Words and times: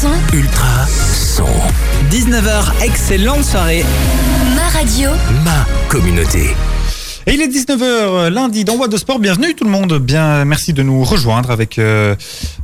son. 0.00 0.08
Ultra 0.32 0.86
son. 0.86 1.44
19h, 2.10 2.82
excellente 2.82 3.44
soirée. 3.44 3.84
Ma 4.56 4.66
radio. 4.68 5.10
Ma 5.44 5.66
communauté. 5.90 6.56
Et 7.26 7.34
il 7.34 7.42
est 7.42 7.48
19h 7.48 8.28
lundi 8.28 8.64
dans 8.64 8.78
de 8.86 8.96
Sport. 8.96 9.18
Bienvenue 9.18 9.54
tout 9.54 9.64
le 9.64 9.70
monde. 9.70 9.98
Bien, 9.98 10.46
merci 10.46 10.72
de 10.72 10.82
nous 10.82 11.04
rejoindre 11.04 11.50
avec 11.50 11.78
euh, 11.78 12.16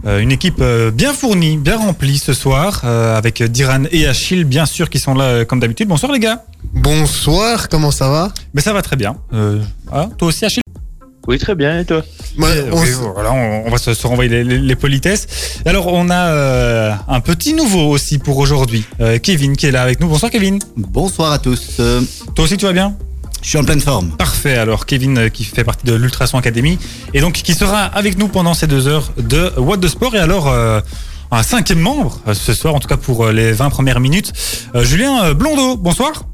euh, 0.07 0.21
une 0.21 0.33
équipe 0.33 0.61
euh, 0.61 0.91
bien 0.91 1.13
fournie, 1.13 1.59
bien 1.59 1.77
remplie 1.77 2.17
ce 2.17 2.33
soir, 2.33 2.81
euh, 2.85 3.19
avec 3.19 3.43
Diran 3.43 3.83
et 3.93 4.07
Achille 4.07 4.45
bien 4.45 4.65
sûr 4.65 4.89
qui 4.89 4.99
sont 4.99 5.13
là 5.15 5.25
euh, 5.25 5.45
comme 5.45 5.61
d'habitude. 5.61 5.89
Bonsoir 5.89 6.13
les 6.13 6.21
gars. 6.21 6.43
Bonsoir, 6.73 7.69
comment 7.69 7.91
ça 7.91 8.09
va? 8.09 8.33
Mais 8.55 8.63
ça 8.63 8.73
va 8.73 8.81
très 8.81 8.97
bien. 8.97 9.15
Euh, 9.35 9.61
ah, 9.93 10.09
toi 10.17 10.29
aussi 10.29 10.47
Achille? 10.47 10.63
Oui, 11.29 11.39
très 11.39 11.55
bien, 11.55 11.81
et 11.81 11.85
toi 11.85 12.03
Ouais, 12.39 12.65
on 12.71 13.13
voilà, 13.15 13.33
on, 13.33 13.65
on 13.67 13.71
va 13.71 13.79
se, 13.79 13.95
se 13.95 14.07
renvoyer 14.07 14.31
les, 14.31 14.45
les- 14.45 14.59
les 14.59 14.77
politesses. 14.77 15.27
Alors 15.65 15.87
on 15.89 16.11
a 16.11 16.27
euh, 16.29 16.93
un 17.09 17.21
petit 17.21 17.55
nouveau 17.55 17.89
aussi 17.89 18.19
pour 18.19 18.39
aujourd'hui. 18.39 18.85
Euh, 19.01 19.19
Kevin 19.19 19.57
qui 19.57 19.67
est 19.67 19.71
là 19.71 19.83
avec 19.83 20.01
nous. 20.01 20.07
Bonsoir 20.09 20.31
Kevin. 20.31 20.59
Bonsoir 20.77 21.33
à 21.33 21.39
tous. 21.39 21.77
Euh, 21.81 22.01
Toi 22.35 22.45
aussi 22.45 22.57
tu 22.57 22.67
vas 22.67 22.73
bien? 22.73 22.95
Je 23.43 23.49
suis 23.51 23.59
en 23.59 23.65
pleine 23.65 23.81
forme. 23.81 24.11
Parfait. 24.17 24.57
Alors 24.57 24.87
Kevin 24.87 25.19
euh, 25.19 25.29
qui 25.29 25.45
fait 25.45 25.65
partie 25.65 25.87
de 25.87 25.95
l'Ultrason 25.95 26.37
Academy 26.39 26.79
et 27.15 27.21
donc 27.21 27.33
qui 27.35 27.55
sera 27.55 27.85
avec 27.85 28.19
nous 28.19 28.29
pendant 28.29 28.55
ces 28.55 28.67
deux 28.67 28.87
heures 28.87 29.13
de 29.19 29.53
What 29.59 29.79
de 29.79 29.89
Sport 29.89 30.15
et 30.15 30.19
alors 30.21 30.49
euh, 30.49 30.81
un 31.33 31.43
cinquième 31.43 31.81
membre 31.81 32.21
ce 32.35 32.53
soir 32.55 32.75
en 32.75 32.81
tout 32.81 32.89
cas 32.89 32.97
pour 32.99 33.27
les 33.29 33.53
20 33.53 33.71
premières 33.71 33.99
minutes. 34.01 34.33
Euh, 34.75 34.85
Julien 34.85 35.33
Blondeau. 35.33 35.77
Bonsoir. 35.77 36.25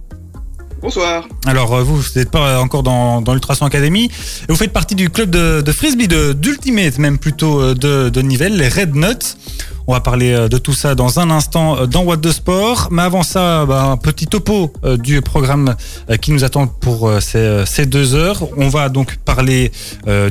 Bonsoir. 0.82 1.28
Alors 1.46 1.72
euh, 1.74 1.82
vous, 1.84 2.02
n'êtes 2.16 2.32
pas 2.32 2.60
encore 2.60 2.82
dans, 2.82 3.22
dans 3.22 3.34
l'Ultrason 3.34 3.64
Academy. 3.64 4.10
Vous 4.48 4.56
faites 4.56 4.72
partie 4.72 4.96
du 4.96 5.10
club 5.10 5.30
de, 5.30 5.60
de 5.60 5.72
frisbee, 5.72 6.08
d'ultimate 6.08 6.98
même 6.98 7.18
plutôt 7.18 7.60
euh, 7.60 7.74
de, 7.74 8.08
de 8.08 8.20
Nivelles, 8.20 8.56
les 8.56 8.68
Red 8.68 8.96
Nuts. 8.96 9.36
On 9.86 9.92
va 9.92 10.00
parler 10.00 10.32
euh, 10.32 10.48
de 10.48 10.58
tout 10.58 10.72
ça 10.72 10.96
dans 10.96 11.20
un 11.20 11.30
instant 11.30 11.86
dans 11.86 12.02
What 12.02 12.16
de 12.16 12.32
Sport. 12.32 12.88
Mais 12.90 13.02
avant 13.02 13.22
ça, 13.22 13.64
bah, 13.64 13.84
un 13.84 13.96
petit 13.96 14.26
topo 14.26 14.72
du 14.98 15.22
programme 15.22 15.76
qui 16.20 16.32
nous 16.32 16.42
attend 16.42 16.66
pour 16.66 17.12
ces, 17.20 17.86
deux 17.86 18.16
heures. 18.16 18.42
On 18.56 18.68
va 18.68 18.88
donc 18.88 19.18
parler 19.24 19.70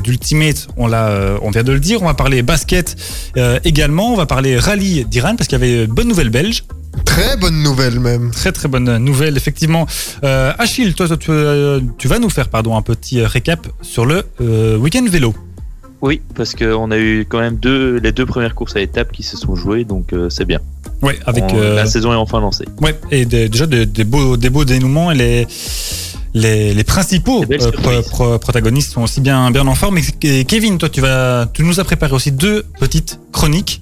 d'ultimate, 0.02 0.68
on, 0.76 0.88
vient 0.88 1.62
de 1.62 1.72
le 1.72 1.80
dire. 1.80 2.02
On 2.02 2.06
va 2.06 2.14
parler 2.14 2.42
basket 2.42 2.96
également. 3.64 4.12
On 4.12 4.16
va 4.16 4.26
parler 4.26 4.58
rallye 4.58 5.06
d'Iran 5.06 5.34
parce 5.36 5.48
qu'il 5.48 5.58
y 5.58 5.62
avait 5.62 5.86
bonne 5.86 6.08
nouvelle 6.08 6.30
belge. 6.30 6.64
Très 7.04 7.36
bonne 7.36 7.62
nouvelle 7.62 8.00
même. 8.00 8.30
Très 8.30 8.52
très 8.52 8.68
bonne 8.68 8.96
nouvelle, 8.98 9.36
effectivement. 9.36 9.86
Euh, 10.24 10.52
Achille, 10.58 10.94
toi, 10.94 11.08
toi, 11.08 11.16
tu, 11.16 11.30
euh, 11.30 11.80
tu 11.98 12.08
vas 12.08 12.18
nous 12.18 12.30
faire 12.30 12.48
pardon, 12.48 12.76
un 12.76 12.82
petit 12.82 13.20
euh, 13.20 13.26
récap 13.26 13.66
sur 13.82 14.06
le 14.06 14.24
euh, 14.40 14.76
week-end 14.76 15.04
vélo. 15.08 15.34
Oui, 16.00 16.20
parce 16.34 16.54
qu'on 16.54 16.90
a 16.90 16.98
eu 16.98 17.26
quand 17.28 17.38
même 17.38 17.56
deux, 17.56 17.98
les 17.98 18.10
deux 18.12 18.26
premières 18.26 18.54
courses 18.54 18.74
à 18.76 18.80
étapes 18.80 19.12
qui 19.12 19.22
se 19.22 19.36
sont 19.36 19.54
jouées, 19.54 19.84
donc 19.84 20.12
euh, 20.12 20.28
c'est 20.30 20.44
bien. 20.44 20.60
Ouais, 21.00 21.18
avec 21.26 21.44
On- 21.52 21.58
euh, 21.58 21.76
La 21.76 21.86
saison 21.86 22.12
est 22.12 22.16
enfin 22.16 22.40
lancée. 22.40 22.64
ouais, 22.80 22.98
et 23.10 23.24
des- 23.24 23.48
déjà 23.48 23.66
des, 23.66 23.86
des 23.86 24.04
beaux, 24.04 24.36
des 24.36 24.50
beaux 24.50 24.64
dénouements 24.64 25.12
et 25.12 25.14
les, 25.14 25.46
les, 26.34 26.74
les 26.74 26.84
principaux 26.84 27.44
euh, 27.50 27.70
pro- 27.72 28.02
pro- 28.02 28.38
protagonistes 28.38 28.92
sont 28.92 29.02
aussi 29.02 29.20
bien, 29.20 29.50
bien 29.52 29.66
en 29.66 29.74
forme. 29.76 29.98
Et 30.22 30.44
Kevin, 30.44 30.78
toi, 30.78 30.88
tu, 30.88 31.00
vas, 31.00 31.46
tu 31.52 31.62
nous 31.62 31.78
as 31.78 31.84
préparé 31.84 32.12
aussi 32.14 32.32
deux 32.32 32.64
petites 32.80 33.20
chroniques, 33.32 33.80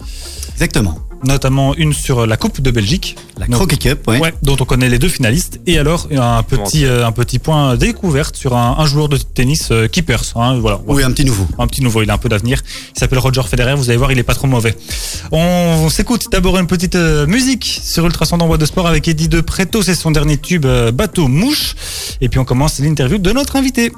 Exactement. 0.54 0.98
Notamment 1.24 1.74
une 1.76 1.92
sur 1.92 2.26
la 2.26 2.36
Coupe 2.36 2.60
de 2.60 2.70
Belgique. 2.70 3.16
La 3.38 3.46
Croquet 3.46 3.76
Cup, 3.76 4.06
ouais. 4.08 4.18
Ouais, 4.18 4.34
dont 4.42 4.56
on 4.60 4.64
connaît 4.64 4.88
les 4.88 4.98
deux 4.98 5.08
finalistes. 5.08 5.60
Et 5.66 5.78
alors, 5.78 6.08
un 6.10 6.42
petit, 6.42 6.84
euh, 6.86 7.06
un 7.06 7.12
petit 7.12 7.38
point 7.38 7.76
découverte 7.76 8.36
sur 8.36 8.56
un, 8.56 8.76
un 8.78 8.86
joueur 8.86 9.08
de 9.08 9.16
tennis 9.16 9.68
euh, 9.70 9.86
qui 9.88 10.02
perce. 10.02 10.32
Hein, 10.36 10.58
voilà, 10.60 10.80
Oui, 10.86 11.02
un 11.02 11.10
petit 11.12 11.24
nouveau. 11.24 11.46
un 11.58 11.66
petit 11.66 11.82
nouveau, 11.82 12.02
il 12.02 12.10
a 12.10 12.14
un 12.14 12.18
peu 12.18 12.28
d'avenir. 12.28 12.62
Il 12.94 12.98
s'appelle 12.98 13.18
Roger 13.18 13.42
Federer, 13.42 13.74
vous 13.74 13.88
allez 13.90 13.96
voir, 13.98 14.12
il 14.12 14.18
est 14.18 14.22
pas 14.22 14.34
trop 14.34 14.46
mauvais. 14.46 14.74
On, 15.32 15.38
on 15.38 15.88
s'écoute 15.90 16.26
d'abord 16.30 16.58
une 16.58 16.66
petite 16.66 16.96
euh, 16.96 17.26
musique 17.26 17.80
sur 17.84 18.04
Ultrason 18.06 18.36
dans 18.38 18.46
Bois 18.46 18.58
de 18.58 18.66
Sport 18.66 18.86
avec 18.86 19.06
Eddie 19.08 19.28
De 19.28 19.40
Preto, 19.40 19.82
c'est 19.82 19.94
son 19.94 20.10
dernier 20.10 20.36
tube 20.38 20.66
euh, 20.66 20.90
Bateau 20.92 21.28
Mouche. 21.28 21.74
Et 22.20 22.28
puis 22.28 22.38
on 22.38 22.44
commence 22.44 22.78
l'interview 22.80 23.18
de 23.18 23.32
notre 23.32 23.56
invité. 23.56 23.92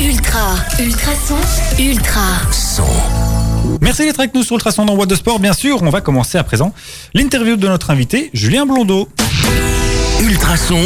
Ultra. 0.00 0.54
Ultra 0.80 1.12
son. 1.26 1.82
Ultra. 1.82 2.22
Son. 2.52 2.84
Merci 3.80 4.04
d'être 4.04 4.20
avec 4.20 4.34
nous 4.34 4.42
sur 4.42 4.56
Ultrason 4.56 4.84
dans 4.84 4.94
Bois 4.94 5.06
de 5.06 5.14
Sport, 5.14 5.40
bien 5.40 5.52
sûr. 5.52 5.82
On 5.82 5.90
va 5.90 6.00
commencer 6.00 6.36
à 6.36 6.44
présent 6.44 6.74
l'interview 7.14 7.56
de 7.56 7.66
notre 7.66 7.90
invité, 7.90 8.30
Julien 8.34 8.66
Blondeau. 8.66 9.08
Ultrason. 10.22 10.80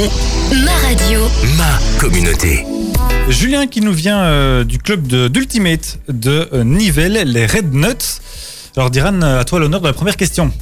Ma 0.65 0.73
radio. 0.87 1.21
Ma 1.59 1.79
communauté. 1.99 2.65
Julien 3.29 3.67
qui 3.67 3.81
nous 3.81 3.93
vient 3.93 4.23
euh, 4.23 4.65
du 4.65 4.79
club 4.79 5.07
d'Ultimate 5.07 5.99
de, 6.09 6.49
euh, 6.53 6.63
Nivelles, 6.63 7.25
les 7.25 7.47
Red 7.47 7.75
Nuts. 7.75 8.21
Alors 8.77 8.91
Diran, 8.91 9.21
euh, 9.23 9.41
à 9.41 9.45
toi 9.45 9.59
l'honneur 9.59 9.81
de 9.81 9.87
la 9.87 9.93
première 9.93 10.17
question. 10.17 10.53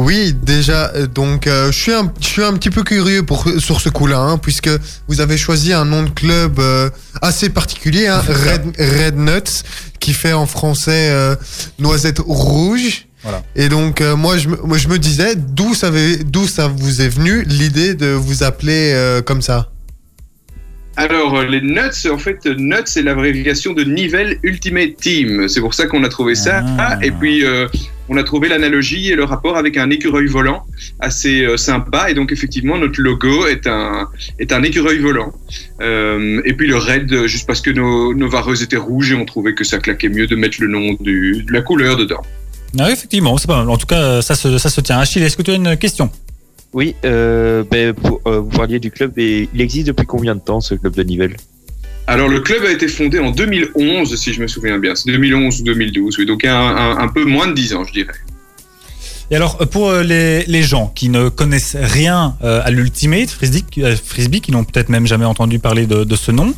Oui, 0.00 0.32
déjà, 0.32 0.92
euh, 0.94 1.08
donc 1.08 1.48
euh, 1.48 1.72
je 1.72 1.76
suis 1.76 1.92
un, 1.92 2.12
je 2.20 2.26
suis 2.26 2.44
un 2.44 2.52
petit 2.52 2.70
peu 2.70 2.84
curieux 2.84 3.24
pour, 3.24 3.48
sur 3.58 3.80
ce 3.80 3.88
coup-là, 3.88 4.20
hein, 4.20 4.38
puisque 4.38 4.70
vous 5.08 5.20
avez 5.20 5.36
choisi 5.36 5.72
un 5.72 5.84
nom 5.84 6.04
de 6.04 6.10
club 6.10 6.60
euh, 6.60 6.88
assez 7.20 7.48
particulier, 7.50 8.06
hein, 8.06 8.22
Red, 8.28 8.76
Red 8.78 9.16
Nuts, 9.16 9.64
qui 9.98 10.12
fait 10.12 10.32
en 10.32 10.46
français 10.46 11.10
euh, 11.10 11.34
noisette 11.80 12.20
rouge. 12.20 13.06
Voilà. 13.24 13.42
Et 13.56 13.68
donc 13.68 14.00
euh, 14.00 14.14
moi, 14.14 14.38
je 14.38 14.48
me, 14.48 14.56
moi 14.62 14.78
je 14.78 14.86
me 14.86 15.00
disais 15.00 15.34
d'où 15.34 15.74
ça, 15.74 15.88
avait- 15.88 16.18
d'où 16.18 16.46
ça 16.46 16.68
vous 16.68 17.02
est 17.02 17.08
venu 17.08 17.42
l'idée 17.42 17.94
de 17.94 18.06
vous 18.06 18.44
appeler 18.44 18.92
euh, 18.94 19.20
comme 19.20 19.42
ça? 19.42 19.72
Alors, 20.96 21.42
les 21.42 21.60
Nuts, 21.60 22.08
en 22.12 22.18
fait, 22.18 22.44
Nuts, 22.46 22.86
c'est 22.86 23.02
l'abréviation 23.02 23.72
de 23.72 23.82
Nivelle 23.82 24.38
Ultimate 24.44 24.96
Team. 25.00 25.48
C'est 25.48 25.60
pour 25.60 25.74
ça 25.74 25.86
qu'on 25.86 26.04
a 26.04 26.08
trouvé 26.08 26.36
ça. 26.36 26.64
Ah. 26.78 26.98
Et 27.02 27.10
puis, 27.10 27.44
euh, 27.44 27.66
on 28.08 28.16
a 28.16 28.22
trouvé 28.22 28.48
l'analogie 28.48 29.10
et 29.10 29.16
le 29.16 29.24
rapport 29.24 29.56
avec 29.56 29.76
un 29.76 29.90
écureuil 29.90 30.26
volant 30.26 30.64
assez 31.00 31.44
euh, 31.44 31.56
sympa. 31.56 32.10
Et 32.10 32.14
donc, 32.14 32.32
effectivement, 32.32 32.78
notre 32.78 33.00
logo 33.00 33.46
est 33.46 33.66
un, 33.66 34.08
est 34.38 34.52
un 34.52 34.62
écureuil 34.62 34.98
volant. 34.98 35.32
Euh, 35.80 36.40
et 36.44 36.52
puis, 36.54 36.66
le 36.66 36.76
Red, 36.76 37.12
euh, 37.12 37.26
juste 37.26 37.46
parce 37.46 37.60
que 37.60 37.70
nos, 37.70 38.14
nos 38.14 38.28
vareuses 38.28 38.62
étaient 38.62 38.76
rouges 38.76 39.12
et 39.12 39.14
on 39.14 39.24
trouvait 39.24 39.54
que 39.54 39.64
ça 39.64 39.78
claquait 39.78 40.08
mieux 40.08 40.26
de 40.26 40.36
mettre 40.36 40.58
le 40.60 40.68
nom 40.68 40.96
du, 41.00 41.44
de 41.46 41.52
la 41.52 41.62
couleur 41.62 41.96
dedans. 41.96 42.22
Ah, 42.78 42.84
oui, 42.86 42.92
effectivement, 42.92 43.36
c'est 43.38 43.46
pas 43.46 43.58
mal. 43.58 43.70
En 43.70 43.76
tout 43.78 43.86
cas, 43.86 44.20
ça 44.22 44.34
se, 44.34 44.58
ça 44.58 44.68
se 44.70 44.80
tient. 44.80 44.98
Achille, 44.98 45.22
est-ce 45.22 45.36
que 45.36 45.42
tu 45.42 45.50
as 45.50 45.54
une 45.54 45.76
question? 45.76 46.10
Oui, 46.74 46.94
euh, 47.06 47.64
ben, 47.70 47.94
pour- 47.94 48.20
euh, 48.26 48.40
vous 48.40 48.50
parliez 48.50 48.78
du 48.78 48.90
club, 48.90 49.18
et 49.18 49.48
il 49.54 49.60
existe 49.60 49.86
depuis 49.86 50.04
combien 50.04 50.34
de 50.34 50.40
temps 50.40 50.60
ce 50.60 50.74
club 50.74 50.94
de 50.94 51.02
Nivelles? 51.02 51.36
Alors, 52.08 52.28
le 52.28 52.40
club 52.40 52.64
a 52.64 52.70
été 52.72 52.88
fondé 52.88 53.18
en 53.18 53.30
2011, 53.30 54.16
si 54.16 54.32
je 54.32 54.40
me 54.40 54.48
souviens 54.48 54.78
bien. 54.78 54.94
C'est 54.94 55.10
2011 55.12 55.60
ou 55.60 55.64
2012, 55.64 56.18
oui. 56.18 56.24
Donc, 56.26 56.44
un, 56.44 56.56
un- 56.58 56.96
un 56.98 57.08
peu 57.08 57.24
moins 57.24 57.46
de 57.46 57.52
10 57.52 57.74
ans, 57.74 57.84
je 57.84 57.92
dirais. 57.92 58.14
Et 59.30 59.36
alors, 59.36 59.58
euh, 59.60 59.66
pour 59.66 59.90
euh, 59.90 60.02
les, 60.02 60.44
les 60.46 60.62
gens 60.62 60.90
qui 60.94 61.10
ne 61.10 61.28
connaissent 61.28 61.76
rien 61.78 62.34
euh, 62.42 62.62
à 62.64 62.70
l'Ultimate 62.70 63.28
Frisbee, 63.28 63.62
Frisbee 64.02 64.40
qui 64.40 64.52
n'ont 64.52 64.64
peut-être 64.64 64.88
même 64.88 65.06
jamais 65.06 65.26
entendu 65.26 65.58
parler 65.58 65.86
de, 65.86 66.02
de 66.04 66.16
ce 66.16 66.32
nom, 66.32 66.54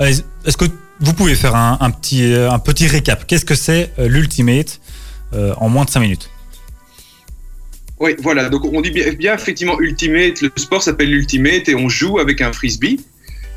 est-ce 0.00 0.56
que 0.56 0.64
vous 1.00 1.12
pouvez 1.12 1.34
faire 1.34 1.54
un, 1.54 1.76
un 1.80 1.90
petit, 1.90 2.24
un 2.32 2.58
petit 2.58 2.86
récap? 2.86 3.26
Qu'est-ce 3.26 3.44
que 3.44 3.54
c'est 3.54 3.92
l'Ultimate 3.98 4.80
en 5.58 5.68
moins 5.68 5.84
de 5.84 5.90
5 5.90 6.00
minutes? 6.00 6.30
Oui, 8.00 8.14
voilà. 8.22 8.48
Donc, 8.48 8.64
on 8.64 8.80
dit 8.80 8.90
bien, 8.92 9.12
bien 9.12 9.34
effectivement 9.34 9.78
Ultimate. 9.80 10.40
Le 10.40 10.50
sport 10.56 10.82
s'appelle 10.82 11.10
l'Ultimate 11.10 11.68
et 11.68 11.74
on 11.74 11.88
joue 11.88 12.18
avec 12.20 12.40
un 12.40 12.52
frisbee. 12.52 13.00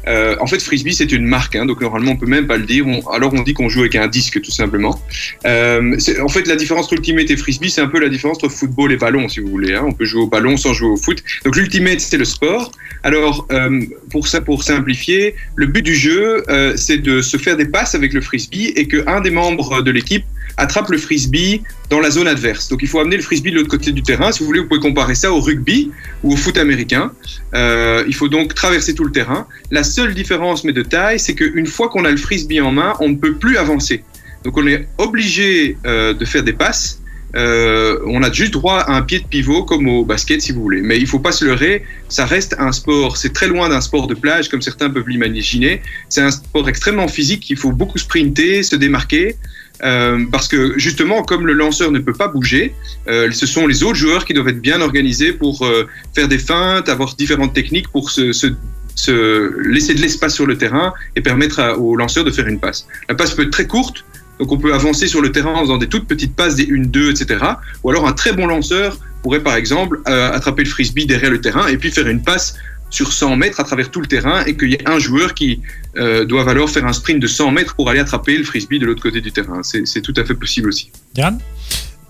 Euh, 0.07 0.35
en 0.39 0.47
fait, 0.47 0.62
frisbee 0.62 0.94
c'est 0.94 1.12
une 1.12 1.25
marque, 1.25 1.56
hein, 1.56 1.66
donc 1.66 1.81
normalement 1.81 2.12
on 2.12 2.17
peut 2.17 2.25
même 2.25 2.47
pas 2.47 2.57
le 2.57 2.66
dire. 2.66 2.88
On- 2.88 3.07
alors 3.09 3.34
on 3.34 3.41
dit 3.44 3.53
qu'on 3.53 3.69
joue 3.69 3.81
avec 3.81 3.95
un 3.95 4.07
disque 4.07 4.41
tout 4.41 4.51
simplement. 4.51 5.00
Euh, 5.45 5.95
en 6.22 6.28
fait, 6.28 6.47
la 6.47 6.56
différence 6.56 6.85
entre 6.85 6.94
ultimate 6.94 7.29
et 7.29 7.38
frisbee, 7.38 7.69
c'est 7.69 7.81
un 7.81 7.88
peu 7.88 8.00
la 8.00 8.09
différence 8.09 8.38
entre 8.38 8.50
football 8.50 8.91
et 8.91 8.97
ballon, 8.97 9.29
si 9.29 9.39
vous 9.39 9.50
voulez. 9.50 9.73
Hein. 9.73 9.84
On 9.85 9.91
peut 9.94 10.06
jouer 10.06 10.22
au 10.23 10.28
ballon 10.28 10.57
sans 10.57 10.73
jouer 10.73 10.89
au 10.89 10.97
foot. 10.97 11.23
Donc 11.45 11.56
l'ultimate 11.56 12.00
c'est 12.00 12.17
le 12.17 12.25
sport. 12.25 12.72
Alors 13.03 13.47
euh, 13.51 13.81
pour 14.09 14.28
ça, 14.28 14.41
pour 14.41 14.63
simplifier, 14.63 15.35
le 15.56 15.67
but 15.67 15.81
du 15.84 15.95
jeu 15.95 16.44
c'est 16.75 16.97
de 16.97 17.22
se 17.22 17.38
faire 17.38 17.57
des 17.57 17.66
passes 17.66 17.95
avec 17.95 18.13
le 18.13 18.22
frisbee 18.22 18.73
et 18.75 18.88
que 18.88 19.03
un 19.07 19.22
des 19.22 19.31
membres 19.31 19.81
de 19.81 19.92
l'équipe 19.92 20.25
attrape 20.57 20.89
le 20.89 20.98
frisbee 20.98 21.62
dans 21.89 22.00
la 22.00 22.09
zone 22.09 22.27
adverse. 22.27 22.69
Donc 22.69 22.80
il 22.81 22.88
faut 22.88 23.00
amener 23.00 23.18
le 23.18 23.21
frisbee 23.21 23.51
de 23.51 23.57
l'autre 23.57 23.69
côté 23.69 23.92
du 23.92 24.03
terrain. 24.03 24.31
Si 24.31 24.39
vous 24.39 24.45
voulez, 24.45 24.59
vous 24.59 24.68
pouvez 24.68 24.80
comparer 24.80 25.15
ça 25.15 25.31
au 25.31 25.39
rugby 25.39 25.92
ou 26.24 26.33
au 26.33 26.36
foot 26.36 26.57
américain. 26.57 27.12
Euh, 27.53 28.03
il 28.07 28.15
faut 28.15 28.30
donc 28.30 28.53
traverser 28.53 28.95
tout 28.95 29.03
le 29.03 29.12
terrain. 29.12 29.48
La 29.71 29.83
seule 29.83 30.13
différence, 30.13 30.63
mais 30.63 30.74
de 30.74 30.83
taille, 30.83 31.19
c'est 31.19 31.36
qu'une 31.36 31.68
fois 31.68 31.89
qu'on 31.89 32.06
a 32.06 32.12
le 32.12 32.18
frisbee 32.18 32.62
en 32.62 32.71
main, 32.71 32.94
on 33.00 33.09
ne 33.09 33.15
peut 33.15 33.36
plus 33.36 33.57
avancer. 33.57 34.03
Donc 34.44 34.57
on 34.57 34.65
est 34.68 34.88
obligé 34.98 35.77
euh, 35.86 36.13
de 36.13 36.25
faire 36.25 36.44
des 36.44 36.54
passes. 36.54 37.01
Euh, 37.36 38.00
on 38.07 38.21
a 38.24 38.31
juste 38.31 38.51
droit 38.51 38.80
à 38.80 38.94
un 38.94 39.01
pied 39.04 39.19
de 39.19 39.25
pivot 39.25 39.63
comme 39.63 39.88
au 39.88 40.04
basket 40.04 40.42
si 40.42 40.51
vous 40.51 40.62
voulez. 40.62 40.81
Mais 40.81 40.97
il 40.97 41.07
faut 41.07 41.19
pas 41.19 41.31
se 41.31 41.45
leurrer, 41.45 41.83
ça 42.09 42.25
reste 42.25 42.56
un 42.59 42.71
sport. 42.71 43.18
C'est 43.18 43.33
très 43.33 43.47
loin 43.47 43.69
d'un 43.69 43.81
sport 43.81 44.07
de 44.07 44.15
plage 44.15 44.50
comme 44.50 44.62
certains 44.62 44.89
peuvent 44.89 45.07
l'imaginer. 45.07 45.81
C'est 46.09 46.21
un 46.21 46.31
sport 46.31 46.68
extrêmement 46.68 47.07
physique. 47.07 47.50
Il 47.50 47.57
faut 47.57 47.71
beaucoup 47.71 47.97
sprinter, 47.97 48.63
se 48.63 48.75
démarquer. 48.75 49.36
Euh, 49.83 50.25
parce 50.31 50.48
que 50.48 50.78
justement, 50.78 51.24
comme 51.24 51.48
le 51.48 51.54
lanceur 51.54 51.92
ne 51.92 52.00
peut 52.00 52.13
pas 52.13 52.28
bouger, 52.28 52.75
euh, 53.07 53.31
ce 53.31 53.45
sont 53.45 53.68
les 53.68 53.83
autres 53.83 53.95
joueurs 53.95 54.25
qui 54.25 54.33
doivent 54.33 54.50
être 54.50 54.62
bien 54.62 54.81
organisés 54.81 55.33
pour 55.33 55.66
euh, 55.66 55.88
faire 56.13 56.28
des 56.28 56.38
feintes, 56.38 56.89
avoir 56.89 57.16
différentes 57.16 57.54
techniques 57.54 57.88
pour 57.89 58.12
se, 58.12 58.31
se, 58.31 58.48
se 58.95 59.68
laisser 59.68 59.94
de 59.94 60.01
l'espace 60.01 60.36
sur 60.36 60.45
le 60.45 60.57
terrain 60.57 60.94
et 61.16 61.22
permettre 61.22 61.78
au 61.80 61.95
lanceur 61.95 62.24
de 62.24 62.31
faire 62.31 62.48
une 62.48 62.60
passe. 62.60 62.88
La 63.10 63.16
passe 63.16 63.33
peut 63.33 63.44
être 63.44 63.51
très 63.51 63.68
courte 63.68 64.06
Donc 64.39 64.51
on 64.51 64.57
peut 64.57 64.74
avancer 64.74 65.07
sur 65.07 65.22
le 65.22 65.31
terrain 65.31 65.54
en 65.54 65.62
faisant 65.62 65.78
des 65.78 65.88
toutes 65.88 66.07
petites 66.07 66.36
passes, 66.36 66.56
des 66.56 66.68
1-2, 66.68 67.12
etc. 67.12 67.44
Ou 67.83 67.89
alors 67.89 68.07
un 68.07 68.13
très 68.13 68.33
bon 68.33 68.45
lanceur 68.45 69.00
pourrait 69.24 69.44
par 69.44 69.56
exemple 69.56 70.00
attraper 70.06 70.63
le 70.63 70.69
frisbee 70.69 71.06
derrière 71.06 71.30
le 71.30 71.39
terrain 71.39 71.68
et 71.68 71.78
puis 71.78 71.92
faire 71.92 72.07
une 72.07 72.24
passe 72.24 72.56
sur 72.92 73.12
100 73.12 73.38
mètres 73.38 73.60
à 73.60 73.64
travers 73.64 73.90
tout 73.90 74.02
le 74.02 74.08
terrain 74.08 74.44
et 74.46 74.56
qu'il 74.56 74.70
y 74.70 74.76
ait 74.76 74.88
un 74.88 75.00
joueur 75.00 75.34
qui 75.34 75.62
euh, 75.98 76.26
doit 76.26 76.48
alors 76.48 76.70
faire 76.70 76.86
un 76.86 76.94
sprint 76.94 77.20
de 77.20 77.28
100 77.28 77.52
mètres 77.52 77.76
pour 77.76 77.90
aller 77.90 78.00
attraper 78.00 78.38
le 78.38 78.44
frisbee 78.44 78.78
de 78.78 78.86
l'autre 78.86 79.02
côté 79.02 79.22
du 79.22 79.32
terrain. 79.32 79.62
C'est 79.64 80.02
tout 80.02 80.14
à 80.18 80.26
fait 80.26 80.36
possible 80.36 80.68
aussi. 80.68 80.92
Diane? 81.16 81.40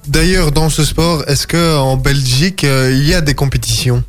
D'ailleurs, 0.08 0.52
dans 0.52 0.70
ce 0.70 0.84
sport, 0.84 1.24
est-ce 1.28 1.46
que 1.46 1.78
en 1.78 1.96
Belgique, 1.96 2.64
euh, 2.64 2.92
il 2.92 3.08
y 3.08 3.14
a 3.14 3.22
des 3.22 3.36
compétitions? 3.36 4.04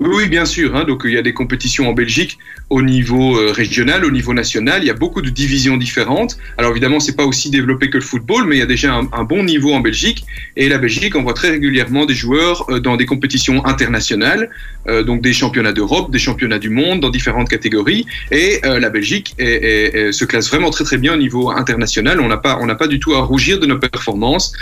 Oui, 0.00 0.28
bien 0.28 0.44
sûr. 0.44 0.74
hein. 0.74 0.84
Donc, 0.84 1.02
il 1.04 1.12
y 1.12 1.16
a 1.18 1.22
des 1.22 1.32
compétitions 1.32 1.88
en 1.88 1.92
Belgique 1.92 2.38
au 2.68 2.82
niveau 2.82 3.38
euh, 3.38 3.52
régional, 3.52 4.04
au 4.04 4.10
niveau 4.10 4.34
national. 4.34 4.82
Il 4.82 4.86
y 4.86 4.90
a 4.90 4.94
beaucoup 4.94 5.22
de 5.22 5.30
divisions 5.30 5.76
différentes. 5.76 6.36
Alors, 6.58 6.72
évidemment, 6.72 6.98
c'est 6.98 7.16
pas 7.16 7.24
aussi 7.24 7.48
développé 7.50 7.90
que 7.90 7.98
le 7.98 8.02
football, 8.02 8.46
mais 8.48 8.56
il 8.56 8.58
y 8.58 8.62
a 8.62 8.66
déjà 8.66 8.92
un, 8.94 9.24
bon 9.24 9.44
niveau 9.44 9.72
en 9.72 9.80
Belgique. 9.80 10.24
Et 10.56 10.68
la 10.68 10.78
Belgique 10.78 11.14
envoie 11.14 11.32
très 11.34 11.50
régulièrement 11.50 12.06
des 12.06 12.14
joueurs 12.14 12.68
euh, 12.70 12.80
dans 12.80 12.96
des 12.96 13.06
compétitions 13.06 13.64
internationales, 13.66 14.50
euh, 14.88 15.04
donc 15.04 15.22
des 15.22 15.32
championnats 15.32 15.72
d'Europe, 15.72 16.10
des 16.10 16.18
championnats 16.18 16.58
du 16.58 16.70
monde, 16.70 17.00
dans 17.00 17.10
différentes 17.10 17.48
catégories. 17.48 18.04
Et 18.32 18.60
euh, 18.64 18.80
la 18.80 18.90
Belgique 18.90 19.34
est- 19.38 19.44
est- 19.46 19.96
est- 20.08 20.12
se 20.12 20.24
classe 20.24 20.48
vraiment 20.48 20.70
très 20.70 20.84
très 20.84 20.98
bien 20.98 21.14
au 21.14 21.18
niveau 21.18 21.50
international. 21.50 22.20
On 22.20 22.28
n'a 22.28 22.36
pas, 22.38 22.58
on 22.60 22.66
n'a 22.66 22.74
pas 22.74 22.88
du 22.88 22.98
tout 22.98 23.14
à 23.14 23.20
rougir 23.20 23.60
de 23.60 23.66
nos 23.66 23.78
performances, 23.78 24.52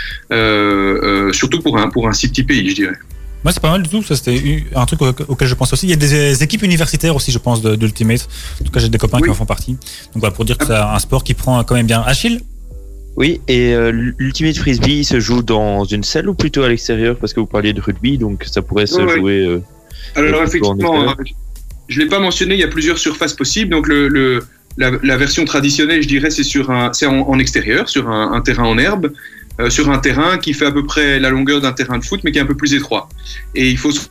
surtout 1.31 1.59
pour 1.61 1.77
un 1.79 1.89
pour 1.89 2.07
un 2.07 2.13
si 2.13 2.27
petit 2.29 2.43
pays, 2.43 2.69
je 2.69 2.75
dirais. 2.75 2.97
Moi, 3.43 3.51
c'est 3.51 3.59
pas 3.61 3.71
mal 3.71 3.83
du 3.83 3.89
tout. 3.89 4.01
Ça, 4.03 4.15
c'était 4.15 4.63
un 4.75 4.85
truc 4.85 5.01
au- 5.01 5.13
auquel 5.27 5.47
je 5.47 5.55
pense 5.55 5.73
aussi. 5.73 5.85
Il 5.87 5.89
y 5.89 5.93
a 5.93 5.97
des 5.97 6.41
équipes 6.43 6.63
universitaires 6.63 7.15
aussi, 7.15 7.31
je 7.31 7.39
pense, 7.39 7.61
d'Ultimate. 7.61 8.27
En 8.61 8.63
tout 8.65 8.71
cas, 8.71 8.79
j'ai 8.79 8.89
des 8.89 8.97
copains 8.97 9.19
qui 9.21 9.29
en 9.29 9.33
font 9.33 9.45
partie. 9.45 9.71
Donc, 9.73 9.79
voilà, 10.15 10.31
pour 10.33 10.45
dire 10.45 10.57
que 10.57 10.65
c'est 10.65 10.73
un 10.75 10.99
sport 10.99 11.23
qui 11.23 11.33
prend 11.33 11.63
quand 11.63 11.75
même 11.75 11.85
bien. 11.87 12.01
Achille? 12.05 12.39
Oui, 13.15 13.41
et 13.47 13.73
euh, 13.73 13.91
l'Ultimate 14.17 14.57
Frisbee 14.57 15.03
se 15.03 15.19
joue 15.19 15.43
dans 15.43 15.83
une 15.85 16.03
salle 16.03 16.29
ou 16.29 16.33
plutôt 16.33 16.63
à 16.63 16.69
l'extérieur? 16.69 17.15
Parce 17.17 17.33
que 17.33 17.39
vous 17.39 17.45
parliez 17.45 17.73
de 17.73 17.81
rugby, 17.81 18.17
donc 18.17 18.43
ça 18.49 18.61
pourrait 18.63 18.87
se 18.87 18.99
Ouais, 19.01 19.19
jouer. 19.19 19.45
euh, 19.45 19.61
Alors 20.15 20.41
effectivement, 20.43 21.03
euh, 21.09 21.13
je 21.89 21.99
l'ai 21.99 22.07
pas 22.07 22.19
mentionné, 22.19 22.55
il 22.55 22.59
y 22.59 22.63
a 22.63 22.67
plusieurs 22.69 22.97
surfaces 22.97 23.33
possibles. 23.33 23.69
Donc 23.69 23.87
le, 23.87 24.07
le- 24.07 24.43
la, 24.77 24.89
la 25.03 25.17
version 25.17 25.45
traditionnelle, 25.45 26.01
je 26.01 26.07
dirais, 26.07 26.31
c'est 26.31 26.43
sur 26.43 26.71
un, 26.71 26.91
c'est 26.93 27.05
en, 27.05 27.19
en 27.29 27.37
extérieur, 27.37 27.87
sur 27.87 28.09
un, 28.09 28.31
un 28.33 28.41
terrain 28.41 28.63
en 28.63 28.79
herbe, 28.79 29.11
euh, 29.59 29.69
sur 29.69 29.91
un 29.91 29.99
terrain 29.99 30.39
qui 30.39 30.53
fait 30.53 30.65
à 30.65 30.71
peu 30.71 30.83
près 30.83 31.19
la 31.19 31.29
longueur 31.29 31.61
d'un 31.61 31.73
terrain 31.73 31.99
de 31.99 32.03
foot, 32.03 32.21
mais 32.23 32.31
qui 32.31 32.39
est 32.39 32.41
un 32.41 32.47
peu 32.47 32.57
plus 32.57 32.73
étroit. 32.73 33.07
Et 33.53 33.69
il 33.69 33.77
faut 33.77 33.91
se 33.91 34.01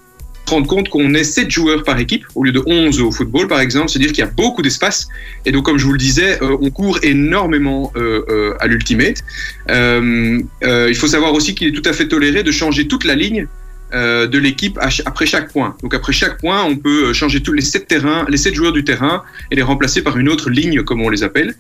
rendre 0.47 0.69
compte 0.69 0.89
qu'on 0.89 1.15
est 1.15 1.25
7 1.25 1.51
joueurs 1.51 1.83
par 1.83 1.99
équipe 1.99 2.25
au 2.35 2.45
lieu 2.45 2.53
de 2.53 2.63
11 2.65 3.01
au 3.01 3.11
football 3.11 3.49
par 3.49 3.61
exemple, 3.61 3.89
c'est-à-dire 3.89 4.11
qu'il 4.11 4.19
y 4.19 4.27
a 4.27 4.31
beaucoup 4.31 4.63
d'espace 4.63 5.09
et 5.47 5.53
donc 5.53 5.65
comme 5.65 5.79
je 5.79 5.85
vous 5.85 5.93
le 5.93 5.99
disais, 5.99 6.41
euh, 6.43 6.57
on 6.61 6.71
court 6.71 6.99
énormément 7.03 7.93
euh, 7.97 8.55
à 8.61 8.67
l'ultimate. 8.69 9.25
Il 9.69 10.95
faut 10.95 11.07
savoir 11.09 11.33
aussi 11.33 11.55
qu'il 11.55 11.69
est 11.69 11.73
tout 11.73 11.89
à 11.89 11.93
fait 11.93 12.07
toléré 12.07 12.43
de 12.45 12.53
changer 12.53 12.87
toute 12.87 13.05
la 13.05 13.15
ligne 13.15 13.49
de 13.93 14.39
l'équipe 14.39 14.79
après 15.05 15.27
chaque 15.27 15.53
point. 15.53 15.77
Donc 15.83 15.93
après 15.93 16.15
chaque 16.15 16.39
point, 16.41 16.65
on 16.65 16.77
peut 16.77 17.13
changer 17.13 17.43
tous 17.43 17.53
les 17.53 17.61
sept 17.61 17.89
terrains, 17.89 18.25
les 18.29 18.39
sept 18.39 18.55
joueurs 18.55 18.73
du 18.73 18.85
terrain 18.85 19.23
et 19.51 19.57
les 19.57 19.63
remplacer 19.63 20.01
par 20.01 20.17
une 20.17 20.31
autre 20.31 20.49
ligne, 20.49 20.83
comme 20.83 21.03
on 21.03 21.11
les 21.11 21.23
appelle. 21.25 21.55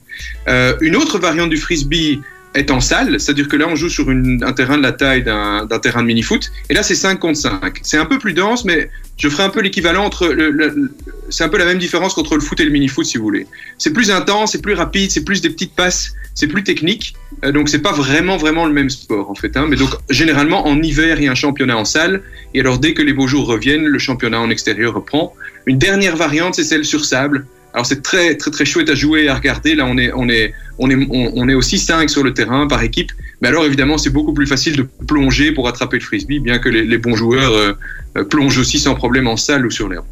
Une 0.81 0.97
autre 0.97 1.19
variante 1.19 1.51
du 1.51 1.59
frisbee 1.59 2.21
est 2.55 2.71
en 2.71 2.81
salle, 2.81 3.19
c'est-à-dire 3.19 3.49
que 3.49 3.57
là 3.57 3.67
on 3.69 3.77
joue 3.77 3.89
sur 3.89 4.09
un 4.11 4.53
terrain 4.53 4.77
de 4.77 4.83
la 4.83 4.93
taille 4.93 5.23
d'un 5.23 5.67
terrain 5.81 6.03
de 6.03 6.07
mini-foot, 6.07 6.51
et 6.69 6.75
là 6.75 6.83
c'est 6.83 6.95
5 6.95 7.19
contre 7.19 7.39
5. 7.39 7.81
C'est 7.83 7.97
un 7.97 8.05
peu 8.05 8.19
plus 8.19 8.35
dense, 8.35 8.65
mais 8.65 8.91
je 9.17 9.29
ferai 9.29 9.45
un 9.45 9.49
peu 9.49 9.61
l'équivalent 9.61 10.05
entre... 10.05 10.29
Le, 10.29 10.91
c'est 11.31 11.45
un 11.45 11.49
peu 11.49 11.59
la 11.59 11.65
même 11.65 11.79
différence 11.79 12.15
qu'entre 12.15 12.35
le 12.35 12.41
foot 12.41 12.61
et 12.61 12.65
le 12.65 12.71
mini-foot, 12.71 13.07
si 13.07 13.17
vous 13.17 13.25
voulez. 13.25 13.47
C'est 13.79 13.93
plus 13.93 14.11
intense, 14.11 14.53
c'est 14.53 14.63
plus 14.63 14.75
rapide, 14.75 15.11
c'est 15.11 15.25
plus 15.25 15.41
des 15.41 15.51
petites 15.51 15.75
passes, 15.75 16.13
c'est 16.35 16.47
plus 16.47 16.63
technique, 16.63 17.15
euh, 17.45 17.53
donc 17.53 17.69
c'est 17.69 17.81
pas 17.81 17.93
vraiment 17.93 18.37
vraiment 18.37 18.67
le 18.67 18.73
même 18.73 18.91
sport 18.91 19.31
en 19.31 19.35
fait. 19.35 19.57
Hein. 19.57 19.67
Mais 19.69 19.77
donc 19.77 19.91
généralement 20.11 20.67
en 20.67 20.81
hiver 20.83 21.19
il 21.19 21.25
y 21.25 21.29
a 21.29 21.33
un 21.33 21.37
championnat 21.37 21.77
en 21.77 21.85
salle, 21.85 22.23
et 22.55 22.61
alors 22.61 22.79
dès 22.79 22.95
que 22.95 23.03
les 23.03 23.13
beaux 23.13 23.27
jours 23.27 23.47
reviennent, 23.47 23.87
le 23.87 23.99
championnat 23.99 24.41
en 24.41 24.51
extérieur 24.51 24.95
reprend. 24.95 25.35
Une 25.67 25.79
dernière 25.79 26.17
variante, 26.17 26.57
c'est 26.57 26.65
celle 26.65 26.85
sur 26.85 27.05
sable. 27.05 27.47
Alors 27.75 27.87
c'est 27.87 28.03
très 28.03 28.37
très 28.37 28.51
très 28.51 28.65
chouette 28.65 28.91
à 28.91 28.95
jouer 28.95 29.25
et 29.25 29.29
à 29.29 29.35
regarder. 29.35 29.75
Là 29.75 29.87
on 29.87 29.97
est 29.99 30.13
on 30.13 30.29
est 30.29 30.53
on 30.79 30.91
est 30.91 30.97
on, 31.11 31.33
on 31.35 31.49
est 31.49 31.55
aussi 31.55 31.79
cinq 31.79 32.11
sur 32.11 32.23
le 32.23 32.35
terrain 32.35 32.67
par 32.67 32.83
équipe. 32.83 33.13
Mais 33.41 33.49
alors 33.49 33.65
évidemment 33.65 33.99
c'est 33.99 34.11
beaucoup 34.11 34.35
plus 34.35 34.47
facile 34.47 34.77
de 34.77 34.87
plonger 35.07 35.53
pour 35.53 35.69
attraper 35.69 35.99
le 35.99 36.05
frisbee, 36.05 36.39
bien 36.41 36.59
que 36.59 36.69
les, 36.69 36.85
les 36.85 36.99
bons 36.99 37.17
joueurs 37.17 37.53
euh, 37.53 37.73
euh, 38.17 38.25
plongent 38.25 38.59
aussi 38.59 38.79
sans 38.79 38.95
problème 38.95 39.27
en 39.27 39.37
salle 39.37 39.65
ou 39.67 39.71
sur 39.71 39.89
l'herbe. 39.89 40.05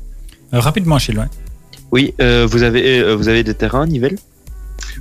Euh, 0.53 0.59
Rapidement, 0.59 0.97
ouais. 0.97 1.15
Oui, 1.93 2.15
euh, 2.21 2.47
vous, 2.49 2.62
avez, 2.62 3.01
euh, 3.01 3.15
vous 3.17 3.29
avez 3.29 3.43
des 3.43 3.55
terrains, 3.55 3.87
Nivelle? 3.87 4.17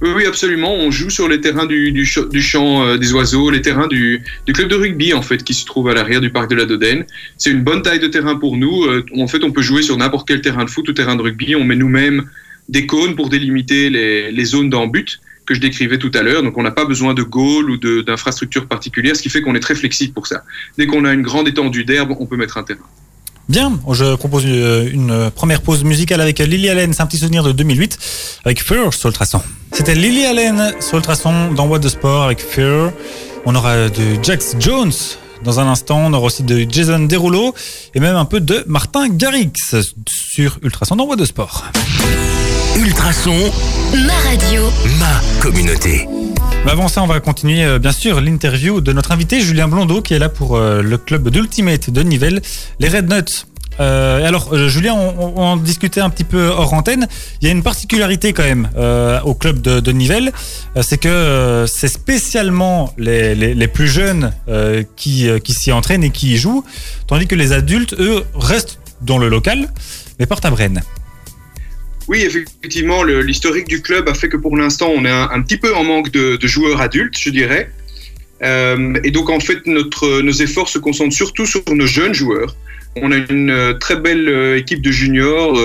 Oui, 0.02 0.10
oui, 0.16 0.26
absolument. 0.26 0.74
On 0.74 0.92
joue 0.92 1.10
sur 1.10 1.28
les 1.28 1.40
terrains 1.40 1.66
du, 1.66 1.92
du, 1.92 2.06
ch- 2.06 2.28
du 2.30 2.42
champ 2.42 2.84
euh, 2.84 2.98
des 2.98 3.14
oiseaux, 3.14 3.50
les 3.50 3.62
terrains 3.62 3.88
du, 3.88 4.22
du 4.46 4.54
club 4.54 4.70
de 4.70 4.76
rugby, 4.76 5.14
en 5.14 5.22
fait, 5.22 5.44
qui 5.44 5.54
se 5.54 5.66
trouve 5.66 5.90
à 5.90 5.94
l'arrière 5.94 6.22
du 6.22 6.32
parc 6.32 6.50
de 6.50 6.56
la 6.56 6.66
Dodène. 6.66 7.06
C'est 7.38 7.52
une 7.52 7.64
bonne 7.64 7.82
taille 7.82 8.00
de 8.00 8.08
terrain 8.08 8.36
pour 8.36 8.58
nous. 8.58 8.86
Euh, 8.86 9.06
en 9.18 9.28
fait, 9.28 9.44
on 9.44 9.52
peut 9.52 9.62
jouer 9.62 9.82
sur 9.82 9.98
n'importe 9.98 10.28
quel 10.28 10.42
terrain 10.42 10.66
de 10.66 10.70
foot 10.70 10.88
ou 10.90 10.94
terrain 10.94 11.16
de 11.16 11.22
rugby. 11.22 11.56
On 11.56 11.64
met 11.64 11.76
nous-mêmes 11.76 12.28
des 12.70 12.86
cônes 12.86 13.16
pour 13.16 13.30
délimiter 13.30 13.90
les, 13.90 14.32
les 14.32 14.46
zones 14.46 14.70
d'en-but 14.70 15.20
que 15.46 15.56
je 15.56 15.60
décrivais 15.60 15.98
tout 15.98 16.12
à 16.14 16.22
l'heure. 16.22 16.44
Donc, 16.44 16.58
on 16.58 16.64
n'a 16.64 16.72
pas 16.72 16.86
besoin 16.86 17.14
de 17.16 17.24
goal 17.24 17.72
ou 17.72 17.78
de- 17.78 18.02
d'infrastructures 18.02 18.68
particulières, 18.68 19.16
ce 19.16 19.22
qui 19.24 19.30
fait 19.30 19.42
qu'on 19.42 19.56
est 19.56 19.60
très 19.60 19.76
flexible 19.76 20.14
pour 20.14 20.28
ça. 20.28 20.44
Dès 20.78 20.86
qu'on 20.86 21.06
a 21.06 21.12
une 21.12 21.24
grande 21.24 21.48
étendue 21.48 21.84
d'herbe, 21.84 22.16
on 22.20 22.26
peut 22.28 22.38
mettre 22.38 22.58
un 22.58 22.64
terrain. 22.64 22.86
Bien, 23.50 23.80
je 23.92 24.16
propose 24.16 24.44
une, 24.46 25.32
première 25.34 25.62
pause 25.64 25.84
musicale 25.84 26.22
avec 26.22 26.38
Lily 26.38 26.70
Allen, 26.70 26.94
c'est 26.94 27.02
un 27.02 27.08
petit 27.08 27.18
souvenir 27.18 27.44
de 27.44 27.52
2008, 27.52 27.98
avec 28.46 28.62
Fear 28.62 28.94
sur 28.94 29.10
Ultrason. 29.10 29.42
C'était 29.72 29.96
Lily 29.96 30.24
Allen 30.26 30.74
sur 30.80 30.98
Ultrason 30.98 31.52
dans 31.54 31.66
What 31.66 31.80
the 31.80 31.90
Sport 31.90 32.26
avec 32.26 32.42
Fear. 32.42 32.92
On 33.48 33.56
aura 33.56 33.90
de 33.90 34.22
Jax 34.22 34.56
Jones 34.60 34.92
dans 35.44 35.60
un 35.60 35.68
instant, 35.68 35.98
on 36.06 36.14
aura 36.14 36.28
aussi 36.28 36.44
de 36.44 36.64
Jason 36.70 37.00
Derulo 37.00 37.56
et 37.96 38.00
même 38.00 38.18
un 38.18 38.26
peu 38.26 38.40
de 38.40 38.64
Martin 38.68 39.10
Garrix 39.10 39.52
sur 40.08 40.60
Ultrason 40.62 40.96
dans 40.96 41.06
What 41.08 41.18
the 41.18 41.26
Sport. 41.26 41.72
Ultrason, 42.80 43.36
Ma 44.08 44.14
radio. 44.30 44.64
ma 45.00 45.22
communauté. 45.42 46.08
Mais 46.66 46.72
avant 46.72 46.88
ça, 46.88 47.04
on 47.04 47.08
va 47.08 47.20
continuer 47.20 47.64
euh, 47.64 47.78
bien 47.80 47.92
sûr 47.92 48.22
l'interview 48.22 48.80
de 48.80 48.94
notre 48.94 49.12
invité 49.12 49.42
Julien 49.42 49.68
Blondeau 49.68 50.02
qui 50.02 50.14
est 50.14 50.20
là 50.20 50.30
pour 50.30 50.56
euh, 50.56 50.82
le 50.82 50.98
club 50.98 51.30
d'Ultimate 51.30 51.90
de 51.90 52.02
Nivelles, 52.04 52.42
les 52.80 52.88
Red 52.88 53.12
Nuts. 53.12 53.46
Euh, 53.82 54.26
alors 54.26 54.54
euh, 54.54 54.70
Julien, 54.70 54.94
on, 54.94 55.14
on- 55.20 55.34
on 55.36 55.42
en 55.44 55.58
discutait 55.58 56.00
un 56.02 56.10
petit 56.10 56.24
peu 56.24 56.48
hors 56.48 56.74
antenne. 56.74 57.08
Il 57.42 57.48
y 57.48 57.50
a 57.50 57.52
une 57.52 57.64
particularité 57.64 58.32
quand 58.34 58.44
même 58.44 58.70
euh, 58.78 59.20
au 59.24 59.34
club 59.34 59.62
de, 59.62 59.80
de 59.82 59.92
Nivelles, 59.92 60.32
euh, 60.78 60.82
c'est 60.82 60.98
que 60.98 61.08
euh, 61.10 61.68
c'est 61.68 61.88
spécialement 61.90 62.94
les, 62.98 63.36
les, 63.36 63.54
les 63.56 63.68
plus 63.68 63.88
jeunes 63.90 64.32
euh, 64.48 64.84
qui, 64.96 65.28
euh, 65.28 65.40
qui 65.40 65.54
s'y 65.54 65.72
entraînent 65.74 66.04
et 66.04 66.12
qui 66.12 66.34
y 66.34 66.38
jouent, 66.38 66.64
tandis 67.08 67.28
que 67.28 67.36
les 67.36 67.52
adultes, 67.52 67.94
eux, 68.00 68.24
restent 68.36 68.80
dans 69.02 69.18
le 69.18 69.28
local, 69.30 69.68
mais 70.20 70.26
partent 70.26 70.46
à 70.46 70.50
Brenne. 70.52 70.82
Oui, 72.10 72.24
effectivement, 72.24 73.04
l'historique 73.04 73.68
du 73.68 73.84
club 73.84 74.10
a 74.10 74.16
fait 74.16 74.30
que 74.30 74.38
pour 74.38 74.58
l'instant, 74.58 74.92
on 74.96 75.06
est 75.06 75.12
un, 75.12 75.42
petit 75.44 75.58
peu 75.58 75.76
en 75.76 75.84
manque 75.84 76.10
de, 76.10 76.40
joueurs 76.48 76.82
adultes, 76.82 77.16
je 77.20 77.30
dirais. 77.30 77.70
Euh, 78.42 78.96
et 79.04 79.12
donc, 79.12 79.30
en 79.30 79.40
fait, 79.40 79.60
notre, 79.68 80.22
nos 80.22 80.32
efforts 80.32 80.70
se 80.70 80.80
concentrent 80.80 81.16
surtout 81.16 81.46
sur 81.46 81.62
nos 81.72 81.86
jeunes 81.86 82.16
joueurs. 82.16 82.56
On 82.96 83.12
a 83.12 83.18
une 83.30 83.52
euh, 83.52 83.74
très 83.74 83.96
belle 83.96 84.28
euh, 84.28 84.58
équipe 84.58 84.82
de 84.82 84.92
juniors 84.92 85.60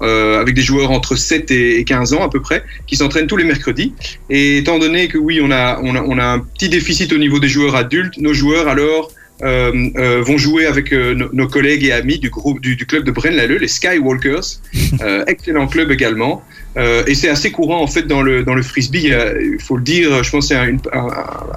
avec 0.00 0.54
des 0.54 0.62
joueurs 0.62 0.90
entre 0.90 1.14
7 1.14 1.50
et 1.52 1.78
et 1.78 1.84
15 1.84 2.14
ans 2.14 2.24
à 2.24 2.28
peu 2.28 2.40
près 2.40 2.64
qui 2.88 2.96
s'entraînent 2.96 3.28
tous 3.28 3.36
les 3.36 3.44
mercredis. 3.44 3.92
Et 4.30 4.58
étant 4.58 4.78
donné 4.78 5.06
que 5.06 5.18
oui, 5.18 5.40
on 5.40 5.52
a, 5.52 5.78
on 5.80 6.18
a, 6.18 6.24
un 6.24 6.38
petit 6.40 6.70
déficit 6.70 7.12
au 7.12 7.18
niveau 7.18 7.38
des 7.38 7.48
joueurs 7.48 7.76
adultes, 7.76 8.16
nos 8.16 8.32
joueurs 8.32 8.66
alors 8.66 9.12
vont 9.42 10.38
jouer 10.38 10.66
avec 10.66 10.92
euh, 10.92 11.14
nos, 11.32 11.48
collègues 11.48 11.84
et 11.84 11.92
amis 11.92 12.18
du 12.18 12.30
groupe 12.30 12.60
du, 12.60 12.76
du 12.76 12.86
club 12.86 13.04
de 13.04 13.10
Braine-l'Alleud, 13.10 13.60
les 13.60 13.68
Skywalkers, 13.68 14.60
euh, 15.00 15.24
excellent 15.26 15.66
club 15.66 15.90
également. 15.90 16.42
Euh, 16.76 17.02
et 17.06 17.14
c'est 17.14 17.28
assez 17.28 17.50
courant 17.50 17.82
en 17.82 17.86
fait 17.86 18.04
dans 18.04 18.22
le 18.22 18.44
dans 18.44 18.54
le 18.54 18.62
frisbee. 18.62 19.12
Il, 19.12 19.60
faut 19.60 19.76
le 19.76 19.82
dire, 19.82 20.22
je 20.22 20.30
pense 20.30 20.48
que 20.48 20.54
c'est 20.54 20.60
un, 20.60 20.76
un, 20.92 21.08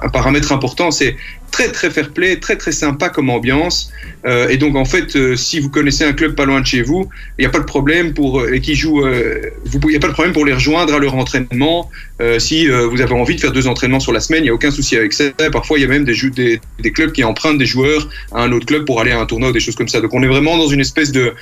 un 0.02 0.08
paramètre 0.08 0.52
important. 0.52 0.90
C'est 0.90 1.16
très 1.56 1.72
très 1.72 1.90
fair 1.90 2.10
play, 2.10 2.38
très 2.38 2.56
très 2.56 2.72
sympa 2.72 3.08
comme 3.08 3.30
ambiance. 3.30 3.90
Euh, 4.26 4.48
et 4.48 4.58
donc 4.58 4.76
en 4.76 4.84
fait, 4.84 5.16
euh, 5.16 5.36
si 5.36 5.58
vous 5.58 5.70
connaissez 5.70 6.04
un 6.04 6.12
club 6.12 6.34
pas 6.34 6.44
loin 6.44 6.60
de 6.60 6.66
chez 6.66 6.82
vous, 6.82 7.08
il 7.38 7.42
n'y 7.42 7.46
a 7.46 7.50
pas 7.50 7.60
de 7.60 7.64
problème 7.64 8.12
pour 8.12 8.40
euh, 8.40 8.58
qui 8.58 8.74
joue, 8.74 9.06
il 9.06 9.88
n'y 9.88 9.96
a 9.96 9.98
pas 9.98 10.08
de 10.08 10.12
problème 10.12 10.34
pour 10.34 10.44
les 10.44 10.52
rejoindre 10.52 10.92
à 10.92 10.98
leur 10.98 11.14
entraînement. 11.14 11.90
Si 12.38 12.66
vous 12.68 13.00
avez 13.02 13.12
envie 13.12 13.36
de 13.36 13.40
faire 13.40 13.52
deux 13.52 13.66
entraînements 13.66 14.00
sur 14.00 14.12
la 14.12 14.20
semaine, 14.20 14.40
il 14.40 14.44
n'y 14.44 14.50
a 14.50 14.54
aucun 14.54 14.70
souci 14.70 14.96
avec 14.96 15.12
ça. 15.12 15.24
Parfois, 15.52 15.78
il 15.78 15.82
y 15.82 15.84
a 15.84 15.88
même 15.88 16.04
des, 16.04 16.60
des 16.84 16.92
clubs 16.92 17.12
qui 17.12 17.22
empruntent 17.24 17.58
des 17.58 17.66
joueurs 17.66 18.08
à 18.32 18.42
un 18.42 18.52
autre 18.52 18.64
club 18.64 18.86
pour 18.86 19.00
aller 19.00 19.12
à 19.12 19.20
un 19.20 19.26
tournoi 19.26 19.50
ou 19.50 19.52
des 19.52 19.60
choses 19.60 19.76
comme 19.76 19.88
ça. 19.88 20.00
Donc 20.00 20.14
on 20.14 20.22
est 20.22 20.26
vraiment 20.26 20.56
dans 20.56 20.68
une 20.68 20.80
espèce 20.80 21.12
de 21.12 21.34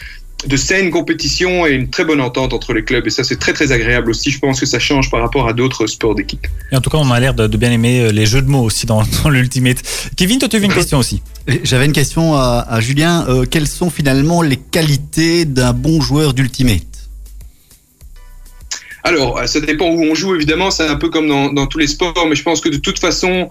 de 0.46 0.56
saine 0.56 0.90
compétition 0.90 1.66
et 1.66 1.72
une 1.72 1.88
très 1.88 2.04
bonne 2.04 2.20
entente 2.20 2.52
entre 2.52 2.72
les 2.72 2.84
clubs. 2.84 3.06
Et 3.06 3.10
ça, 3.10 3.24
c'est 3.24 3.38
très 3.38 3.52
très 3.52 3.72
agréable 3.72 4.10
aussi. 4.10 4.30
Je 4.30 4.38
pense 4.38 4.60
que 4.60 4.66
ça 4.66 4.78
change 4.78 5.10
par 5.10 5.20
rapport 5.20 5.48
à 5.48 5.52
d'autres 5.52 5.86
sports 5.86 6.14
d'équipe. 6.14 6.46
Et 6.72 6.76
en 6.76 6.80
tout 6.80 6.90
cas, 6.90 6.98
on 6.98 7.10
a 7.10 7.20
l'air 7.20 7.34
de, 7.34 7.46
de 7.46 7.56
bien 7.56 7.72
aimer 7.72 8.00
euh, 8.00 8.12
les 8.12 8.26
jeux 8.26 8.42
de 8.42 8.48
mots 8.48 8.62
aussi 8.62 8.86
dans, 8.86 9.02
dans 9.22 9.30
l'Ultimate. 9.30 9.82
Kevin, 10.16 10.38
toi, 10.38 10.48
tu 10.48 10.56
avais 10.56 10.66
une 10.66 10.74
question 10.74 10.98
aussi. 10.98 11.22
J'avais 11.62 11.86
une 11.86 11.92
question 11.92 12.34
à, 12.34 12.66
à 12.68 12.80
Julien. 12.80 13.26
Euh, 13.28 13.44
quelles 13.44 13.68
sont 13.68 13.90
finalement 13.90 14.42
les 14.42 14.56
qualités 14.56 15.44
d'un 15.44 15.72
bon 15.72 16.00
joueur 16.00 16.34
d'Ultimate? 16.34 16.93
Alors, 19.06 19.38
euh, 19.38 19.46
ça 19.46 19.60
dépend 19.60 19.90
où 19.90 20.02
on 20.02 20.14
joue, 20.14 20.34
évidemment, 20.34 20.70
c'est 20.70 20.86
un 20.86 20.96
peu 20.96 21.10
comme 21.10 21.28
dans, 21.28 21.52
dans, 21.52 21.66
tous 21.66 21.78
les 21.78 21.86
sports, 21.86 22.26
mais 22.26 22.34
je 22.34 22.42
pense 22.42 22.62
que 22.62 22.70
de 22.70 22.78
toute 22.78 22.98
façon, 22.98 23.50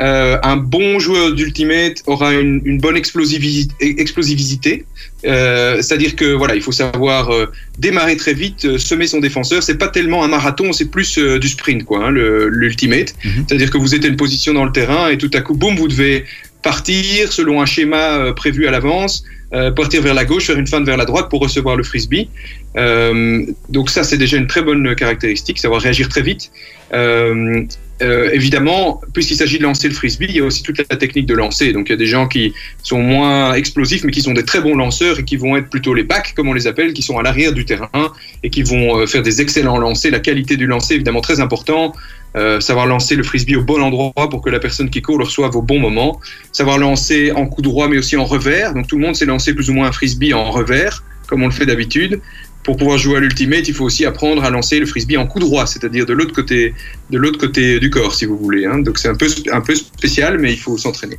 euh, 0.00 0.38
un 0.42 0.56
bon 0.56 0.98
joueur 0.98 1.34
d'Ultimate 1.34 2.02
aura 2.06 2.32
une, 2.32 2.62
une 2.64 2.78
bonne 2.78 2.96
explosivité. 2.96 4.00
explosivité. 4.00 4.86
Euh, 5.26 5.82
C'est-à-dire 5.82 6.16
que 6.16 6.32
voilà, 6.32 6.54
il 6.56 6.62
faut 6.62 6.72
savoir 6.72 7.30
euh, 7.30 7.52
démarrer 7.78 8.16
très 8.16 8.32
vite, 8.32 8.78
semer 8.78 9.06
son 9.06 9.20
défenseur. 9.20 9.62
C'est 9.62 9.76
pas 9.76 9.88
tellement 9.88 10.24
un 10.24 10.28
marathon, 10.28 10.72
c'est 10.72 10.90
plus 10.90 11.18
du 11.18 11.48
sprint, 11.48 11.84
quoi, 11.84 12.06
hein, 12.06 12.10
l'Ultimate. 12.10 13.14
Mm 13.14 13.28
-hmm. 13.28 13.44
C'est-à-dire 13.46 13.70
que 13.70 13.78
vous 13.78 13.94
êtes 13.94 14.06
une 14.06 14.16
position 14.16 14.54
dans 14.54 14.64
le 14.64 14.72
terrain 14.72 15.10
et 15.10 15.18
tout 15.18 15.30
à 15.34 15.40
coup, 15.42 15.54
boum, 15.54 15.76
vous 15.76 15.88
devez 15.88 16.24
partir 16.64 17.32
selon 17.32 17.62
un 17.62 17.66
schéma 17.66 18.32
prévu 18.34 18.66
à 18.66 18.72
l'avance 18.72 19.24
euh, 19.54 19.70
partir 19.70 20.02
vers 20.02 20.14
la 20.14 20.24
gauche, 20.24 20.46
faire 20.46 20.58
une 20.58 20.66
feinte 20.66 20.84
vers 20.84 20.96
la 20.96 21.04
droite 21.04 21.28
pour 21.30 21.40
recevoir 21.40 21.76
le 21.76 21.84
frisbee. 21.84 22.28
Euh, 22.76 23.46
donc 23.68 23.88
ça, 23.88 24.02
c'est 24.02 24.16
déjà 24.16 24.36
une 24.36 24.48
très 24.48 24.62
bonne 24.62 24.94
caractéristique, 24.96 25.58
savoir 25.58 25.80
réagir 25.80 26.08
très 26.08 26.22
vite. 26.22 26.50
Euh, 26.92 27.62
euh, 28.02 28.30
évidemment, 28.32 29.00
puisqu'il 29.12 29.36
s'agit 29.36 29.58
de 29.58 29.62
lancer 29.62 29.86
le 29.86 29.94
frisbee, 29.94 30.26
il 30.28 30.36
y 30.36 30.40
a 30.40 30.44
aussi 30.44 30.62
toute 30.64 30.78
la 30.78 30.96
technique 30.96 31.26
de 31.26 31.34
lancer. 31.34 31.72
Donc 31.72 31.88
il 31.88 31.92
y 31.92 31.94
a 31.94 31.98
des 31.98 32.06
gens 32.06 32.26
qui 32.26 32.52
sont 32.82 33.00
moins 33.00 33.54
explosifs, 33.54 34.02
mais 34.02 34.10
qui 34.10 34.22
sont 34.22 34.32
des 34.32 34.44
très 34.44 34.60
bons 34.60 34.74
lanceurs 34.74 35.20
et 35.20 35.24
qui 35.24 35.36
vont 35.36 35.56
être 35.56 35.70
plutôt 35.70 35.94
les 35.94 36.02
backs, 36.02 36.34
comme 36.34 36.48
on 36.48 36.52
les 36.52 36.66
appelle, 36.66 36.92
qui 36.92 37.02
sont 37.02 37.18
à 37.18 37.22
l'arrière 37.22 37.52
du 37.52 37.64
terrain 37.64 38.12
et 38.42 38.50
qui 38.50 38.62
vont 38.62 38.98
euh, 38.98 39.06
faire 39.06 39.22
des 39.22 39.40
excellents 39.40 39.78
lancers. 39.78 40.10
La 40.10 40.18
qualité 40.18 40.56
du 40.56 40.66
lancer, 40.66 40.94
évidemment, 40.94 41.20
très 41.20 41.40
important. 41.40 41.92
Euh, 42.36 42.60
savoir 42.60 42.86
lancer 42.86 43.14
le 43.14 43.22
frisbee 43.22 43.56
au 43.56 43.62
bon 43.62 43.80
endroit 43.80 44.28
pour 44.28 44.42
que 44.42 44.50
la 44.50 44.58
personne 44.58 44.90
qui 44.90 45.02
court 45.02 45.18
le 45.18 45.24
reçoive 45.24 45.54
au 45.56 45.62
bon 45.62 45.78
moment. 45.78 46.20
Savoir 46.52 46.78
lancer 46.78 47.32
en 47.32 47.46
coup 47.46 47.62
droit, 47.62 47.88
mais 47.88 47.98
aussi 47.98 48.16
en 48.16 48.24
revers. 48.24 48.74
Donc 48.74 48.88
tout 48.88 48.96
le 48.96 49.02
monde 49.02 49.14
sait 49.14 49.26
lancer 49.26 49.54
plus 49.54 49.70
ou 49.70 49.74
moins 49.74 49.88
un 49.88 49.92
frisbee 49.92 50.34
en 50.34 50.50
revers, 50.50 51.04
comme 51.28 51.42
on 51.42 51.46
le 51.46 51.52
fait 51.52 51.66
d'habitude 51.66 52.20
pour 52.64 52.78
pouvoir 52.78 52.98
jouer 52.98 53.18
à 53.18 53.20
l'ultimate, 53.20 53.68
il 53.68 53.74
faut 53.74 53.84
aussi 53.84 54.04
apprendre 54.06 54.42
à 54.42 54.50
lancer 54.50 54.80
le 54.80 54.86
frisbee 54.86 55.18
en 55.18 55.26
coup 55.26 55.38
droit, 55.38 55.66
c'est-à-dire 55.66 56.06
de 56.06 56.14
l'autre 56.14 56.32
côté, 56.32 56.74
de 57.10 57.18
l'autre 57.18 57.38
côté 57.38 57.78
du 57.78 57.90
corps, 57.90 58.14
si 58.14 58.24
vous 58.24 58.38
voulez. 58.38 58.64
Hein. 58.64 58.78
Donc 58.78 58.98
c'est 58.98 59.08
un 59.08 59.14
peu, 59.14 59.28
un 59.52 59.60
peu 59.60 59.74
spécial, 59.74 60.38
mais 60.38 60.52
il 60.52 60.58
faut 60.58 60.76
s'entraîner. 60.78 61.18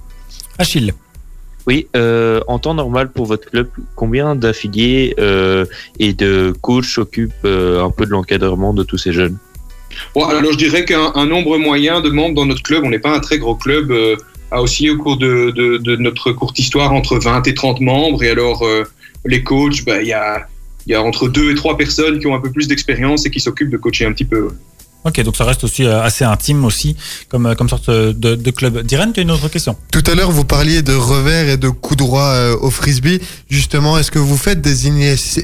Achille. 0.58 0.94
Oui, 1.68 1.88
euh, 1.96 2.42
en 2.48 2.60
temps 2.60 2.74
normal 2.74 3.12
pour 3.12 3.26
votre 3.26 3.50
club, 3.50 3.68
combien 3.96 4.36
d'affiliés 4.36 5.16
euh, 5.20 5.66
et 6.00 6.14
de 6.14 6.54
coachs 6.62 6.86
s'occupent 6.86 7.34
euh, 7.46 7.84
un 7.84 7.90
peu 7.90 8.06
de 8.06 8.12
l'encadrement 8.12 8.74
de 8.74 8.84
tous 8.84 8.98
ces 8.98 9.14
jeunes? 9.14 9.38
Bon, 10.14 10.24
Alors 10.26 10.52
je 10.52 10.58
dirais 10.58 10.86
qu'un 10.86 11.26
nombre 11.26 11.58
moyen 11.58 12.02
de 12.02 12.10
membres 12.10 12.36
dans 12.36 12.46
notre 12.46 12.64
club, 12.64 12.84
on 12.84 12.90
n'est 12.90 13.00
pas 13.00 13.16
un 13.16 13.20
très 13.20 13.38
gros 13.38 13.56
club, 13.56 13.92
euh, 13.92 14.16
a 14.52 14.62
aussi 14.62 14.90
au 14.90 14.98
cours 14.98 15.18
de, 15.18 15.96
notre 15.98 16.32
courte 16.32 16.60
histoire 16.60 16.94
entre 16.94 17.18
20 17.18 17.48
et 17.48 17.54
30 17.54 17.82
membres. 17.82 18.24
Et 18.24 18.30
alors 18.30 18.64
euh, 18.64 18.84
les 19.26 19.44
coachs, 19.44 19.80
il 19.80 19.86
bah, 19.86 20.02
y 20.02 20.14
a 20.14 20.48
il 20.88 20.92
y 20.92 20.96
a 20.96 21.02
entre 21.02 21.28
deux 21.28 21.52
et 21.52 21.56
trois 21.56 21.78
personnes 21.78 22.20
qui 22.20 22.28
ont 22.28 22.36
un 22.36 22.40
peu 22.40 22.52
plus 22.52 22.68
d'expérience 22.68 23.26
et 23.26 23.32
qui 23.32 23.40
s'occupent 23.40 23.72
de 23.72 23.78
coacher 23.78 24.06
un 24.06 24.12
petit 24.12 24.26
peu. 24.26 24.50
Ok, 25.06 25.22
donc 25.22 25.38
ça 25.38 25.46
reste 25.46 25.64
aussi 25.64 25.86
assez 25.86 26.26
intime 26.26 26.66
aussi, 26.66 26.96
comme, 27.30 27.54
comme 27.56 27.70
sorte 27.70 27.92
de, 27.92 28.34
de 28.34 28.52
club. 28.52 28.82
Diren, 28.82 29.14
tu 29.14 29.20
as 29.20 29.24
une 29.24 29.30
autre 29.30 29.50
question? 29.50 29.76
Tout 29.92 30.04
à 30.08 30.16
l'heure, 30.16 30.32
vous 30.32 30.46
parliez 30.46 30.82
de 30.82 30.96
revers 30.96 31.48
et 31.48 31.58
de 31.58 31.70
coup 31.70 31.96
droit 31.96 32.30
euh, 32.30 32.58
au 32.60 32.72
frisbee. 32.72 33.22
Justement, 33.48 34.00
est-ce 34.00 34.10
que 34.10 34.18
vous 34.18 34.36
faites 34.36 34.62
des, 34.62 34.90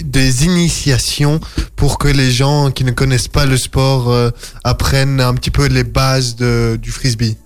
des 0.04 0.46
initiations 0.46 1.40
pour 1.76 2.00
que 2.00 2.08
les 2.08 2.32
gens 2.32 2.72
qui 2.72 2.84
ne 2.84 2.92
connaissent 2.92 3.28
pas 3.28 3.46
le 3.46 3.56
sport 3.56 4.10
euh, 4.10 4.32
apprennent 4.64 5.22
un 5.22 5.36
petit 5.36 5.52
peu 5.52 5.68
les 5.68 5.84
bases 5.84 6.36
de, 6.36 6.80
du 6.82 6.92
frisbee? 6.92 7.38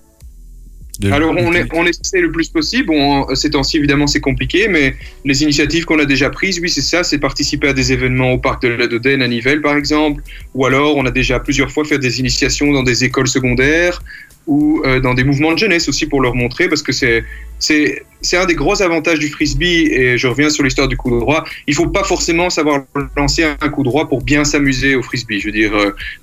De 1.00 1.10
Alors, 1.12 1.34
on, 1.36 1.52
est, 1.52 1.66
on 1.72 1.84
essaie 1.86 2.20
le 2.20 2.30
plus 2.30 2.48
possible. 2.48 2.86
Bon, 2.86 3.34
ces 3.34 3.50
temps-ci, 3.50 3.78
évidemment, 3.78 4.06
c'est 4.06 4.20
compliqué, 4.20 4.68
mais 4.68 4.96
les 5.24 5.42
initiatives 5.42 5.84
qu'on 5.84 5.98
a 5.98 6.04
déjà 6.04 6.30
prises, 6.30 6.58
oui, 6.60 6.70
c'est 6.70 6.82
ça, 6.82 7.04
c'est 7.04 7.18
participer 7.18 7.68
à 7.68 7.72
des 7.72 7.92
événements 7.92 8.32
au 8.32 8.38
parc 8.38 8.62
de 8.62 8.68
la 8.68 8.86
Dodène 8.86 9.22
à 9.22 9.28
Nivelles, 9.28 9.60
par 9.60 9.76
exemple, 9.76 10.22
ou 10.54 10.66
alors 10.66 10.96
on 10.96 11.04
a 11.06 11.10
déjà 11.10 11.40
plusieurs 11.40 11.70
fois 11.70 11.84
fait 11.84 11.98
des 11.98 12.20
initiations 12.20 12.72
dans 12.72 12.82
des 12.82 13.04
écoles 13.04 13.28
secondaires 13.28 14.02
ou 14.46 14.82
euh, 14.84 15.00
dans 15.00 15.14
des 15.14 15.24
mouvements 15.24 15.52
de 15.52 15.58
jeunesse 15.58 15.88
aussi 15.88 16.06
pour 16.06 16.20
leur 16.20 16.34
montrer, 16.34 16.68
parce 16.68 16.82
que 16.82 16.92
c'est 16.92 17.24
c'est 17.58 18.36
un 18.36 18.44
des 18.44 18.54
gros 18.54 18.82
avantages 18.82 19.18
du 19.18 19.28
frisbee 19.28 19.86
et 19.90 20.18
je 20.18 20.26
reviens 20.26 20.50
sur 20.50 20.62
l'histoire 20.64 20.88
du 20.88 20.96
coup 20.96 21.18
droit. 21.20 21.44
Il 21.66 21.74
faut 21.74 21.86
pas 21.86 22.04
forcément 22.04 22.50
savoir 22.50 22.84
lancer 23.16 23.44
un 23.44 23.68
coup 23.68 23.82
droit 23.82 24.08
pour 24.08 24.22
bien 24.22 24.44
s'amuser 24.44 24.94
au 24.94 25.02
frisbee. 25.02 25.40
Je 25.40 25.46
veux 25.46 25.52
dire, 25.52 25.72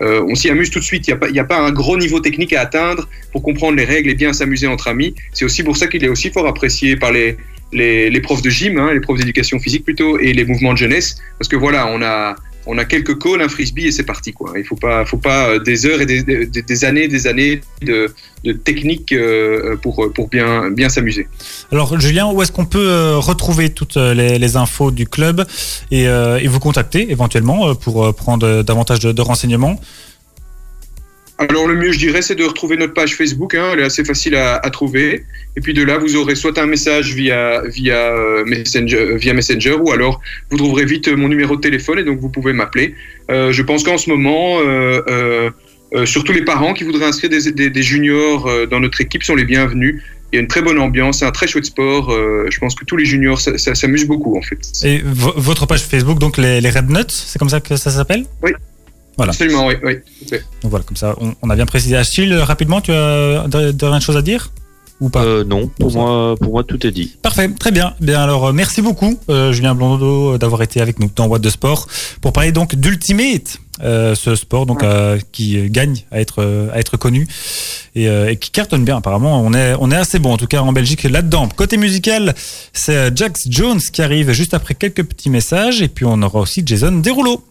euh, 0.01 0.25
on 0.27 0.35
s'y 0.35 0.49
amuse 0.49 0.69
tout 0.69 0.79
de 0.79 0.83
suite. 0.83 1.07
Il 1.07 1.17
n'y 1.31 1.39
a 1.39 1.43
a 1.43 1.45
pas 1.45 1.59
un 1.59 1.71
gros 1.71 1.97
niveau 1.97 2.19
technique 2.19 2.53
à 2.53 2.61
atteindre 2.61 3.07
pour 3.31 3.41
comprendre 3.41 3.77
les 3.77 3.85
règles 3.85 4.09
et 4.09 4.15
bien 4.15 4.33
s'amuser 4.33 4.67
entre 4.67 4.87
amis. 4.87 5.15
C'est 5.33 5.45
aussi 5.45 5.63
pour 5.63 5.77
ça 5.77 5.87
qu'il 5.87 6.03
est 6.03 6.09
aussi 6.09 6.29
fort 6.29 6.47
apprécié 6.47 6.95
par 6.97 7.11
les 7.11 7.37
les, 7.73 8.09
les 8.09 8.21
profs 8.21 8.41
de 8.41 8.49
gym, 8.49 8.77
hein, 8.77 8.93
les 8.93 8.99
profs 8.99 9.19
d'éducation 9.19 9.59
physique 9.59 9.83
plutôt, 9.83 10.19
et 10.19 10.33
les 10.33 10.45
mouvements 10.45 10.73
de 10.73 10.77
jeunesse, 10.77 11.17
parce 11.39 11.47
que 11.47 11.55
voilà, 11.55 11.87
on 11.87 12.01
a 12.01 12.35
on 12.65 12.77
a 12.77 12.85
quelques 12.85 13.21
calls, 13.21 13.41
un 13.41 13.49
frisbee 13.49 13.87
et 13.87 13.91
c'est 13.91 14.03
parti 14.03 14.31
quoi. 14.33 14.53
Il 14.57 14.63
faut 14.63 14.75
pas, 14.75 15.05
faut 15.05 15.17
pas 15.17 15.59
des 15.59 15.85
heures 15.85 16.01
et 16.01 16.05
des, 16.05 16.85
années, 16.85 17.07
des 17.07 17.27
années 17.27 17.61
de, 17.81 18.13
de 18.43 18.53
technique 18.53 19.11
euh, 19.11 19.75
pour 19.77 20.11
pour 20.13 20.29
bien 20.29 20.89
s'amuser. 20.89 21.27
Alors 21.71 21.99
Julien, 21.99 22.27
où 22.31 22.41
est-ce 22.41 22.51
qu'on 22.51 22.65
peut 22.65 23.15
retrouver 23.17 23.69
toutes 23.69 23.97
les, 23.97 24.55
infos 24.55 24.91
du 24.91 25.07
club 25.07 25.45
et, 25.91 26.07
euh, 26.07 26.39
vous 26.45 26.59
contacter 26.59 27.11
éventuellement 27.11 27.73
pour 27.75 28.13
prendre 28.15 28.61
davantage 28.63 28.99
de 28.99 29.21
renseignements? 29.21 29.79
Alors 31.49 31.67
le 31.67 31.75
mieux, 31.75 31.91
je 31.91 31.99
dirais, 31.99 32.21
c'est 32.21 32.35
de 32.35 32.43
retrouver 32.43 32.77
notre 32.77 32.93
page 32.93 33.15
Facebook. 33.15 33.55
Hein, 33.55 33.71
elle 33.73 33.79
est 33.79 33.83
assez 33.83 34.03
facile 34.03 34.35
à, 34.35 34.55
à, 34.55 34.69
trouver. 34.69 35.23
Et 35.55 35.61
puis 35.61 35.73
de 35.73 35.83
là, 35.83 35.97
vous 35.97 36.15
aurez 36.15 36.35
soit 36.35 36.57
un 36.57 36.65
message 36.65 37.13
via 37.13 37.61
via 37.67 38.13
Messenger, 38.45 39.17
via 39.17 39.33
Messenger, 39.33 39.73
ou 39.73 39.91
alors 39.91 40.21
vous 40.49 40.57
trouverez 40.57 40.85
vite 40.85 41.07
mon 41.09 41.27
numéro 41.27 41.55
de 41.55 41.61
téléphone 41.61 41.99
et 41.99 42.03
donc 42.03 42.19
vous 42.19 42.29
pouvez 42.29 42.53
m'appeler. 42.53 42.95
Euh, 43.31 43.51
je 43.51 43.61
pense 43.61 43.83
qu'en 43.83 43.97
ce 43.97 44.09
moment, 44.09 44.59
euh, 44.59 45.49
euh, 45.93 46.05
surtout 46.05 46.31
les 46.31 46.43
parents 46.43 46.73
qui 46.73 46.83
voudraient 46.83 47.05
inscrire 47.05 47.29
des, 47.29 47.51
des, 47.51 47.69
des 47.69 47.83
juniors 47.83 48.49
dans 48.69 48.79
notre 48.79 49.01
équipe 49.01 49.23
sont 49.23 49.35
les 49.35 49.45
bienvenus. 49.45 50.01
Il 50.33 50.37
y 50.37 50.39
a 50.39 50.41
une 50.41 50.47
très 50.47 50.63
bonne 50.63 50.79
ambiance, 50.79 51.19
c'est 51.19 51.25
un 51.25 51.31
très 51.31 51.45
chouette 51.45 51.65
sport. 51.65 52.11
Euh, 52.11 52.47
je 52.49 52.57
pense 52.57 52.73
que 52.73 52.83
tous 52.85 52.97
les 52.97 53.05
juniors 53.05 53.39
s'amusent 53.39 54.07
beaucoup 54.07 54.35
en 54.35 54.41
fait. 54.41 54.57
Et 54.83 54.99
votre 55.05 55.67
page 55.67 55.83
Facebook, 55.83 56.17
donc 56.17 56.37
les, 56.37 56.59
les 56.59 56.71
Red 56.71 56.89
Nuts, 56.89 57.03
c'est 57.07 57.37
comme 57.37 57.49
ça 57.49 57.59
que 57.61 57.75
ça 57.75 57.91
s'appelle? 57.91 58.25
Oui. 58.41 58.51
Voilà. 59.17 59.31
Absolument, 59.31 59.67
oui. 59.67 59.75
oui. 59.83 59.97
Okay. 60.25 60.39
Donc 60.61 60.71
voilà, 60.71 60.85
comme 60.85 60.97
ça, 60.97 61.15
on, 61.19 61.33
on 61.41 61.49
a 61.49 61.55
bien 61.55 61.65
précisé. 61.65 61.95
Achille, 61.95 62.33
rapidement, 62.35 62.81
tu 62.81 62.91
as 62.91 63.47
de, 63.47 63.99
chose 63.99 64.17
à 64.17 64.21
dire 64.21 64.49
ou 64.99 65.09
pas 65.09 65.23
euh, 65.23 65.43
Non, 65.43 65.67
pour 65.67 65.91
moi, 65.91 66.35
pour 66.39 66.51
moi, 66.51 66.63
tout 66.63 66.85
est 66.85 66.91
dit. 66.91 67.15
Parfait, 67.21 67.49
très 67.59 67.71
bien. 67.71 67.93
Bien 67.99 68.21
alors, 68.21 68.47
euh, 68.47 68.53
merci 68.53 68.81
beaucoup, 68.81 69.19
euh, 69.29 69.51
Julien 69.51 69.75
Blondeau, 69.75 70.37
d'avoir 70.37 70.61
été 70.61 70.81
avec 70.81 70.99
nous 70.99 71.09
dans 71.15 71.27
Boîte 71.27 71.41
de 71.41 71.49
Sport 71.49 71.87
pour 72.21 72.31
parler 72.31 72.51
donc 72.51 72.75
d'Ultimate, 72.75 73.57
euh, 73.83 74.15
ce 74.15 74.35
sport 74.35 74.65
donc 74.65 74.81
ouais. 74.81 75.19
qui 75.31 75.69
gagne 75.69 76.03
à 76.11 76.21
être 76.21 76.69
à 76.71 76.79
être 76.79 76.95
connu 76.95 77.27
et, 77.95 78.05
et, 78.05 78.35
qui 78.37 78.51
cartonne 78.51 78.85
bien. 78.85 78.97
Apparemment, 78.97 79.41
on 79.41 79.53
est 79.53 79.75
on 79.79 79.91
est 79.91 79.95
assez 79.95 80.19
bon 80.19 80.33
en 80.33 80.37
tout 80.37 80.47
cas 80.47 80.61
en 80.61 80.71
Belgique 80.71 81.03
là-dedans. 81.03 81.49
Côté 81.49 81.77
musical, 81.77 82.33
c'est 82.71 83.15
Jax 83.17 83.47
Jones 83.49 83.79
qui 83.79 84.01
arrive 84.01 84.31
juste 84.31 84.53
après 84.53 84.75
quelques 84.75 85.03
petits 85.03 85.29
messages 85.29 85.81
et 85.81 85.87
puis 85.87 86.05
on 86.05 86.21
aura 86.21 86.39
aussi 86.39 86.63
Jason 86.65 86.93
Derulo. 86.93 87.43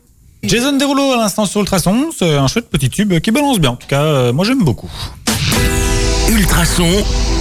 Jason 0.45 0.73
Derulo 0.77 1.13
à 1.13 1.17
l'instant 1.19 1.47
sur 1.47 1.61
Ultrason, 1.61 2.11
c'est 2.17 2.35
un 2.35 2.49
chouette 2.49 2.69
petit 2.69 2.91
tube 2.91 3.21
qui 3.21 3.31
balance 3.31 3.61
bien. 3.61 3.71
En 3.71 3.77
tout 3.77 3.87
cas, 3.87 4.03
euh, 4.03 4.33
moi 4.33 4.45
j'aime 4.45 4.65
beaucoup. 4.65 4.91
Ultrason, 6.29 6.89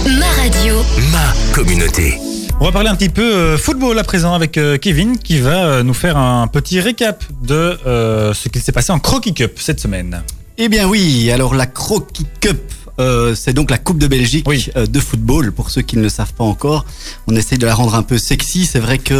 ma 0.06 0.26
radio, 0.40 0.76
ma 1.10 1.52
communauté. 1.52 2.16
On 2.60 2.64
va 2.64 2.70
parler 2.70 2.90
un 2.90 2.94
petit 2.94 3.08
peu 3.08 3.34
euh, 3.34 3.58
football 3.58 3.98
à 3.98 4.04
présent 4.04 4.34
avec 4.34 4.56
euh, 4.56 4.78
Kevin 4.78 5.18
qui 5.18 5.38
va 5.40 5.82
nous 5.82 5.94
faire 5.94 6.16
un 6.16 6.46
petit 6.46 6.78
récap 6.78 7.24
de 7.42 7.76
euh, 7.86 8.32
ce 8.34 8.48
qui 8.48 8.60
s'est 8.60 8.70
passé 8.70 8.92
en 8.92 9.00
Croquis 9.00 9.34
Cup 9.34 9.54
cette 9.56 9.80
semaine. 9.80 10.22
Eh 10.58 10.68
bien 10.68 10.86
oui, 10.86 11.28
alors 11.32 11.54
la 11.56 11.66
Croquis 11.66 12.26
Cup, 12.40 12.60
euh, 12.98 13.34
c'est 13.34 13.52
donc 13.52 13.70
la 13.70 13.78
Coupe 13.78 13.98
de 13.98 14.06
Belgique 14.06 14.46
oui. 14.48 14.68
euh, 14.76 14.86
de 14.86 15.00
football, 15.00 15.52
pour 15.52 15.70
ceux 15.70 15.82
qui 15.82 15.96
ne 15.96 16.02
le 16.02 16.08
savent 16.08 16.34
pas 16.34 16.44
encore. 16.44 16.84
On 17.26 17.36
essaye 17.36 17.58
de 17.58 17.66
la 17.66 17.74
rendre 17.74 17.94
un 17.94 18.02
peu 18.02 18.18
sexy. 18.18 18.66
C'est 18.66 18.78
vrai 18.78 18.98
que 18.98 19.14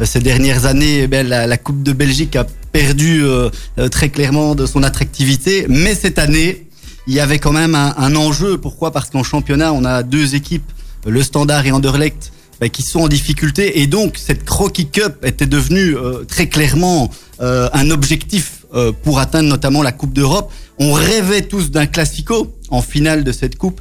euh, 0.00 0.04
ces 0.04 0.20
dernières 0.20 0.66
années, 0.66 1.00
eh 1.02 1.06
bien, 1.06 1.22
la, 1.22 1.46
la, 1.46 1.56
Coupe 1.58 1.82
de 1.82 1.92
Belgique 1.92 2.36
a 2.36 2.46
perdu 2.72 3.24
euh, 3.24 3.50
très 3.90 4.10
clairement 4.10 4.54
de 4.54 4.66
son 4.66 4.82
attractivité. 4.82 5.66
Mais 5.68 5.94
cette 5.94 6.18
année, 6.18 6.66
il 7.06 7.14
y 7.14 7.20
avait 7.20 7.38
quand 7.38 7.52
même 7.52 7.74
un, 7.74 7.94
un 7.96 8.14
enjeu. 8.16 8.58
Pourquoi? 8.58 8.92
Parce 8.92 9.10
qu'en 9.10 9.24
championnat, 9.24 9.72
on 9.72 9.84
a 9.84 10.02
deux 10.02 10.34
équipes, 10.34 10.70
le 11.06 11.22
Standard 11.22 11.66
et 11.66 11.72
Anderlecht, 11.72 12.32
bah, 12.60 12.70
qui 12.70 12.82
sont 12.82 13.00
en 13.00 13.08
difficulté. 13.08 13.80
Et 13.80 13.86
donc, 13.86 14.16
cette 14.16 14.44
Croquis 14.44 14.86
Cup 14.86 15.16
était 15.24 15.46
devenue 15.46 15.94
euh, 15.94 16.24
très 16.24 16.48
clairement 16.48 17.10
euh, 17.40 17.68
un 17.74 17.90
objectif 17.90 18.55
euh, 18.74 18.92
pour 18.92 19.18
atteindre 19.18 19.48
notamment 19.48 19.82
la 19.82 19.92
Coupe 19.92 20.12
d'Europe. 20.12 20.52
On 20.78 20.92
rêvait 20.92 21.42
tous 21.42 21.70
d'un 21.70 21.86
classico 21.86 22.54
en 22.70 22.82
finale 22.82 23.24
de 23.24 23.32
cette 23.32 23.56
coupe. 23.56 23.80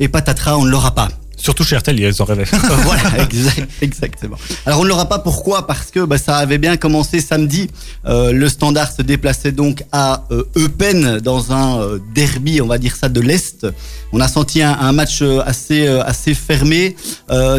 Et 0.00 0.08
patatras, 0.08 0.56
on 0.56 0.64
ne 0.64 0.70
l'aura 0.70 0.94
pas. 0.94 1.08
Surtout 1.42 1.64
chez 1.64 1.76
RTL, 1.76 1.98
ils 1.98 2.22
en 2.22 2.24
rêvaient. 2.24 2.44
voilà, 2.84 3.18
exact, 3.24 3.68
exactement. 3.80 4.36
Alors 4.64 4.78
on 4.78 4.84
ne 4.84 4.88
l'aura 4.88 5.08
pas 5.08 5.18
pourquoi? 5.18 5.66
Parce 5.66 5.90
que 5.90 6.04
bah, 6.04 6.16
ça 6.16 6.36
avait 6.36 6.58
bien 6.58 6.76
commencé 6.76 7.20
samedi. 7.20 7.68
Euh, 8.06 8.30
le 8.30 8.48
Standard 8.48 8.92
se 8.92 9.02
déplaçait 9.02 9.50
donc 9.50 9.82
à 9.90 10.22
euh, 10.30 10.44
Eupen 10.56 11.18
dans 11.18 11.50
un 11.50 11.80
euh, 11.80 11.98
derby, 12.14 12.60
on 12.60 12.68
va 12.68 12.78
dire 12.78 12.94
ça, 12.94 13.08
de 13.08 13.20
l'Est. 13.20 13.66
On 14.12 14.20
a 14.20 14.28
senti 14.28 14.62
un, 14.62 14.72
un 14.72 14.92
match 14.92 15.22
assez, 15.44 15.88
assez 15.88 16.34
fermé, 16.34 16.94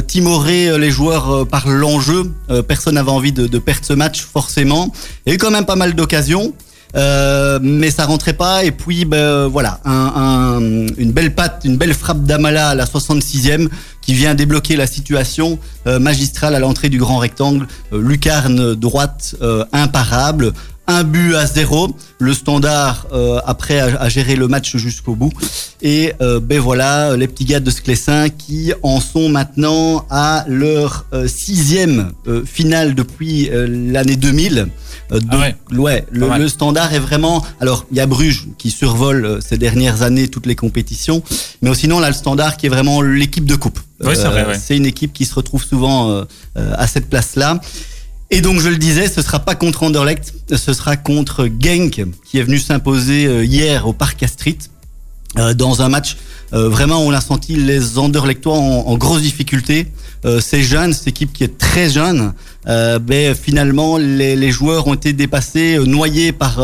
timoré 0.08 0.78
les 0.78 0.92
joueurs 0.92 1.48
par 1.48 1.68
l'enjeu. 1.68 2.32
personne 2.68 2.96
n'avait 2.96 3.12
envie 3.12 3.32
de, 3.32 3.48
de, 3.48 3.58
perdre 3.58 3.84
ce 3.84 3.94
match 3.94 4.22
forcément. 4.22 4.94
Il 5.26 5.30
y 5.30 5.32
a 5.34 5.36
eu 5.36 5.38
quand 5.40 5.52
même 5.52 5.66
pas 5.66 5.76
mal 5.76 5.94
d'occasions. 5.94 6.54
Euh, 6.96 7.60
mais 7.62 7.92
ça 7.92 8.06
rentrait 8.06 8.34
pas. 8.34 8.64
Et 8.64 8.72
puis, 8.72 9.06
ben, 9.06 9.48
voilà, 9.48 9.80
un, 9.86 10.14
un, 10.16 10.60
une 10.98 11.12
belle 11.12 11.34
patte, 11.34 11.62
une 11.66 11.78
belle 11.78 11.94
frappe 11.94 12.24
d'Amala 12.24 12.70
à 12.70 12.76
la 12.76 12.86
66e 12.86 13.68
qui 14.02 14.14
vient 14.14 14.36
débloquer 14.36 14.76
la 14.76 14.88
situation 14.88 15.60
euh, 15.88 16.00
magistrale 16.00 16.56
à 16.56 16.60
l'entrée 16.60 16.90
du 16.90 17.00
grand 17.00 17.18
rectangle. 17.18 17.68
Euh, 17.92 18.02
lucarne 18.02 18.76
droite 18.76 19.36
imparable. 19.72 20.54
Un 20.86 21.06
but 21.06 21.36
à 21.36 21.46
zéro, 21.46 21.96
le 22.20 22.34
standard 22.34 23.08
après 23.46 23.80
à, 23.80 24.10
gérer 24.10 24.36
le 24.36 24.50
match 24.50 24.76
jusqu'au 24.76 25.16
bout. 25.16 25.32
Et 25.82 26.12
ben 26.20 26.60
voilà, 26.60 27.16
les 27.16 27.30
petits 27.30 27.46
gars 27.46 27.62
de 27.62 27.72
Sclessin 27.72 28.28
qui 28.28 28.74
en 28.84 29.00
sont 29.00 29.30
maintenant 29.30 30.06
à 30.10 30.44
leur 30.50 31.06
sixième 31.26 32.12
finale 32.46 32.96
depuis 32.96 33.50
l'année 33.54 34.18
2000. 34.18 34.68
Euh, 35.12 35.20
de- 35.20 35.26
Ah 35.30 35.40
ouais. 35.40 35.56
ouais, 35.78 36.06
le, 36.12 36.48
standard 36.48 36.94
est 36.94 37.00
vraiment. 37.00 37.46
Alors, 37.60 37.86
il 37.92 37.98
y 37.98 38.00
a 38.00 38.06
Bruges 38.06 38.48
qui 38.58 38.72
survole 38.72 39.26
euh, 39.26 39.42
ces 39.42 39.58
dernières 39.58 40.02
années 40.02 40.28
toutes 40.28 40.46
les 40.46 40.56
compétitions, 40.56 41.22
mais 41.62 41.74
sinon, 41.76 42.00
là, 42.00 42.08
le 42.08 42.14
standard 42.16 42.58
qui 42.58 42.68
est 42.68 42.70
vraiment 42.70 43.02
l'équipe 43.02 43.46
de 43.46 43.56
coupe. 43.56 43.80
Ouais, 44.02 44.16
c'est 44.16 44.28
vrai, 44.28 44.46
ouais. 44.46 44.60
C'est 44.60 44.76
une 44.78 44.86
équipe 44.86 45.14
qui 45.14 45.26
se 45.26 45.36
retrouve 45.36 45.64
souvent 45.64 46.10
euh, 46.10 46.24
euh, 46.58 46.74
à 46.78 46.88
cette 46.88 47.10
place-là. 47.10 47.60
Et 48.32 48.42
donc, 48.42 48.60
je 48.60 48.70
le 48.70 48.78
disais, 48.78 49.08
ce 49.08 49.22
sera 49.22 49.40
pas 49.40 49.54
contre 49.54 49.84
Anderlecht, 49.84 50.34
ce 50.56 50.74
sera 50.74 50.98
contre 50.98 51.48
Genk, 51.60 52.04
qui 52.26 52.40
est 52.40 52.44
venu 52.44 52.58
s'imposer 52.58 53.28
euh, 53.28 53.46
hier 53.46 53.88
au 53.88 53.94
Parc 53.94 54.24
Astrid, 54.24 54.58
euh, 55.38 55.54
dans 55.54 55.82
un 55.82 55.90
match 55.90 56.18
euh, 56.54 56.70
vraiment 56.70 57.00
on 57.02 57.12
a 57.12 57.22
senti 57.22 57.56
les 57.56 57.98
Anderlechtois 57.98 58.54
en, 58.54 58.88
en 58.88 58.98
grosse 58.98 59.22
difficulté. 59.24 59.88
Euh, 60.26 60.40
c'est 60.40 60.62
jeune, 60.62 60.94
cette 60.94 61.08
équipe 61.08 61.34
qui 61.34 61.44
est 61.44 61.58
très 61.58 61.90
jeune, 61.90 62.34
euh, 62.68 63.00
ben, 63.00 63.36
finalement 63.36 63.98
les, 63.98 64.36
les 64.36 64.52
joueurs 64.52 64.86
ont 64.88 64.94
été 64.94 65.14
dépassés, 65.14 65.76
euh, 65.78 65.86
noyés 65.86 66.32
par 66.32 66.62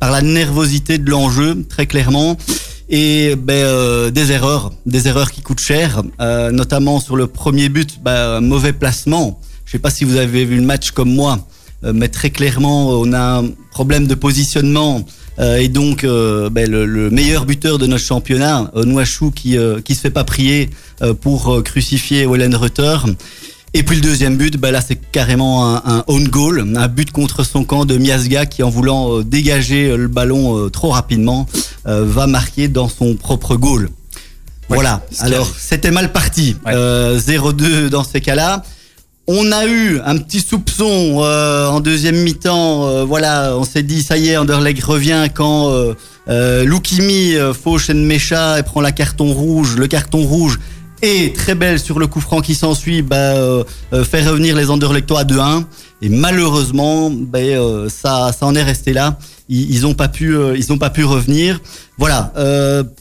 par 0.00 0.10
la 0.10 0.22
nervosité 0.22 0.98
de 0.98 1.08
l'enjeu, 1.08 1.64
très 1.68 1.86
clairement. 1.86 2.36
Et 2.90 3.36
ben, 3.36 4.10
des 4.10 4.32
erreurs, 4.32 4.72
des 4.86 5.08
erreurs 5.08 5.30
qui 5.30 5.42
coûtent 5.42 5.60
cher, 5.60 6.02
notamment 6.52 7.00
sur 7.00 7.16
le 7.16 7.26
premier 7.26 7.68
but, 7.68 8.00
ben, 8.02 8.40
mauvais 8.40 8.72
placement. 8.72 9.38
Je 9.66 9.72
sais 9.72 9.78
pas 9.78 9.90
si 9.90 10.04
vous 10.04 10.16
avez 10.16 10.46
vu 10.46 10.56
le 10.56 10.62
match 10.62 10.92
comme 10.92 11.12
moi, 11.12 11.46
mais 11.82 12.08
très 12.08 12.30
clairement, 12.30 12.88
on 12.92 13.12
a 13.12 13.40
un 13.40 13.44
problème 13.72 14.06
de 14.06 14.14
positionnement. 14.14 15.04
Euh, 15.40 15.58
et 15.58 15.68
donc, 15.68 16.02
euh, 16.04 16.50
ben, 16.50 16.68
le, 16.68 16.84
le 16.84 17.10
meilleur 17.10 17.46
buteur 17.46 17.78
de 17.78 17.86
notre 17.86 18.04
championnat, 18.04 18.70
euh, 18.74 18.84
Nouachou, 18.84 19.30
qui 19.30 19.56
euh, 19.56 19.80
qui 19.80 19.94
se 19.94 20.00
fait 20.00 20.10
pas 20.10 20.24
prier 20.24 20.70
euh, 21.02 21.14
pour 21.14 21.52
euh, 21.54 21.62
crucifier 21.62 22.26
Wallen 22.26 22.54
Rutter. 22.56 22.96
Et 23.74 23.82
puis 23.82 23.96
le 23.96 24.02
deuxième 24.02 24.36
but, 24.36 24.56
ben 24.56 24.70
là 24.72 24.80
c'est 24.80 24.96
carrément 25.12 25.76
un, 25.76 25.82
un 25.84 26.04
own 26.06 26.26
goal, 26.28 26.64
un 26.76 26.88
but 26.88 27.10
contre 27.12 27.44
son 27.44 27.64
camp 27.64 27.84
de 27.84 27.98
Miasga 27.98 28.46
qui 28.46 28.62
en 28.62 28.70
voulant 28.70 29.18
euh, 29.18 29.22
dégager 29.24 29.94
le 29.94 30.08
ballon 30.08 30.56
euh, 30.58 30.70
trop 30.70 30.88
rapidement 30.88 31.46
euh, 31.86 32.02
va 32.04 32.26
marquer 32.26 32.68
dans 32.68 32.88
son 32.88 33.14
propre 33.14 33.56
goal. 33.56 33.90
voilà. 34.70 35.04
Alors 35.20 35.46
c'était 35.56 35.90
mal 35.90 36.12
parti. 36.12 36.56
Ouais. 36.64 36.72
Euh, 36.74 37.20
0-2 37.20 37.90
dans 37.90 38.04
ces 38.04 38.22
cas-là. 38.22 38.64
On 39.30 39.52
a 39.52 39.66
eu 39.66 40.00
un 40.06 40.16
petit 40.16 40.40
soupçon 40.40 41.18
euh, 41.22 41.66
en 41.66 41.80
deuxième 41.80 42.16
mi-temps. 42.16 42.86
euh, 42.86 43.04
voilà, 43.04 43.58
on 43.58 43.64
s'est 43.64 43.82
dit 43.82 44.02
ça 44.02 44.16
y 44.16 44.28
est, 44.30 44.38
Anderlecht 44.38 44.82
revient 44.82 45.28
quand 45.34 45.70
euh, 45.70 45.92
euh, 46.30 46.64
Lukimi 46.64 47.34
euh, 47.34 47.52
fauche 47.52 47.90
Nmecha 47.90 48.58
et 48.58 48.62
prend 48.62 48.80
la 48.80 48.90
carton 48.90 49.30
rouge, 49.34 49.76
le 49.76 49.86
carton 49.86 50.22
rouge. 50.24 50.58
Et 51.00 51.32
très 51.32 51.54
belle 51.54 51.78
sur 51.78 52.00
le 52.00 52.08
coup 52.08 52.20
franc 52.20 52.40
qui 52.40 52.56
s'ensuit, 52.56 53.02
bah, 53.02 53.16
euh, 53.16 53.62
euh, 53.92 54.04
fait 54.04 54.26
revenir 54.26 54.56
les 54.56 54.68
Anderlechtois 54.68 55.20
à 55.20 55.24
2-1. 55.24 55.64
Et 56.02 56.08
malheureusement, 56.08 57.10
bah, 57.10 57.38
euh, 57.38 57.88
ça, 57.88 58.32
ça 58.36 58.46
en 58.46 58.54
est 58.56 58.62
resté 58.62 58.92
là. 58.92 59.16
Ils, 59.48 59.70
ils 59.70 59.86
ont 59.86 59.94
pas 59.94 60.08
pu, 60.08 60.36
ils 60.56 60.72
ont 60.72 60.78
pas 60.78 60.90
pu 60.90 61.04
revenir. 61.04 61.60
Voilà, 61.96 62.32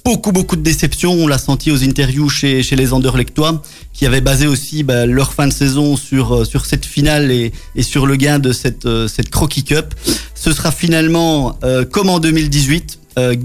beaucoup 0.06 0.32
beaucoup 0.32 0.56
de 0.56 0.62
déception. 0.62 1.12
On 1.12 1.28
l'a 1.28 1.38
senti 1.38 1.72
aux 1.72 1.84
interviews 1.84 2.30
chez 2.30 2.64
chez 2.64 2.76
les 2.76 2.94
Anderlechtois, 2.94 3.62
qui 3.94 4.06
avaient 4.06 4.22
basé 4.22 4.48
aussi 4.48 4.84
bah, 4.84 5.06
leur 5.06 5.34
fin 5.34 5.48
de 5.48 5.54
saison 5.54 5.98
sur 5.98 6.66
cette 6.66 6.86
finale 6.86 7.32
et, 7.32 7.52
sur 7.82 8.08
le 8.08 8.16
gain 8.16 8.40
de 8.40 8.54
cette 8.54 8.88
cette 9.08 9.30
Crocky 9.30 9.66
Cup. 9.66 9.94
Ce 10.36 10.54
sera 10.54 10.72
finalement 10.72 11.60
comme 11.92 12.10
en 12.10 12.20
2018. 12.20 12.98
Euh, 13.18 13.36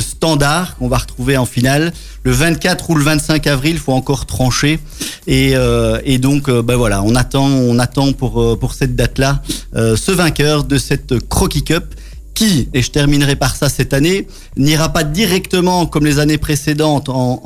standard 0.00 0.76
qu'on 0.76 0.88
va 0.88 0.98
retrouver 0.98 1.36
en 1.36 1.44
finale 1.44 1.92
le 2.22 2.30
24 2.32 2.90
ou 2.90 2.94
le 2.94 3.04
25 3.04 3.46
avril 3.46 3.78
faut 3.78 3.92
encore 3.92 4.26
trancher 4.26 4.78
et, 5.26 5.52
euh, 5.54 6.00
donc 6.18 6.48
euh, 6.48 6.62
ben 6.62 6.76
voilà 6.76 7.02
on 7.02 7.14
attend 7.14 7.46
on 7.46 7.78
attend 7.78 8.12
pour 8.12 8.40
euh, 8.40 8.56
pour 8.56 8.74
cette 8.74 8.96
date 8.96 9.18
là 9.18 9.42
ce 9.74 10.10
vainqueur 10.12 10.64
de 10.64 10.78
cette 10.78 11.18
Crocky 11.28 11.62
Cup 11.62 11.94
qui, 12.38 12.68
et 12.72 12.82
je 12.82 12.90
terminerai 12.92 13.34
par 13.34 13.56
ça 13.56 13.68
cette 13.68 13.92
année, 13.92 14.28
n'ira 14.56 14.92
pas 14.92 15.02
directement 15.02 15.86
comme 15.86 16.04
les 16.04 16.20
années 16.20 16.38
précédentes 16.38 17.08
en, 17.08 17.42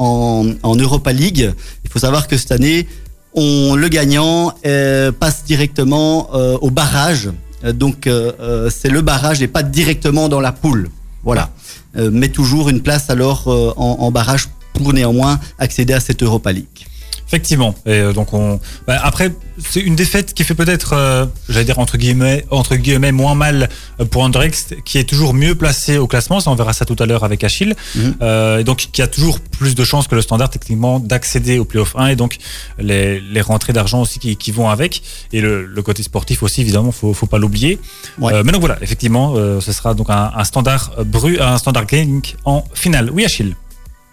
en, 0.62 0.76
Europa 0.76 1.14
League. 1.14 1.50
Il 1.84 1.90
faut 1.90 1.98
savoir 1.98 2.28
que 2.28 2.36
cette 2.36 2.52
année, 2.52 2.86
on, 3.32 3.74
le 3.74 3.88
gagnant 3.88 4.52
euh, 4.66 5.10
passe 5.10 5.44
directement 5.44 6.28
euh, 6.34 6.58
au 6.60 6.70
barrage. 6.70 7.30
Euh, 7.64 7.72
Donc 7.72 8.06
euh, 8.06 8.32
euh, 8.40 8.70
c'est 8.70 8.90
le 8.90 9.00
barrage 9.00 9.40
et 9.40 9.48
pas 9.48 9.62
directement 9.62 10.28
dans 10.28 10.40
la 10.40 10.52
poule. 10.52 10.90
Voilà. 11.24 11.50
Euh, 11.96 12.10
mais 12.12 12.28
toujours 12.28 12.68
une 12.68 12.82
place 12.82 13.10
alors 13.10 13.48
euh, 13.48 13.72
en, 13.76 13.96
en 14.00 14.10
barrage 14.10 14.48
pour 14.74 14.92
néanmoins 14.92 15.38
accéder 15.58 15.92
à 15.92 16.00
cette 16.00 16.22
Europa 16.22 16.52
League. 16.52 16.86
Effectivement. 17.32 17.74
Et 17.86 17.92
euh, 17.92 18.12
donc 18.12 18.34
on. 18.34 18.60
bah, 18.86 19.00
après, 19.02 19.32
c'est 19.58 19.80
une 19.80 19.96
défaite 19.96 20.34
qui 20.34 20.44
fait 20.44 20.54
peut-être, 20.54 20.92
euh, 20.92 21.24
j'allais 21.48 21.64
dire 21.64 21.78
entre 21.78 21.96
guillemets, 21.96 22.44
entre 22.50 22.76
guillemets 22.76 23.10
moins 23.10 23.34
mal 23.34 23.70
euh, 24.00 24.04
pour 24.04 24.22
Anderlecht, 24.22 24.76
qui 24.84 24.98
est 24.98 25.04
toujours 25.04 25.32
mieux 25.32 25.54
placé 25.54 25.96
au 25.96 26.06
classement. 26.06 26.40
Ça, 26.40 26.50
on 26.50 26.54
verra 26.54 26.74
ça 26.74 26.84
tout 26.84 26.96
à 26.98 27.06
l'heure 27.06 27.24
avec 27.24 27.42
Achille. 27.42 27.74
Mhm. 27.94 28.16
Euh, 28.20 28.58
et 28.58 28.64
donc 28.64 28.88
qui 28.92 29.00
a 29.00 29.06
toujours 29.06 29.40
plus 29.40 29.74
de 29.74 29.82
chances 29.82 30.08
que 30.08 30.14
le 30.14 30.20
Standard 30.20 30.50
techniquement 30.50 31.00
d'accéder 31.00 31.58
au 31.58 31.64
playoff 31.64 31.96
1 31.96 32.08
et 32.08 32.16
donc 32.16 32.36
les, 32.78 33.18
les 33.20 33.40
rentrées 33.40 33.72
d'argent 33.72 34.02
aussi 34.02 34.18
qui, 34.18 34.36
qui 34.36 34.52
vont 34.52 34.68
avec 34.68 35.02
et 35.32 35.40
le, 35.40 35.64
le 35.64 35.82
côté 35.82 36.02
sportif 36.02 36.42
aussi 36.42 36.60
évidemment 36.60 36.92
faut 36.92 37.14
faut 37.14 37.26
pas 37.26 37.38
l'oublier. 37.38 37.78
Ouais. 38.18 38.42
Mais 38.44 38.52
donc 38.52 38.60
voilà, 38.60 38.76
effectivement, 38.82 39.34
ce 39.60 39.72
sera 39.72 39.94
donc 39.94 40.10
un, 40.10 40.32
un 40.36 40.44
standard 40.44 40.92
bru, 41.06 41.40
un 41.40 41.56
standard 41.56 41.88
Genk 41.88 42.36
en 42.44 42.62
finale. 42.74 43.10
Oui 43.10 43.24
Achille. 43.24 43.54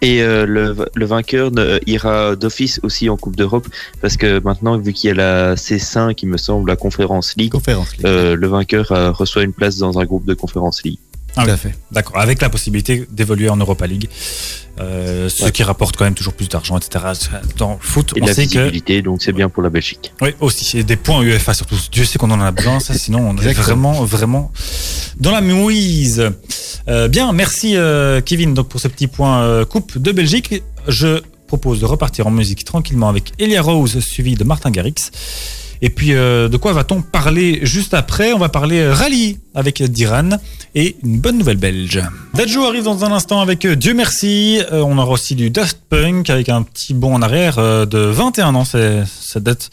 Et 0.02 0.22
euh, 0.22 0.46
le, 0.46 0.74
le 0.94 1.04
vainqueur 1.06 1.50
ne- 1.50 1.78
ira 1.86 2.34
d'office 2.36 2.80
aussi 2.82 3.08
en 3.10 3.16
Coupe 3.18 3.36
d'Europe 3.36 3.66
parce 4.00 4.16
que 4.16 4.40
maintenant, 4.42 4.78
vu 4.78 4.92
qu'il 4.94 5.08
y 5.08 5.10
a 5.10 5.14
la 5.14 5.54
C5, 5.56 6.14
il 6.22 6.28
me 6.28 6.38
semble, 6.38 6.70
la 6.70 6.76
Conférence 6.76 7.34
League, 7.36 7.52
Conférence 7.52 7.96
League. 7.98 8.06
euh, 8.06 8.34
le 8.36 8.46
vainqueur 8.48 8.90
euh, 8.92 9.10
reçoit 9.12 9.42
une 9.42 9.52
place 9.52 9.76
dans 9.76 9.98
un 9.98 10.04
groupe 10.04 10.24
de 10.24 10.32
Conférence 10.34 10.82
League. 10.84 10.98
Ah 11.36 11.42
Tout 11.42 11.48
oui. 11.48 11.52
à 11.52 11.56
fait. 11.56 11.74
D'accord, 11.92 12.18
avec 12.18 12.40
la 12.40 12.48
possibilité 12.48 13.06
d'évoluer 13.10 13.48
en 13.50 13.56
Europa 13.56 13.86
League, 13.86 14.08
euh, 14.80 15.28
ce 15.28 15.44
Ouais. 15.44 15.52
qui 15.52 15.62
rapporte 15.62 15.96
quand 15.96 16.04
même 16.04 16.14
toujours 16.14 16.32
plus 16.32 16.48
d'argent, 16.48 16.78
etc. 16.78 17.04
Dans 17.56 17.72
le 17.72 17.78
foot, 17.80 18.12
Et 18.16 18.20
de 18.20 18.24
on 18.24 18.28
la 18.28 18.34
sait 18.34 18.46
que 18.46 19.00
donc 19.00 19.22
c'est 19.22 19.32
bien 19.32 19.48
pour 19.48 19.62
la 19.62 19.70
Belgique. 19.70 20.12
oui 20.20 20.30
aussi 20.40 20.78
et 20.78 20.84
des 20.84 20.96
points 20.96 21.20
UEFA 21.22 21.54
surtout. 21.54 21.76
Dieu 21.92 22.04
sait 22.04 22.18
qu'on 22.18 22.30
en 22.30 22.40
a 22.40 22.50
besoin, 22.50 22.80
ça 22.80 22.94
sinon 22.94 23.20
on 23.20 23.36
est 23.36 23.52
vraiment 23.52 24.04
vraiment 24.04 24.50
dans 25.18 25.30
la 25.32 25.40
mouise. 25.40 26.30
Euh, 26.88 27.08
bien, 27.08 27.32
merci 27.32 27.76
euh, 27.76 28.20
Kevin 28.20 28.54
donc 28.54 28.68
pour 28.68 28.80
ce 28.80 28.88
petit 28.88 29.06
point 29.06 29.42
euh, 29.42 29.64
coupe 29.64 29.98
de 29.98 30.12
Belgique. 30.12 30.62
Je 30.88 31.20
propose 31.46 31.80
de 31.80 31.86
repartir 31.86 32.26
en 32.26 32.30
musique 32.30 32.64
tranquillement 32.64 33.08
avec 33.08 33.32
Elia 33.38 33.60
Rose 33.60 33.98
suivi 34.00 34.34
de 34.34 34.44
Martin 34.44 34.70
Garrix. 34.70 34.94
Et 35.82 35.90
puis, 35.90 36.14
euh, 36.14 36.48
de 36.48 36.56
quoi 36.56 36.72
va-t-on 36.72 37.02
parler 37.02 37.60
juste 37.62 37.94
après 37.94 38.32
On 38.32 38.38
va 38.38 38.48
parler 38.48 38.80
euh, 38.80 38.92
rallye 38.92 39.38
avec 39.54 39.82
Diran 39.82 40.30
et 40.74 40.96
une 41.02 41.18
bonne 41.18 41.38
nouvelle 41.38 41.56
belge. 41.56 42.00
Dadjo 42.34 42.64
arrive 42.64 42.84
dans 42.84 43.04
un 43.04 43.12
instant 43.12 43.40
avec 43.40 43.64
euh, 43.64 43.76
Dieu 43.76 43.94
merci. 43.94 44.60
Euh, 44.72 44.82
on 44.82 44.96
aura 44.98 45.12
aussi 45.12 45.34
du 45.34 45.50
Daft 45.50 45.78
Punk 45.88 46.30
avec 46.30 46.48
un 46.48 46.62
petit 46.62 46.94
bond 46.94 47.14
en 47.14 47.22
arrière 47.22 47.58
euh, 47.58 47.86
de 47.86 47.98
21 47.98 48.54
ans. 48.54 48.64
C'est, 48.64 49.02
ça 49.06 49.40
date 49.40 49.70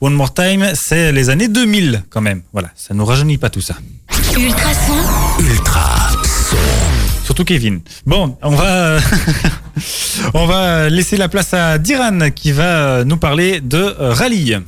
One 0.00 0.14
More 0.14 0.32
Time. 0.32 0.66
C'est 0.74 1.12
les 1.12 1.30
années 1.30 1.48
2000 1.48 2.04
quand 2.08 2.20
même. 2.20 2.42
Voilà, 2.52 2.70
ça 2.74 2.94
nous 2.94 3.04
rajeunit 3.04 3.38
pas 3.38 3.50
tout 3.50 3.60
ça. 3.60 3.74
Ultrason, 4.36 4.94
Ultra 5.40 6.10
son. 6.48 6.56
Surtout 7.24 7.44
Kevin. 7.44 7.80
Bon, 8.06 8.36
on 8.42 8.56
va 8.56 8.98
on 10.34 10.46
va 10.46 10.88
laisser 10.88 11.16
la 11.16 11.28
place 11.28 11.52
à 11.54 11.78
Diran 11.78 12.30
qui 12.34 12.52
va 12.52 13.04
nous 13.04 13.18
parler 13.18 13.60
de 13.60 13.94
rallye. 13.98 14.58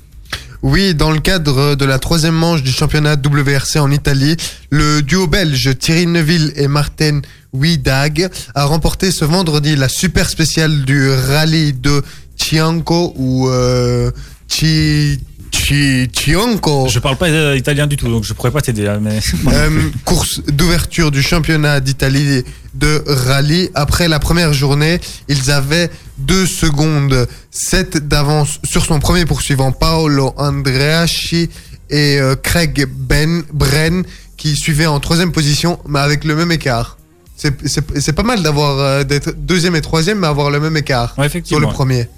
Oui, 0.62 0.94
dans 0.94 1.11
le 1.11 1.18
cadre 1.18 1.75
de 1.75 1.85
la 1.85 1.98
troisième 1.98 2.37
manche 2.37 2.62
du 2.62 2.70
championnat 2.70 3.16
WRC 3.16 3.79
en 3.81 3.90
Italie, 3.90 4.37
le 4.70 5.03
duo 5.03 5.27
belge 5.27 5.77
Thierry 5.77 6.07
Neuville 6.07 6.53
et 6.55 6.68
Martin 6.68 7.20
Widag 7.53 8.29
a 8.55 8.64
remporté 8.64 9.11
ce 9.11 9.25
vendredi 9.25 9.75
la 9.75 9.88
super 9.88 10.29
spéciale 10.31 10.85
du 10.85 11.11
rallye 11.11 11.72
de 11.72 12.03
Chianco 12.37 13.12
ou 13.16 13.48
euh, 13.48 14.12
Chi, 14.46 15.18
Chi, 15.51 16.09
Chianco. 16.12 16.87
Je 16.88 17.01
parle 17.01 17.16
pas 17.16 17.29
euh, 17.29 17.57
italien 17.57 17.88
du 17.88 17.96
tout, 17.96 18.09
donc 18.09 18.22
je 18.22 18.33
pourrais 18.33 18.53
pas 18.53 18.62
t'aider 18.62 18.85
là, 18.85 19.01
mais 19.01 19.18
Euh, 19.53 19.90
course 20.05 20.42
d'ouverture 20.46 21.11
du 21.11 21.22
championnat 21.22 21.81
d'Italie 21.81 22.44
de 22.75 23.03
rallye. 23.07 23.68
Après 23.75 24.07
la 24.07 24.20
première 24.20 24.53
journée, 24.53 25.01
ils 25.29 25.51
avaient 25.51 25.90
2 26.18 26.46
secondes 26.46 27.27
7 27.51 28.09
d'avance 28.09 28.59
sur 28.64 28.85
son 28.85 28.98
premier 29.01 29.25
poursuivant 29.27 29.72
Paolo 29.72 30.33
Andreaschi 30.37 31.48
et 31.90 32.18
euh, 32.20 32.37
Craig 32.37 32.87
ben, 32.90 33.42
Bren 33.53 34.05
qui 34.37 34.57
suivait 34.57 34.87
en 34.87 34.98
troisième 35.01 35.33
position, 35.33 35.79
mais 35.88 36.01
avec 36.01 36.25
le 36.25 36.35
même 36.35 36.53
écart. 36.53 36.96
C'est- 37.37 38.12
pas 38.12 38.22
mal 38.22 38.42
d'avoir 38.42 38.79
euh, 38.79 39.05
d'être 39.05 39.33
deuxième 39.37 39.75
et 39.77 39.81
troisième, 39.81 40.18
mais 40.20 40.27
avoir 40.27 40.51
le 40.51 40.61
même 40.61 40.77
écart 40.77 41.14
Ouais, 41.18 41.29
sur 41.48 41.59
le 41.61 41.66
premier. 41.72 42.09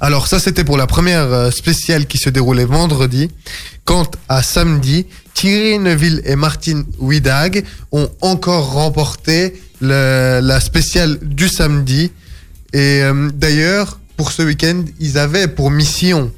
Alors 0.00 0.26
ça, 0.26 0.38
c'était 0.40 0.64
pour 0.64 0.76
la 0.76 0.86
première 0.86 1.32
euh, 1.32 1.50
spéciale 1.50 2.06
qui 2.06 2.18
se 2.18 2.28
déroulait 2.28 2.64
vendredi. 2.64 3.30
Quant 3.84 4.06
à 4.28 4.42
samedi, 4.42 5.06
Thierry 5.34 5.78
Neuville 5.78 6.20
et 6.24 6.36
Martin 6.36 6.82
Widag 6.98 7.64
ont 7.92 8.10
encore 8.20 8.72
remporté 8.72 9.60
le- 9.80 10.40
la 10.42 10.60
spéciale 10.60 11.18
du 11.22 11.48
samedi. 11.48 12.10
Et 12.74 13.00
euh, 13.02 13.30
d'ailleurs, 13.32 13.98
pour 14.18 14.30
ce 14.32 14.42
week-end, 14.42 14.84
ils 15.00 15.16
avaient 15.16 15.48
pour 15.48 15.70
mission 15.70 16.30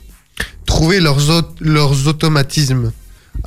trouver 0.66 1.00
leurs, 1.00 1.18
leurs 1.60 2.06
automatismes 2.06 2.92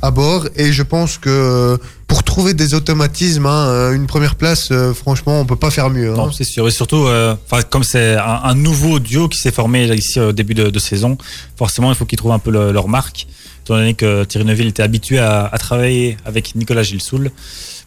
à 0.02 0.10
bord. 0.10 0.46
Et 0.56 0.72
je 0.72 0.82
pense 0.82 1.16
que 1.18 1.28
euh, 1.30 1.76
pour 2.06 2.22
trouver 2.24 2.52
des 2.54 2.74
automatismes, 2.74 3.46
hein, 3.46 3.66
euh, 3.68 3.92
une 3.94 4.06
première 4.06 4.34
place, 4.34 4.68
euh, 4.72 4.92
franchement, 4.92 5.40
on 5.40 5.46
peut 5.46 5.56
pas 5.56 5.70
faire 5.70 5.88
mieux. 5.90 6.10
hein. 6.12 6.16
Non, 6.16 6.32
c'est 6.32 6.44
sûr. 6.44 6.66
Et 6.66 6.70
surtout, 6.70 7.06
euh, 7.06 7.36
comme 7.70 7.84
c'est 7.84 8.14
un, 8.16 8.40
un 8.44 8.54
nouveau 8.54 8.98
duo 8.98 9.28
qui 9.28 9.38
s'est 9.38 9.52
formé 9.52 9.84
ici 9.94 10.18
au 10.20 10.32
début 10.32 10.54
de, 10.54 10.68
de 10.70 10.78
saison, 10.78 11.16
forcément, 11.56 11.90
il 11.90 11.96
faut 11.96 12.06
qu'ils 12.06 12.18
trouvent 12.18 12.32
un 12.32 12.38
peu 12.38 12.50
le- 12.50 12.72
leur 12.72 12.88
marque. 12.88 13.26
Étant 13.64 13.76
donné 13.76 13.94
que 13.94 14.24
Thierry 14.24 14.46
Neuville 14.46 14.68
était 14.68 14.82
habitué 14.82 15.18
à, 15.18 15.46
à 15.52 15.58
travailler 15.58 16.16
avec 16.24 16.54
Nicolas 16.54 16.82
Gilsoul. 16.82 17.30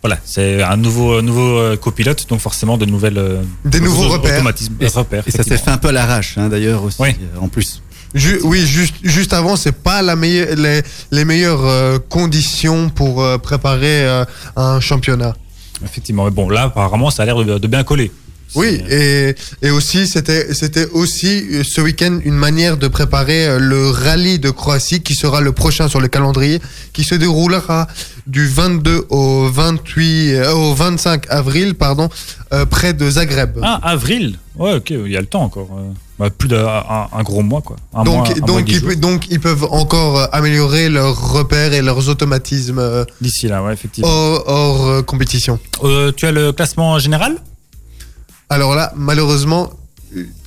Voilà, 0.01 0.17
c'est 0.25 0.62
un 0.62 0.75
nouveau, 0.77 1.21
nouveau 1.21 1.57
euh, 1.57 1.77
copilote, 1.77 2.27
donc 2.29 2.39
forcément 2.41 2.77
de 2.77 2.86
nouvelles. 2.86 3.17
euh, 3.17 3.41
Des 3.65 3.79
de 3.79 3.86
nouveaux 3.86 4.09
repères. 4.09 4.36
automatismes, 4.36 4.75
Et, 4.81 4.88
repères, 4.88 5.23
et 5.25 5.31
ça 5.31 5.43
s'est 5.43 5.57
fait 5.57 5.71
un 5.71 5.77
peu 5.77 5.88
à 5.89 5.91
l'arrache, 5.93 6.38
hein, 6.38 6.49
d'ailleurs, 6.49 6.83
aussi, 6.83 6.97
Oui. 7.01 7.09
euh, 7.09 7.39
en 7.39 7.47
plus. 7.47 7.81
Ju- 8.13 8.39
oui, 8.43 8.65
juste, 8.67 8.95
juste 9.01 9.33
avant, 9.33 9.55
c'est 9.55 9.71
pas 9.71 10.01
la 10.03 10.15
meilleure, 10.15 10.55
les, 10.57 10.81
les 11.12 11.25
meilleures 11.25 11.65
euh, 11.65 11.97
conditions 12.09 12.89
pour 12.89 13.23
euh, 13.23 13.38
préparer 13.39 14.05
euh, 14.05 14.25
un 14.55 14.79
championnat. 14.79 15.33
Effectivement. 15.83 16.25
Mais 16.25 16.31
bon, 16.31 16.47
là, 16.49 16.63
apparemment, 16.63 17.09
ça 17.09 17.23
a 17.23 17.25
l'air 17.25 17.38
de, 17.43 17.57
de 17.57 17.67
bien 17.67 17.83
coller. 17.83 18.12
Oui, 18.55 18.81
et, 18.89 19.35
et 19.61 19.69
aussi, 19.71 20.07
c'était, 20.07 20.53
c'était 20.53 20.87
aussi 20.91 21.43
euh, 21.51 21.63
ce 21.63 21.81
week-end 21.81 22.19
une 22.23 22.35
manière 22.35 22.77
de 22.77 22.87
préparer 22.87 23.47
euh, 23.47 23.59
le 23.59 23.89
rallye 23.89 24.37
de 24.39 24.49
Croatie 24.51 25.01
qui 25.01 25.15
sera 25.15 25.41
le 25.41 25.51
prochain 25.51 25.87
sur 25.87 25.99
le 25.99 26.07
calendrier, 26.07 26.61
qui 26.93 27.03
se 27.03 27.15
déroulera 27.15 27.87
du 28.27 28.47
22 28.47 29.05
au 29.09 29.49
28, 29.49 30.33
euh, 30.35 30.53
au 30.53 30.73
25 30.73 31.25
avril, 31.29 31.73
pardon, 31.75 32.09
euh, 32.53 32.65
près 32.65 32.93
de 32.93 33.09
Zagreb. 33.09 33.57
Ah, 33.63 33.79
avril? 33.83 34.37
Ouais, 34.55 34.75
ok, 34.75 34.91
il 34.91 35.11
y 35.11 35.17
a 35.17 35.21
le 35.21 35.25
temps 35.27 35.41
encore. 35.43 35.69
Bah, 36.19 36.29
plus 36.29 36.47
d'un 36.47 36.67
un, 36.67 37.07
un 37.11 37.23
gros 37.23 37.41
mois, 37.41 37.61
quoi. 37.61 37.75
Un 37.91 38.03
donc, 38.03 38.13
mois, 38.15 38.27
un 38.27 38.39
mois, 38.39 38.47
donc, 38.47 38.69
ils, 38.71 38.99
donc, 38.99 39.25
ils 39.31 39.39
peuvent 39.39 39.63
encore 39.71 40.29
améliorer 40.31 40.89
leurs 40.89 41.31
repères 41.31 41.73
et 41.73 41.81
leurs 41.81 42.07
automatismes 42.07 43.05
D'ici 43.19 43.47
là, 43.47 43.63
ouais, 43.63 43.73
effectivement. 43.73 44.07
hors, 44.11 44.43
hors, 44.47 44.87
euh, 44.87 45.01
compétition. 45.01 45.57
Tu 46.15 46.25
as 46.27 46.31
le 46.31 46.51
classement 46.51 46.99
général? 46.99 47.37
Alors 48.49 48.75
là, 48.75 48.93
malheureusement, 48.95 49.71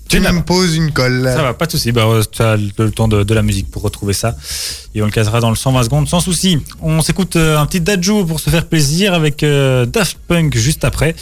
tu 0.08 0.20
me 0.20 0.42
poses 0.42 0.76
une 0.76 0.92
colle. 0.92 1.30
Ça 1.34 1.42
va, 1.42 1.54
pas 1.54 1.66
de 1.66 1.72
souci. 1.72 1.92
Bah, 1.92 2.02
euh, 2.06 2.22
tu 2.30 2.42
as 2.42 2.56
le, 2.56 2.90
temps 2.90 3.08
de, 3.08 3.24
de 3.24 3.34
la 3.34 3.42
musique 3.42 3.70
pour 3.70 3.82
retrouver 3.82 4.12
ça. 4.12 4.36
Et 4.94 5.02
on 5.02 5.06
le 5.06 5.10
casera 5.10 5.40
dans 5.40 5.50
le 5.50 5.56
120 5.56 5.84
secondes 5.84 6.08
sans 6.08 6.20
souci. 6.20 6.58
On 6.80 7.00
s'écoute 7.02 7.36
euh, 7.36 7.58
un 7.58 7.66
petit 7.66 7.80
Dajou 7.80 8.24
pour 8.24 8.40
se 8.40 8.50
faire 8.50 8.66
plaisir 8.66 9.14
avec 9.14 9.42
euh, 9.42 9.86
Daft 9.86 10.18
Punk 10.28 10.56
juste 10.56 10.84
après. 10.84 11.14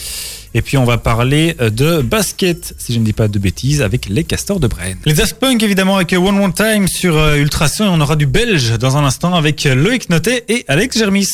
Et 0.56 0.62
puis 0.62 0.76
on 0.78 0.84
va 0.84 0.98
parler 0.98 1.56
de 1.58 2.00
basket, 2.00 2.76
si 2.78 2.94
je 2.94 3.00
ne 3.00 3.04
dis 3.04 3.12
pas 3.12 3.26
de 3.26 3.40
bêtises, 3.40 3.82
avec 3.82 4.06
les 4.08 4.22
castors 4.22 4.60
de 4.60 4.68
Brenne. 4.68 4.98
Les 5.04 5.12
Daft 5.12 5.40
Punk 5.40 5.60
évidemment 5.64 5.96
avec 5.96 6.12
One 6.12 6.38
One 6.38 6.52
Time 6.52 6.86
sur 6.86 7.18
Ultrason. 7.34 7.86
Et 7.86 7.88
on 7.88 8.00
aura 8.00 8.14
du 8.14 8.26
belge 8.26 8.78
dans 8.78 8.96
un 8.96 9.04
instant 9.04 9.34
avec 9.34 9.64
Loïc 9.64 10.10
Notet 10.10 10.44
et 10.48 10.64
Alex 10.68 10.96
Germis. 10.96 11.26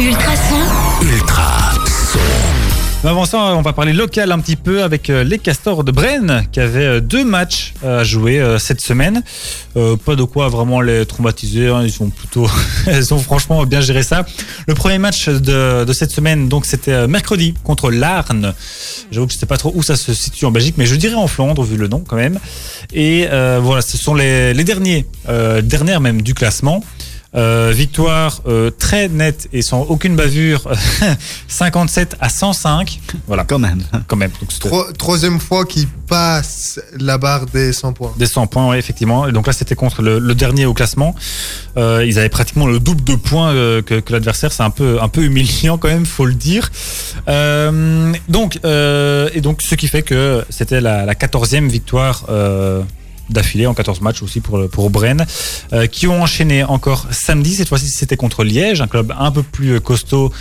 Ultrason, 0.00 0.56
Ultra. 1.00 1.74
Avant 3.04 3.24
ça, 3.24 3.38
on 3.54 3.62
va 3.62 3.72
parler 3.72 3.92
local 3.92 4.32
un 4.32 4.40
petit 4.40 4.56
peu 4.56 4.82
avec 4.82 5.10
euh, 5.10 5.22
les 5.22 5.38
Castors 5.38 5.84
de 5.84 5.92
Brenne 5.92 6.44
qui 6.50 6.58
avaient 6.58 6.86
euh, 6.86 7.00
deux 7.00 7.24
matchs 7.24 7.74
à 7.84 8.02
jouer 8.02 8.40
euh, 8.40 8.58
cette 8.58 8.80
semaine. 8.80 9.22
Euh, 9.76 9.96
pas 9.96 10.16
de 10.16 10.22
quoi 10.22 10.48
vraiment 10.48 10.80
les 10.80 11.04
traumatiser, 11.04 11.68
hein, 11.68 11.82
ils 11.84 12.02
ont 12.02 12.08
plutôt, 12.08 12.48
ont 13.10 13.18
franchement 13.18 13.64
bien 13.66 13.80
géré 13.80 14.02
ça. 14.02 14.24
Le 14.66 14.74
premier 14.74 14.98
match 14.98 15.28
de, 15.28 15.92
cette 15.92 16.10
semaine, 16.10 16.48
donc 16.48 16.64
c'était 16.64 16.92
euh, 16.92 17.06
mercredi 17.06 17.54
contre 17.62 17.90
l'Arne. 17.90 18.54
J'avoue 19.12 19.26
que 19.26 19.34
je 19.34 19.38
sais 19.38 19.46
pas 19.46 19.58
trop 19.58 19.72
où 19.74 19.82
ça 19.82 19.96
se 19.96 20.14
situe 20.14 20.46
en 20.46 20.50
Belgique, 20.50 20.76
mais 20.78 20.86
je 20.86 20.96
dirais 20.96 21.14
en 21.14 21.26
Flandre 21.26 21.62
vu 21.62 21.76
le 21.76 21.88
nom 21.88 22.02
quand 22.06 22.16
même. 22.16 22.40
Et 22.92 23.26
euh, 23.30 23.60
voilà, 23.62 23.82
ce 23.82 23.98
sont 23.98 24.14
les, 24.14 24.54
derniers, 24.64 25.06
euh, 25.28 25.60
dernières 25.60 26.00
même 26.00 26.22
du 26.22 26.32
classement. 26.32 26.82
Euh, 27.36 27.70
victoire 27.74 28.40
euh, 28.46 28.70
très 28.70 29.08
nette 29.08 29.48
et 29.52 29.60
sans 29.60 29.82
aucune 29.82 30.16
bavure, 30.16 30.66
57 31.48 32.16
à 32.20 32.28
105. 32.28 32.98
Voilà, 33.26 33.44
Quand 33.44 33.58
même. 33.58 33.82
quand 34.06 34.16
même. 34.16 34.30
Donc 34.40 34.52
c'était 34.52 34.68
Tro- 34.68 34.90
troisième 34.92 35.38
fois 35.38 35.64
qu'ils 35.66 35.86
passent 35.88 36.80
la 36.98 37.18
barre 37.18 37.46
des 37.46 37.72
100 37.72 37.92
points. 37.92 38.14
des 38.16 38.26
100 38.26 38.46
points, 38.46 38.68
ouais, 38.70 38.78
effectivement. 38.78 39.28
Et 39.28 39.32
donc 39.32 39.46
là, 39.46 39.52
c'était 39.52 39.74
contre 39.74 40.00
le, 40.02 40.18
le 40.18 40.34
dernier 40.34 40.64
au 40.66 40.72
classement. 40.74 41.14
Euh, 41.76 42.04
ils 42.06 42.18
avaient 42.18 42.28
pratiquement 42.30 42.66
le 42.66 42.80
double 42.80 43.04
de 43.04 43.14
points 43.16 43.50
euh, 43.52 43.82
que, 43.82 44.00
que 44.00 44.12
l'adversaire. 44.12 44.50
C'est 44.52 44.62
un 44.62 44.70
peu, 44.70 44.98
un 45.02 45.08
peu 45.08 45.22
humiliant 45.22 45.76
quand 45.78 45.88
même, 45.88 46.06
faut 46.06 46.26
le 46.26 46.34
dire. 46.34 46.70
Euh, 47.28 48.12
donc, 48.28 48.58
euh, 48.64 49.28
et 49.34 49.40
donc, 49.42 49.60
ce 49.62 49.74
qui 49.74 49.88
fait 49.88 50.02
que 50.02 50.44
c'était 50.48 50.80
la, 50.80 51.04
la 51.04 51.14
14e 51.14 51.68
victoire. 51.68 52.24
Euh, 53.30 53.32
d'affilée 53.36 53.66
en 53.66 53.74
14 53.74 54.00
matchs 54.00 54.22
aussi 54.22 54.40
pour, 54.40 54.68
pour 54.68 54.90
Brenne, 54.90 55.26
euh, 55.72 55.86
qui 55.86 56.06
ont 56.06 56.22
enchaîné 56.22 56.64
encore 56.64 57.06
samedi. 57.10 57.54
Cette 57.54 57.68
fois-ci, 57.68 57.88
c'était 57.88 58.16
contre 58.16 58.44
Liège, 58.44 58.80
un 58.80 58.86
club 58.86 59.12
un 59.18 59.30
peu 59.30 59.42
plus 59.42 59.80
costaud, 59.80 60.32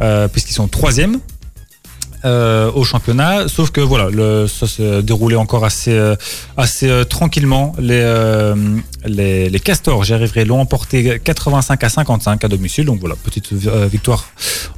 euh, 0.00 0.28
puisqu'ils 0.28 0.54
sont 0.54 0.68
troisième 0.68 1.20
euh, 2.24 2.70
au 2.72 2.84
championnat. 2.84 3.48
Sauf 3.48 3.70
que 3.70 3.80
voilà, 3.80 4.08
ça 4.48 4.66
s'est 4.66 5.02
déroulé 5.02 5.36
encore 5.36 5.64
assez, 5.64 5.92
euh, 5.92 6.16
assez 6.56 6.88
euh, 6.88 7.04
tranquillement. 7.04 7.74
Les, 7.78 7.94
euh, 7.94 8.54
les, 9.04 9.48
les 9.48 9.60
Castors, 9.60 10.04
j'y 10.04 10.14
arriverai, 10.14 10.44
l'ont 10.44 10.60
emporté 10.60 11.20
85 11.22 11.84
à 11.84 11.88
55 11.88 12.44
à 12.44 12.48
domicile. 12.48 12.86
Donc 12.86 13.00
voilà, 13.00 13.16
petite 13.16 13.50
euh, 13.66 13.86
victoire 13.86 14.28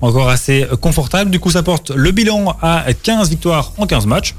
encore 0.01 0.29
assez 0.29 0.65
euh, 0.65 0.77
confortable. 0.77 1.31
Du 1.31 1.41
coup, 1.41 1.51
ça 1.51 1.63
porte 1.63 1.91
le 1.91 2.11
bilan 2.11 2.57
à 2.61 2.85
15 2.93 3.31
victoires 3.31 3.73
en 3.79 3.87
15 3.87 4.07
matchs. 4.07 4.35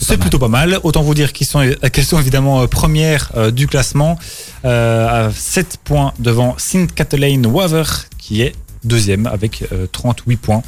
C'est 0.00 0.16
plutôt 0.16 0.38
pas 0.38 0.48
mal. 0.48 0.80
Autant 0.82 1.02
vous 1.02 1.14
dire 1.14 1.32
qu'ils 1.32 1.46
sont, 1.46 1.60
qu'elles 1.92 2.04
sont 2.04 2.18
évidemment 2.18 2.62
euh, 2.62 2.66
premières 2.66 3.30
euh, 3.36 3.50
du 3.50 3.66
classement 3.66 4.18
euh, 4.64 5.28
à 5.28 5.30
7 5.32 5.78
points 5.84 6.12
devant 6.18 6.54
Sint 6.58 6.86
Katelaine 6.94 7.46
Waver 7.46 7.84
qui 8.18 8.42
est 8.42 8.54
deuxième 8.84 9.26
avec 9.26 9.64
euh, 9.72 9.86
38 9.90 10.36
points. 10.36 10.62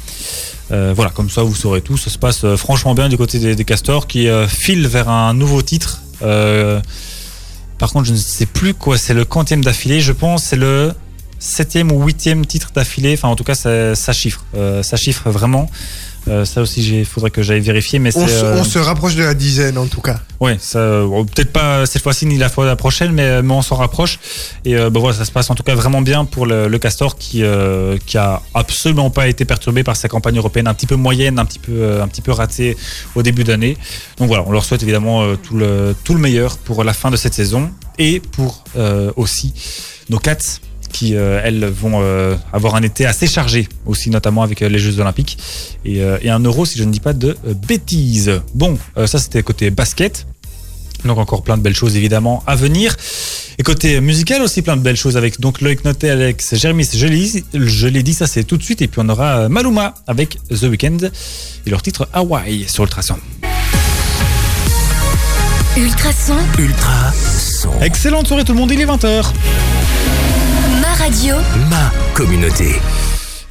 Euh, 0.71 0.93
voilà, 0.95 1.11
comme 1.11 1.29
ça 1.29 1.43
vous 1.43 1.55
saurez 1.55 1.81
tout. 1.81 1.97
Ça 1.97 2.09
se 2.09 2.17
passe 2.17 2.43
euh, 2.43 2.57
franchement 2.57 2.93
bien 2.95 3.09
du 3.09 3.17
côté 3.17 3.39
des, 3.39 3.55
des 3.55 3.65
Castors 3.65 4.07
qui 4.07 4.27
euh, 4.27 4.47
filent 4.47 4.87
vers 4.87 5.09
un 5.09 5.33
nouveau 5.33 5.61
titre. 5.61 6.01
Euh, 6.21 6.79
par 7.77 7.91
contre, 7.91 8.05
je 8.05 8.13
ne 8.13 8.17
sais 8.17 8.45
plus 8.45 8.73
quoi. 8.73 8.97
C'est 8.97 9.13
le 9.13 9.25
quantième 9.25 9.63
d'affilée. 9.63 9.99
Je 9.99 10.13
pense 10.13 10.43
c'est 10.43 10.55
le 10.55 10.93
septième 11.39 11.91
ou 11.91 12.03
huitième 12.03 12.45
titre 12.45 12.71
d'affilée. 12.73 13.13
Enfin, 13.13 13.27
en 13.27 13.35
tout 13.35 13.43
cas, 13.43 13.55
ça, 13.55 13.95
ça 13.95 14.13
chiffre. 14.13 14.45
Euh, 14.55 14.83
ça 14.83 14.95
chiffre 14.95 15.29
vraiment. 15.29 15.69
Euh, 16.27 16.45
ça 16.45 16.61
aussi, 16.61 16.99
il 16.99 17.05
faudrait 17.05 17.31
que 17.31 17.41
j'aille 17.41 17.59
vérifier. 17.59 17.99
Mais 17.99 18.15
On 18.15 18.25
euh, 18.27 18.59
on 18.59 18.63
se 18.63 18.79
rapproche 18.79 19.15
de 19.15 19.23
la 19.23 19.33
dizaine 19.33 19.77
en 19.77 19.87
tout 19.87 20.01
cas. 20.01 20.19
Ça, 20.59 21.03
bon, 21.03 21.25
peut-être 21.25 21.53
pas 21.53 21.85
cette 21.85 22.01
fois-ci 22.01 22.25
ni 22.25 22.37
la 22.37 22.49
fois 22.49 22.75
prochaine, 22.75 23.11
mais, 23.11 23.41
mais 23.41 23.53
on 23.53 23.61
s'en 23.61 23.75
rapproche. 23.75 24.19
Et 24.65 24.75
euh, 24.75 24.89
bah 24.89 24.99
voilà, 24.99 25.17
ça 25.17 25.25
se 25.25 25.31
passe 25.31 25.49
en 25.49 25.55
tout 25.55 25.63
cas 25.63 25.75
vraiment 25.75 26.01
bien 26.01 26.25
pour 26.25 26.45
le, 26.45 26.67
le 26.67 26.79
Castor 26.79 27.17
qui 27.17 27.43
euh, 27.43 27.97
qui 28.05 28.17
a 28.17 28.41
absolument 28.53 29.09
pas 29.09 29.27
été 29.27 29.45
perturbé 29.45 29.83
par 29.83 29.95
sa 29.95 30.07
campagne 30.09 30.37
européenne 30.37 30.67
un 30.67 30.73
petit 30.73 30.87
peu 30.87 30.95
moyenne, 30.95 31.39
un 31.39 31.45
petit 31.45 31.59
peu 31.59 31.71
euh, 31.71 32.03
un 32.03 32.07
petit 32.07 32.21
peu 32.21 32.31
ratée 32.31 32.77
au 33.15 33.23
début 33.23 33.43
d'année. 33.43 33.77
Donc 34.17 34.27
voilà, 34.27 34.43
on 34.45 34.51
leur 34.51 34.65
souhaite 34.65 34.83
évidemment 34.83 35.23
euh, 35.23 35.35
tout 35.35 35.55
le 35.55 35.95
tout 36.03 36.13
le 36.13 36.19
meilleur 36.19 36.57
pour 36.57 36.83
la 36.83 36.93
fin 36.93 37.11
de 37.11 37.15
cette 37.15 37.33
saison 37.33 37.71
et 37.97 38.19
pour 38.19 38.63
euh, 38.77 39.11
aussi 39.15 39.53
nos 40.09 40.19
Cats 40.19 40.59
qui 40.93 41.15
euh, 41.15 41.41
elles 41.43 41.65
vont 41.65 41.99
euh, 42.01 42.35
avoir 42.53 42.75
un 42.75 42.83
été 42.83 43.05
assez 43.05 43.27
chargé 43.27 43.67
aussi 43.85 44.09
notamment 44.09 44.43
avec 44.43 44.61
euh, 44.61 44.69
les 44.69 44.79
Jeux 44.79 44.99
Olympiques 44.99 45.37
et, 45.83 46.01
euh, 46.01 46.17
et 46.21 46.29
un 46.29 46.39
euro 46.39 46.65
si 46.65 46.79
je 46.79 46.85
ne 46.85 46.91
dis 46.91 47.01
pas 47.01 47.11
de 47.11 47.35
euh, 47.45 47.53
bêtises. 47.53 48.39
Bon, 48.53 48.77
euh, 48.97 49.07
ça 49.07 49.19
c'était 49.19 49.43
côté 49.43 49.69
basket. 49.71 50.25
Donc 51.03 51.17
encore 51.17 51.43
plein 51.43 51.57
de 51.57 51.61
belles 51.61 51.75
choses 51.75 51.97
évidemment 51.97 52.43
à 52.47 52.55
venir. 52.55 52.95
Et 53.57 53.63
côté 53.63 53.99
musical 53.99 54.41
aussi 54.41 54.61
plein 54.61 54.77
de 54.77 54.81
belles 54.81 54.95
choses 54.95 55.17
avec 55.17 55.41
donc 55.41 55.59
Loïc 55.59 55.83
Noté, 55.83 56.09
Alex 56.09 56.55
Germis, 56.55 56.87
je 56.95 57.05
l'ai 57.07 57.17
dit, 57.17 57.43
je 57.53 57.87
l'ai 57.87 58.03
dit, 58.03 58.13
ça 58.13 58.25
c'est 58.25 58.45
tout 58.45 58.55
de 58.55 58.63
suite. 58.63 58.81
Et 58.81 58.87
puis 58.87 59.01
on 59.03 59.09
aura 59.09 59.49
Maluma 59.49 59.95
avec 60.07 60.37
The 60.49 60.63
Weeknd 60.63 61.09
et 61.65 61.69
leur 61.69 61.81
titre 61.81 62.07
Hawaii 62.13 62.65
sur 62.69 62.83
Ultrason. 62.83 63.17
Ultrason, 65.75 66.37
Ultra 66.57 67.11
son. 67.13 67.81
Excellente 67.81 68.27
soirée 68.27 68.43
tout 68.45 68.53
le 68.53 68.59
monde, 68.59 68.71
il 68.71 68.79
est 68.79 68.85
20h. 68.85 69.25
Radio, 70.95 71.35
Ma 71.69 71.91
communauté. 72.13 72.79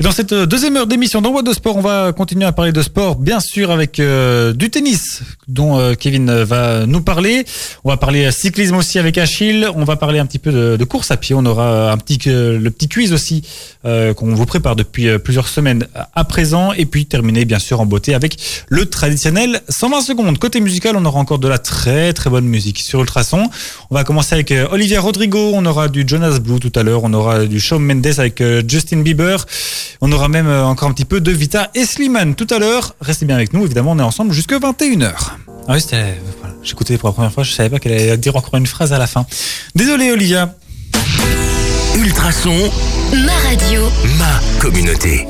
Dans 0.02 0.10
cette 0.10 0.32
euh, 0.32 0.46
deuxième 0.46 0.76
heure 0.76 0.88
d'émission 0.88 1.20
What 1.22 1.42
de 1.42 1.52
Sport, 1.52 1.76
on 1.76 1.80
va 1.80 2.12
continuer 2.12 2.44
à 2.44 2.50
parler 2.50 2.72
de 2.72 2.82
sport, 2.82 3.14
bien 3.14 3.38
sûr 3.38 3.70
avec 3.70 4.00
euh, 4.00 4.52
du 4.52 4.68
tennis 4.68 5.22
dont 5.46 5.78
euh, 5.78 5.94
Kevin 5.94 6.42
va 6.42 6.86
nous 6.86 7.02
parler. 7.02 7.44
On 7.84 7.88
va 7.88 7.96
parler 7.96 8.32
cyclisme 8.32 8.74
aussi 8.74 8.98
avec 8.98 9.16
Achille. 9.16 9.68
On 9.76 9.84
va 9.84 9.94
parler 9.94 10.18
un 10.18 10.26
petit 10.26 10.40
peu 10.40 10.50
de, 10.50 10.76
de 10.76 10.84
course 10.84 11.12
à 11.12 11.16
pied. 11.16 11.36
On 11.36 11.46
aura 11.46 11.92
un 11.92 11.96
petit 11.98 12.18
le 12.26 12.68
petit 12.70 12.88
quiz 12.88 13.12
aussi 13.12 13.42
qu'on 13.84 14.34
vous 14.34 14.46
prépare 14.46 14.76
depuis 14.76 15.18
plusieurs 15.18 15.48
semaines 15.48 15.86
à 16.14 16.24
présent. 16.24 16.72
Et 16.72 16.86
puis 16.86 17.06
terminer 17.06 17.44
bien 17.44 17.58
sûr 17.58 17.80
en 17.80 17.86
beauté 17.86 18.14
avec 18.14 18.38
le 18.68 18.86
traditionnel 18.86 19.60
120 19.68 20.00
secondes. 20.02 20.38
Côté 20.38 20.60
musical, 20.60 20.96
on 20.96 21.04
aura 21.04 21.20
encore 21.20 21.38
de 21.38 21.48
la 21.48 21.58
très 21.58 22.12
très 22.12 22.30
bonne 22.30 22.46
musique 22.46 22.80
sur 22.80 23.00
Ultrason. 23.00 23.48
On 23.90 23.94
va 23.94 24.04
commencer 24.04 24.34
avec 24.34 24.52
Olivia 24.70 25.00
Rodrigo. 25.00 25.52
On 25.54 25.64
aura 25.66 25.88
du 25.88 26.04
Jonas 26.06 26.38
Blue 26.38 26.60
tout 26.60 26.72
à 26.74 26.82
l'heure. 26.82 27.04
On 27.04 27.12
aura 27.12 27.44
du 27.44 27.60
Shawn 27.60 27.82
Mendes 27.82 28.18
avec 28.18 28.42
Justin 28.66 29.02
Bieber. 29.02 29.46
On 30.00 30.10
aura 30.12 30.28
même 30.28 30.46
euh, 30.46 30.64
encore 30.64 30.88
un 30.88 30.92
petit 30.92 31.04
peu 31.04 31.20
de 31.20 31.30
Vita 31.30 31.70
et 31.74 31.84
Slimane 31.84 32.34
tout 32.34 32.46
à 32.50 32.58
l'heure. 32.58 32.94
Restez 33.00 33.26
bien 33.26 33.36
avec 33.36 33.52
nous, 33.52 33.64
évidemment, 33.64 33.92
on 33.92 33.98
est 33.98 34.02
ensemble 34.02 34.32
jusque 34.32 34.52
21h. 34.52 35.12
Ah 35.68 35.74
oui, 35.74 35.80
c'était. 35.80 36.18
Voilà. 36.40 36.54
J'écoutais 36.62 36.98
pour 36.98 37.08
la 37.08 37.12
première 37.12 37.32
fois, 37.32 37.42
je 37.42 37.52
savais 37.52 37.70
pas 37.70 37.78
qu'elle 37.78 37.92
allait 37.92 38.16
dire 38.16 38.36
encore 38.36 38.56
une 38.56 38.66
phrase 38.66 38.92
à 38.92 38.98
la 38.98 39.06
fin. 39.06 39.26
Désolé, 39.74 40.10
Olivia. 40.10 40.54
Ultrason. 41.96 42.70
Ma 43.12 43.32
radio. 43.48 43.82
Ma 44.18 44.40
communauté. 44.60 45.26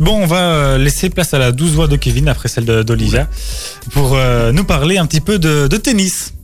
Bon, 0.00 0.22
on 0.22 0.26
va 0.26 0.36
euh, 0.36 0.78
laisser 0.78 1.10
place 1.10 1.34
à 1.34 1.38
la 1.38 1.50
douce 1.50 1.72
voix 1.72 1.88
de 1.88 1.96
Kevin 1.96 2.28
après 2.28 2.48
celle 2.48 2.64
d'Olivia 2.64 3.28
pour 3.92 4.14
euh, 4.14 4.52
nous 4.52 4.64
parler 4.64 4.96
un 4.96 5.06
petit 5.06 5.20
peu 5.20 5.38
de, 5.38 5.66
de 5.66 5.76
tennis. 5.76 6.34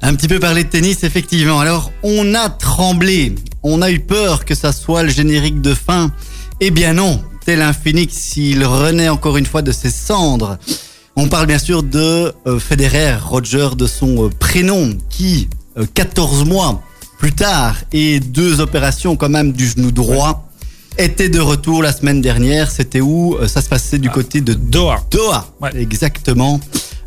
Un 0.00 0.14
petit 0.14 0.28
peu 0.28 0.38
parler 0.38 0.62
de 0.62 0.68
tennis, 0.68 1.02
effectivement. 1.02 1.58
Alors, 1.58 1.90
on 2.04 2.34
a 2.34 2.48
tremblé. 2.48 3.34
On 3.64 3.82
a 3.82 3.90
eu 3.90 3.98
peur 3.98 4.44
que 4.44 4.54
ça 4.54 4.72
soit 4.72 5.02
le 5.02 5.10
générique 5.10 5.60
de 5.60 5.74
fin. 5.74 6.12
Eh 6.60 6.72
bien 6.72 6.94
non, 6.94 7.22
tel 7.44 7.62
un 7.62 7.72
phénix 7.72 8.14
s'il 8.14 8.64
renaît 8.64 9.08
encore 9.08 9.36
une 9.36 9.46
fois 9.46 9.62
de 9.62 9.70
ses 9.70 9.90
cendres. 9.90 10.58
On 11.14 11.28
parle 11.28 11.46
bien 11.46 11.58
sûr 11.58 11.84
de 11.84 12.32
euh, 12.48 12.58
Federer, 12.58 13.14
Roger 13.14 13.68
de 13.76 13.86
son 13.86 14.26
euh, 14.26 14.28
prénom, 14.28 14.96
qui, 15.08 15.48
14 15.94 16.42
euh, 16.42 16.44
mois 16.44 16.82
plus 17.16 17.32
tard 17.32 17.76
et 17.92 18.18
deux 18.18 18.60
opérations 18.60 19.14
quand 19.14 19.28
même 19.28 19.52
du 19.52 19.68
genou 19.68 19.92
droit, 19.92 20.48
était 20.98 21.28
de 21.28 21.38
retour 21.38 21.80
la 21.80 21.92
semaine 21.92 22.20
dernière. 22.20 22.72
C'était 22.72 23.00
où 23.00 23.36
Ça 23.46 23.62
se 23.62 23.68
passait 23.68 23.98
du 23.98 24.08
ah, 24.08 24.14
côté 24.14 24.40
de 24.40 24.54
Doha. 24.54 25.04
Doha, 25.12 25.46
exactement. 25.76 26.58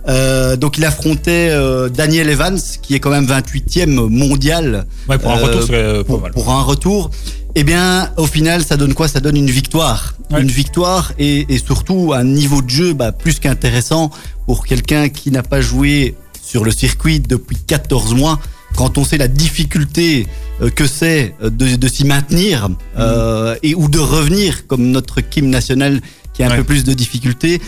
Donc 0.07 0.77
il 0.77 0.85
affrontait 0.85 1.51
Daniel 1.93 2.29
Evans, 2.29 2.59
qui 2.81 2.95
est 2.95 2.99
quand 2.99 3.09
même 3.09 3.25
28e 3.25 3.87
mondial. 3.87 4.85
pour 5.07 5.31
un 5.31 5.35
retour, 5.35 6.05
pour, 6.33 6.49
un 6.49 6.61
retour. 6.61 7.11
Eh 7.55 7.63
bien, 7.63 8.09
au 8.17 8.27
final, 8.27 8.63
ça 8.63 8.77
donne 8.77 8.93
quoi? 8.93 9.07
Ça 9.07 9.19
donne 9.19 9.35
une 9.35 9.49
victoire. 9.49 10.15
Une 10.37 10.47
victoire 10.47 11.11
et, 11.19 11.45
surtout 11.57 12.13
un 12.13 12.23
niveau 12.23 12.61
de 12.61 12.69
jeu 12.69 12.93
bah, 12.93 13.11
plus 13.11 13.39
qu'intéressant 13.39 14.11
pour 14.45 14.65
quelqu'un 14.65 15.09
qui 15.09 15.31
n'a 15.31 15.43
pas 15.43 15.61
joué 15.61 16.15
sur 16.41 16.63
le 16.63 16.71
circuit 16.71 17.19
depuis 17.19 17.57
14 17.57 18.13
mois. 18.15 18.39
Quand 18.75 18.97
on 18.97 19.03
sait 19.03 19.17
la 19.17 19.27
difficulté 19.27 20.27
euh, 20.61 20.69
que 20.69 20.87
c'est 20.87 21.35
euh, 21.43 21.49
de, 21.49 21.87
s'y 21.87 22.05
maintenir 22.05 22.69
mm. 22.69 22.75
euh, 22.99 23.55
et 23.63 23.75
ou 23.75 23.89
de 23.89 23.99
revenir 23.99 24.65
comme 24.67 24.91
notre 24.91 25.19
Kim 25.19 25.49
national 25.49 26.01
qui 26.33 26.43
a 26.43 26.51
un 26.51 26.55
peu 26.55 26.63
plus 26.63 26.85
de 26.85 26.93
difficultés, 26.93 27.61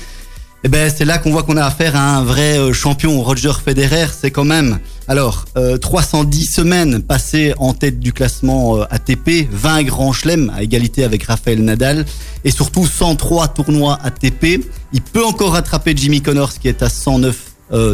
eh 0.66 0.70
ben, 0.70 0.90
c'est 0.96 1.04
là 1.04 1.18
qu'on 1.18 1.32
voit 1.32 1.44
qu'on 1.44 1.58
a 1.58 1.66
affaire 1.66 1.98
à 1.98 2.16
un 2.18 2.24
vrai 2.24 2.58
euh, 2.58 2.72
champion. 2.72 3.22
Roger 3.22 3.52
Federer, 3.64 4.08
c'est 4.18 4.32
quand 4.32 4.46
même, 4.46 4.80
alors, 5.10 5.44
310 5.82 6.42
euh, 6.48 6.62
semaines 6.62 7.02
passées 7.02 7.54
en 7.58 7.74
tête 7.74 8.00
du 8.00 8.14
classement 8.14 8.78
euh, 8.78 8.86
ATP, 8.90 9.50
20 9.52 9.84
grands 9.84 10.14
chelems 10.14 10.50
à 10.56 10.64
égalité 10.64 11.04
avec 11.04 11.24
Rafael 11.24 11.62
Nadal, 11.62 12.06
et 12.46 12.52
surtout 12.52 12.88
103 12.88 13.50
tournois 13.50 14.00
ATP. 14.04 14.66
Il 14.94 15.02
peut 15.02 15.26
encore 15.26 15.52
rattraper 15.52 15.94
Jimmy 15.98 16.22
Connors 16.22 16.54
qui 16.54 16.70
est 16.70 16.82
à 16.82 16.90
109 16.90 17.36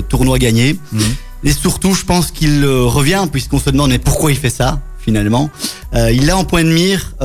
tournois 0.10 0.38
gagnés. 0.38 0.78
Mhm. 0.92 1.02
Et 1.46 1.54
surtout, 1.54 1.94
je 1.94 2.04
pense 2.04 2.32
qu'il 2.32 2.66
revient, 2.66 3.26
puisqu'on 3.32 3.60
se 3.60 3.70
demande 3.70 3.92
mais 3.92 3.98
pourquoi 4.00 4.30
il 4.30 4.38
fait 4.38 4.50
ça, 4.50 4.82
finalement? 5.00 5.50
il 5.94 6.30
a 6.30 6.36
en 6.36 6.44
point 6.44 6.66
de 6.66 6.70
mire 6.70 7.16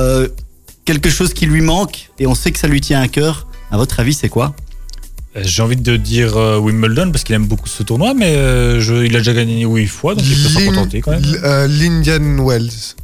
quelque 0.85 1.09
chose 1.09 1.33
qui 1.33 1.47
lui 1.47 1.59
manque, 1.59 2.11
et 2.17 2.25
on 2.25 2.33
sait 2.33 2.51
que 2.51 2.59
ça 2.59 2.67
lui 2.67 2.79
tient 2.79 3.01
à 3.01 3.09
cœur. 3.09 3.47
À 3.71 3.77
votre 3.77 3.99
avis, 3.99 4.13
c'est 4.13 4.29
quoi? 4.29 4.55
euh, 4.55 4.64
j'ai 5.43 5.61
envie 5.61 5.75
de 5.75 5.97
dire 5.97 6.37
euh, 6.37 6.57
Wimbledon 6.57 7.11
parce 7.11 7.23
qu'il 7.23 7.35
aime 7.35 7.47
beaucoup 7.47 7.67
ce 7.67 7.83
tournoi, 7.83 8.13
mais 8.13 8.35
euh, 8.35 8.79
je, 8.79 9.05
il 9.05 9.15
a 9.15 9.19
déjà 9.19 9.33
gagné 9.33 9.65
huit 9.65 9.87
fois, 9.87 10.15
donc 10.15 10.25
il 10.25 10.41
peut 10.41 10.49
s'en 10.49 10.65
contenter 10.65 11.01
quand 11.01 11.11
même. 11.11 11.23
L'Indian 11.67 12.45
Wells. 12.45 12.95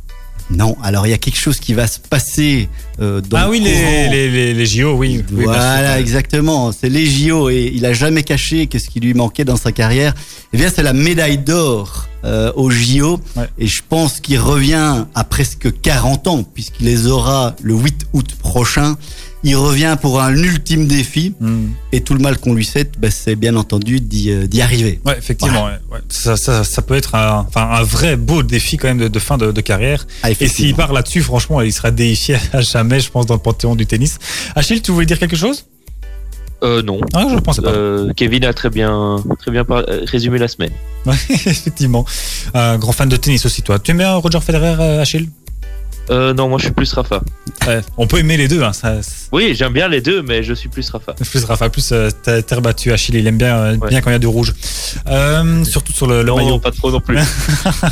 Non, 0.54 0.76
alors 0.84 1.08
il 1.08 1.12
y 1.12 1.14
a 1.14 1.18
quelque 1.18 1.38
chose 1.38 1.60
qui 1.60 1.74
va 1.74 1.88
se 1.88 2.00
passer 2.00 2.68
euh, 3.00 3.22
dans 3.22 3.38
Ah 3.38 3.50
oui, 3.50 3.60
les, 3.62 4.10
les, 4.10 4.30
les, 4.30 4.54
les, 4.54 4.66
JO, 4.66 4.94
oui. 4.98 5.24
Voilà, 5.32 6.00
exactement. 6.00 6.72
C'est 6.72 6.90
les 6.90 7.06
JO 7.06 7.50
et 7.50 7.72
il 7.74 7.86
a 7.86 7.94
jamais 7.94 8.24
caché 8.24 8.68
qu'est-ce 8.68 8.90
qui 8.90 9.00
lui 9.00 9.14
manquait 9.14 9.46
dans 9.46 9.56
sa 9.56 9.72
carrière. 9.72 10.14
Eh 10.52 10.58
bien, 10.58 10.70
c'est 10.74 10.84
la 10.84 10.94
médaille 10.94 11.38
d'or 11.38 12.08
euh, 12.26 12.52
aux 12.56 12.70
JO. 12.70 13.22
Et 13.58 13.68
je 13.68 13.82
pense 13.88 14.20
qu'il 14.20 14.40
revient 14.40 15.06
à 15.16 15.24
presque 15.24 15.80
40 15.82 16.28
ans, 16.28 16.44
puisqu'il 16.44 16.86
les 16.86 17.08
aura 17.08 17.56
le 17.62 17.74
8 17.74 18.08
août 18.14 18.36
prochain. 18.38 18.98
Il 19.44 19.56
revient 19.56 19.98
pour 20.00 20.22
un 20.22 20.36
ultime 20.36 20.88
défi. 20.88 21.34
Hmm. 21.40 21.70
Et 21.92 22.02
tout 22.02 22.14
le 22.14 22.20
mal 22.20 22.38
qu'on 22.38 22.54
lui 22.54 22.66
souhaite, 22.66 23.00
bah, 23.00 23.10
c'est 23.10 23.36
bien 23.36 23.56
entendu 23.56 24.00
d'y 24.00 24.32
euh, 24.32 24.48
arriver. 24.62 25.00
Ouais, 25.06 25.18
effectivement. 25.18 25.66
Ouais. 25.66 26.00
Ça, 26.10 26.38
ça, 26.38 26.64
ça, 26.64 26.82
peut 26.82 26.96
être 26.96 27.16
un, 27.16 27.46
vrai 27.84 28.16
beau 28.16 28.44
défi 28.44 28.78
quand 28.78 28.88
même 28.88 29.00
de, 29.00 29.08
de 29.08 29.20
fin 29.20 29.38
de, 29.38 29.52
de 29.52 29.62
carrière. 29.62 30.06
Ah, 30.24 30.32
et 30.32 30.48
s'il 30.48 30.76
part 30.76 30.94
là-dessus, 30.94 31.22
franchement, 31.22 31.62
il 31.62 31.74
sera 31.74 31.92
déifié 31.92 32.38
à 32.54 32.62
jamais, 32.62 33.00
je 33.00 33.10
pense, 33.10 33.26
dans 33.26 33.34
le 33.34 33.40
panthéon 33.40 33.76
du 33.76 33.86
tennis. 33.86 34.20
Achille, 34.56 34.82
tu 34.82 34.92
voulais 34.92 35.06
dire 35.06 35.20
quelque 35.20 35.36
chose? 35.36 35.66
Euh, 36.64 36.84
non. 36.84 37.00
Ah, 37.14 37.26
je 37.30 37.40
pense 37.40 37.60
pas. 37.60 37.70
Euh, 37.70 38.14
Kevin 38.16 38.46
a 38.46 38.54
très 38.54 38.70
bien, 38.70 39.18
très 39.40 39.50
bien 39.50 39.66
résumé 40.06 40.38
la 40.38 40.48
semaine. 40.48 40.72
Ouais, 41.08 41.16
effectivement. 41.30 42.06
Un 42.54 42.78
grand 42.78 42.92
fan 42.92 43.10
de 43.10 43.16
tennis 43.16 43.44
aussi, 43.48 43.64
toi. 43.64 43.80
Tu 43.80 43.90
aimes 43.90 43.98
bien 43.98 44.14
Roger 44.18 44.40
Federer, 44.40 45.00
Achille? 45.00 45.30
Euh, 46.12 46.34
non, 46.34 46.50
moi 46.50 46.58
je 46.58 46.66
suis 46.66 46.74
plus 46.74 46.92
Rafa. 46.94 47.22
on 47.98 48.06
peut 48.06 48.20
aimer 48.20 48.36
les 48.38 48.48
deux. 48.48 48.62
Hein, 48.64 48.74
ça, 48.74 48.96
oui, 49.32 49.54
j'aime 49.56 49.74
bien 49.74 49.88
les 49.88 50.02
deux, 50.02 50.22
mais 50.22 50.44
je 50.44 50.54
suis 50.54 50.68
plus 50.68 50.90
Rafa. 50.90 51.14
Plus 51.14 51.44
Rafa, 51.46 51.70
plus 51.70 51.92
euh, 51.94 52.10
terre 52.42 52.62
battue. 52.62 52.92
Achille, 52.92 53.16
il 53.16 53.26
aime 53.28 53.38
bien, 53.38 53.58
euh, 53.58 53.78
bien 53.90 54.02
quand 54.02 54.10
il 54.10 54.14
y 54.14 54.16
a 54.16 54.20
du 54.20 54.28
rouge. 54.28 54.54
Surtout 55.64 55.94
sur 55.94 56.08
le, 56.08 56.22
le 56.22 56.30
non, 56.30 56.36
maillot. 56.36 56.60
pas 56.60 56.72
trop 56.72 56.92
non 56.92 57.00
plus. 57.00 57.18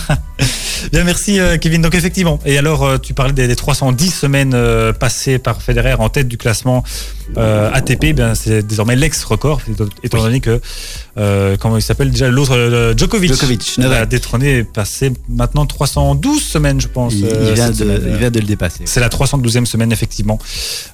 bien, 0.92 1.04
merci 1.04 1.40
Kevin. 1.62 1.82
Donc 1.82 1.96
effectivement, 1.96 2.40
et 2.46 2.58
alors 2.58 3.00
tu 3.02 3.14
parlais 3.14 3.34
des, 3.34 3.56
310 3.56 4.12
semaines 4.12 4.94
passées 5.00 5.40
par 5.40 5.62
Federer 5.62 5.94
en 5.94 6.10
tête 6.10 6.28
du 6.28 6.38
classement 6.38 6.84
ATP. 7.36 8.14
Ben, 8.16 8.36
c'est 8.36 8.64
désormais 8.66 8.96
l'ex-record, 8.96 9.62
étant 10.04 10.22
donné 10.22 10.40
que 10.40 10.60
comment 11.58 11.78
il 11.78 11.82
s'appelle 11.82 12.12
déjà 12.12 12.30
l'autre 12.30 12.94
Djokovic, 12.98 13.32
Djokovic 13.32 13.80
a 13.80 14.06
détrôné, 14.06 14.64
passé 14.64 15.12
maintenant 15.28 15.66
312 15.66 16.42
semaines, 16.42 16.82
je 16.82 16.88
pense. 16.88 17.14
Il, 17.14 17.26
vient 17.54 17.70
de, 17.70 18.02
il 18.10 18.18
vient 18.18 18.32
de 18.32 18.40
le 18.40 18.46
dépasser. 18.46 18.84
C'est 18.86 19.00
la 19.00 19.10
312e 19.10 19.66
semaine, 19.66 19.92
effectivement. 19.92 20.40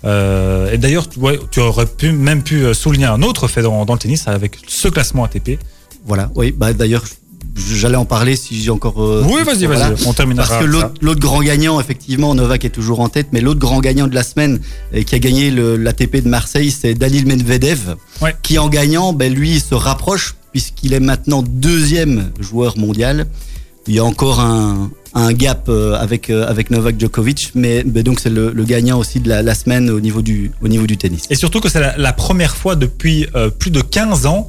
Euh, 0.03 0.71
et 0.71 0.77
d'ailleurs, 0.77 1.07
ouais, 1.17 1.39
tu 1.51 1.59
aurais 1.59 1.85
pu, 1.85 2.11
même 2.11 2.43
pu 2.43 2.63
euh, 2.63 2.73
souligner 2.73 3.05
un 3.05 3.21
autre 3.21 3.47
fait 3.47 3.61
dans, 3.61 3.85
le 3.85 3.97
tennis 3.97 4.27
avec 4.27 4.57
ce 4.67 4.87
classement 4.87 5.23
ATP. 5.23 5.59
Voilà, 6.05 6.29
oui, 6.35 6.51
bah, 6.51 6.73
d'ailleurs, 6.73 7.03
j'allais 7.55 7.95
en 7.95 8.05
parler 8.05 8.35
si 8.35 8.61
j'ai 8.61 8.71
encore. 8.71 9.01
Euh, 9.03 9.23
oui, 9.25 9.43
vas-y, 9.43 9.65
vas-y, 9.65 10.07
on 10.07 10.13
terminera. 10.13 10.47
Parce 10.47 10.63
que 10.63 10.65
l'autre 10.65 11.19
grand 11.19 11.41
gagnant, 11.41 11.79
effectivement, 11.79 12.35
Novak 12.35 12.65
est 12.65 12.69
toujours 12.69 12.99
en 12.99 13.09
tête, 13.09 13.27
mais 13.31 13.41
l'autre 13.41 13.59
grand 13.59 13.79
gagnant 13.79 14.07
de 14.07 14.15
la 14.15 14.23
semaine 14.23 14.59
qui 15.05 15.15
a 15.15 15.19
gagné 15.19 15.51
l'ATP 15.51 16.17
de 16.23 16.29
Marseille, 16.29 16.71
c'est 16.71 16.93
Danil 16.93 17.25
Medvedev, 17.25 17.95
qui 18.41 18.57
en 18.59 18.69
gagnant, 18.69 19.13
ben, 19.13 19.33
lui, 19.33 19.59
se 19.59 19.75
rapproche 19.75 20.35
puisqu'il 20.51 20.93
est 20.93 21.01
maintenant 21.01 21.43
deuxième 21.45 22.31
joueur 22.39 22.77
mondial. 22.77 23.27
Il 23.87 23.93
y 23.93 23.99
a 23.99 24.05
encore 24.05 24.39
un, 24.39 24.89
un 25.15 25.31
gap 25.31 25.69
euh, 25.69 25.93
avec 25.93 26.29
euh, 26.29 26.45
avec 26.45 26.69
Novak 26.69 26.99
Djokovic, 26.99 27.51
mais, 27.55 27.83
donc 27.83 28.19
c'est 28.19 28.29
le, 28.29 28.51
gagnant 28.65 28.99
aussi 28.99 29.21
de 29.21 29.29
la, 29.29 29.55
semaine 29.55 29.89
au 29.89 30.01
niveau 30.01 30.21
du 30.21 30.51
au 30.61 30.67
niveau 30.67 30.85
du 30.85 30.97
tennis. 30.97 31.23
Et 31.29 31.35
surtout 31.35 31.61
que 31.61 31.69
c'est 31.69 31.79
la, 31.97 32.13
première 32.13 32.55
fois 32.55 32.75
depuis 32.75 33.25
euh, 33.35 33.49
plus 33.49 33.71
de 33.71 33.81
15 33.81 34.25
ans 34.25 34.47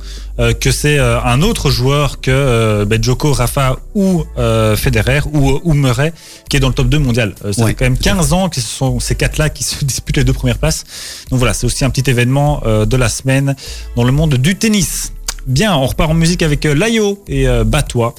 que 0.61 0.71
c'est 0.71 0.99
un 0.99 1.41
autre 1.41 1.71
joueur 1.71 2.21
que 2.21 2.85
ben, 2.85 3.03
Djoko, 3.03 3.33
Rafa 3.33 3.79
ou 3.95 4.23
Federer 4.77 5.21
ou, 5.33 5.59
ou 5.65 5.73
Murray 5.73 6.13
qui 6.51 6.59
est 6.59 6.61
dans 6.61 6.69
le 6.69 6.75
top 6.75 6.91
2 6.91 6.99
mondial. 6.99 7.35
ça 7.53 7.67
fait 7.67 7.73
quand 7.73 7.87
même 7.87 7.97
15 7.97 8.35
ans 8.35 8.51
que 8.51 8.57
ce 8.57 8.67
sont 8.67 9.01
ces 9.01 9.15
quatre-là 9.15 9.49
qui 9.49 9.65
se 9.65 9.83
disputent 9.85 10.19
les 10.19 10.25
deux 10.25 10.35
premières 10.35 10.59
places. 10.59 10.85
Donc 11.31 11.39
voilà, 11.39 11.55
c'est 11.55 11.65
aussi 11.65 11.87
un 11.87 11.91
petit 11.91 12.11
événement 12.11 12.63
de 12.67 12.97
la 12.99 13.09
semaine 13.09 13.57
dans 13.97 14.05
le 14.05 14.13
monde 14.13 14.35
du 14.35 14.57
tennis. 14.57 15.13
Bien, 15.47 15.75
on 15.75 15.87
repart 15.87 16.11
en 16.11 16.15
musique 16.15 16.43
avec 16.43 16.65
Layo 16.65 17.23
et 17.29 17.47
Batois. 17.65 18.15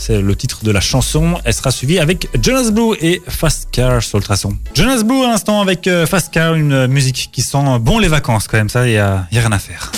C'est 0.00 0.22
le 0.22 0.34
titre 0.34 0.64
de 0.64 0.70
la 0.70 0.80
chanson. 0.80 1.34
Elle 1.44 1.52
sera 1.52 1.70
suivie 1.70 1.98
avec 1.98 2.28
Jonas 2.42 2.70
Blue 2.70 2.96
et 3.02 3.20
Fast 3.28 3.68
Car 3.70 4.02
sur 4.02 4.16
Ultrason. 4.16 4.56
Jonas 4.74 5.02
Blue 5.02 5.22
à 5.24 5.28
l'instant 5.28 5.60
avec 5.60 5.86
euh, 5.86 6.06
Fast 6.06 6.32
Car, 6.32 6.54
une 6.54 6.86
musique 6.86 7.28
qui 7.30 7.42
sent 7.42 7.78
bon 7.82 7.98
les 7.98 8.08
vacances 8.08 8.48
quand 8.48 8.56
même. 8.56 8.70
Ça, 8.70 8.86
il 8.86 8.92
n'y 8.92 8.98
a, 8.98 9.26
y 9.30 9.36
a 9.36 9.40
rien 9.42 9.52
à 9.52 9.58
faire. 9.58 9.92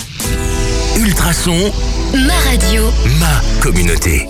Ultrason. 0.99 1.73
Ma 2.15 2.35
radio. 2.51 2.91
Ma 3.21 3.61
communauté. 3.63 4.27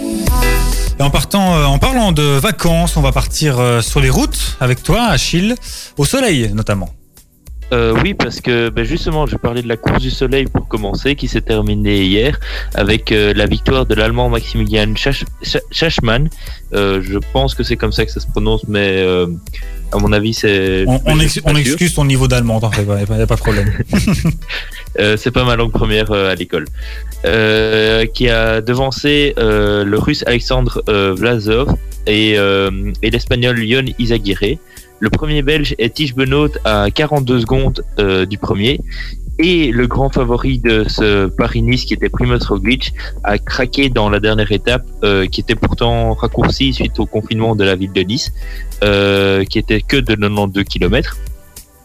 Et 1.01 1.03
en 1.03 1.09
partant, 1.09 1.57
euh, 1.57 1.65
en 1.65 1.79
parlant 1.79 2.13
de 2.13 2.23
vacances, 2.23 2.99
on 2.99 3.01
va 3.01 3.13
partir 3.13 3.59
euh, 3.59 3.81
sur 3.81 4.01
les 4.01 4.11
routes 4.11 4.59
avec 4.61 4.83
toi, 4.83 5.05
Achille, 5.05 5.55
au 5.97 6.05
soleil 6.05 6.51
notamment. 6.53 6.91
Euh, 7.73 7.95
oui, 8.03 8.13
parce 8.15 8.41
que 8.41 8.69
ben 8.69 8.85
justement, 8.85 9.27
je 9.27 9.37
parlais 9.37 9.63
de 9.63 9.69
la 9.69 9.77
course 9.79 10.03
du 10.03 10.11
soleil 10.11 10.45
pour 10.45 10.69
commencer, 10.69 11.17
qui 11.17 11.27
s'est 11.27 11.41
terminée 11.41 12.03
hier 12.05 12.39
avec 12.75 13.11
euh, 13.13 13.33
la 13.35 13.47
victoire 13.47 13.87
de 13.87 13.95
l'Allemand 13.95 14.29
Maximilian 14.29 14.95
Schach- 14.95 15.25
Schach- 15.43 15.63
Schachmann. 15.71 16.29
Euh, 16.75 17.01
je 17.03 17.19
pense 17.33 17.55
que 17.55 17.63
c'est 17.63 17.77
comme 17.77 17.93
ça 17.93 18.05
que 18.05 18.13
ça 18.13 18.21
se 18.21 18.27
prononce, 18.27 18.63
mais 18.69 19.03
à 19.93 19.99
mon 19.99 20.13
avis, 20.13 20.35
c'est. 20.35 20.85
On, 21.07 21.19
ex- 21.21 21.41
excuse 21.57 21.95
ton 21.95 22.05
niveau 22.05 22.29
d'allemand, 22.29 22.61
t'en 22.61 22.71
fais 22.71 22.83
pas, 22.83 23.01
y 23.01 23.03
a 23.05 23.27
pas, 23.27 23.35
de 23.37 23.41
problème. 23.41 23.73
C'est 25.17 25.31
pas 25.31 25.45
ma 25.45 25.57
langue 25.57 25.73
première 25.73 26.13
à 26.13 26.35
l'école. 26.35 26.67
Qui 27.25 28.29
a 28.29 28.61
devancé 28.61 29.33
le 29.39 29.97
russe 29.99 30.23
Alexandre 30.27 30.83
Vlasov 31.17 31.75
et, 32.07 32.33
et 33.03 33.11
l'espagnol 33.11 33.59
Yon 33.65 33.85
Izaguirre. 33.99 34.59
Le 35.03 35.11
premier 35.11 35.43
belge 35.43 35.75
est 35.79 35.95
Tige 35.95 36.15
Benoît 36.15 36.49
à 36.65 36.87
42 36.89 37.41
secondes 37.41 37.85
euh, 37.99 38.25
du 38.25 38.39
premier. 38.39 38.79
Et 39.41 39.73
le 39.73 39.89
grand 39.89 40.11
favori 40.11 40.61
de 40.61 40.85
ce 40.89 41.27
Paris-Nice, 41.27 41.87
qui 41.87 41.95
était 41.95 42.09
Primoz 42.09 42.45
Roglic, 42.47 42.93
a 43.25 43.37
craqué 43.39 43.89
dans 43.89 44.09
la 44.11 44.21
dernière 44.21 44.53
étape, 44.53 44.85
euh, 45.03 45.27
qui 45.27 45.41
était 45.41 45.57
pourtant 45.57 46.15
raccourcie 46.15 46.73
suite 46.73 47.01
au 47.01 47.07
confinement 47.07 47.57
de 47.57 47.65
la 47.65 47.75
ville 47.75 47.93
de 47.93 48.03
Nice, 48.03 48.33
euh, 48.85 49.43
qui 49.45 49.59
était 49.59 49.81
que 49.81 49.97
de 49.97 50.15
92 50.15 50.63
km. 50.65 51.17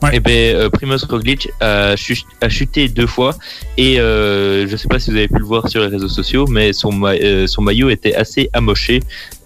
Ouais. 0.03 0.17
Et 0.17 0.19
ben, 0.19 0.55
euh, 0.55 0.69
Primoz 0.69 1.05
Roglic 1.09 1.49
a, 1.59 1.95
chu- 1.95 2.21
a 2.41 2.49
chuté 2.49 2.87
deux 2.87 3.07
fois 3.07 3.33
et 3.77 3.99
euh, 3.99 4.67
je 4.67 4.77
sais 4.77 4.87
pas 4.87 4.99
si 4.99 5.09
vous 5.09 5.17
avez 5.17 5.27
pu 5.27 5.39
le 5.39 5.43
voir 5.45 5.67
sur 5.69 5.81
les 5.81 5.87
réseaux 5.87 6.07
sociaux, 6.07 6.45
mais 6.47 6.71
son, 6.71 6.91
ma- 6.91 7.13
euh, 7.15 7.47
son 7.47 7.63
maillot 7.63 7.89
était 7.89 8.13
assez 8.13 8.47
amoché 8.53 8.99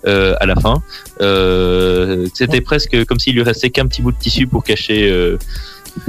euh, 0.07 0.35
à 0.39 0.45
la 0.45 0.55
fin. 0.55 0.81
Euh, 1.21 2.25
C'était 2.33 2.61
presque 2.61 3.05
comme 3.05 3.19
s'il 3.19 3.35
lui 3.35 3.43
restait 3.43 3.69
qu'un 3.69 3.87
petit 3.87 4.01
bout 4.01 4.11
de 4.11 4.17
tissu 4.17 4.47
pour 4.47 4.63
cacher. 4.63 5.09
euh, 5.09 5.37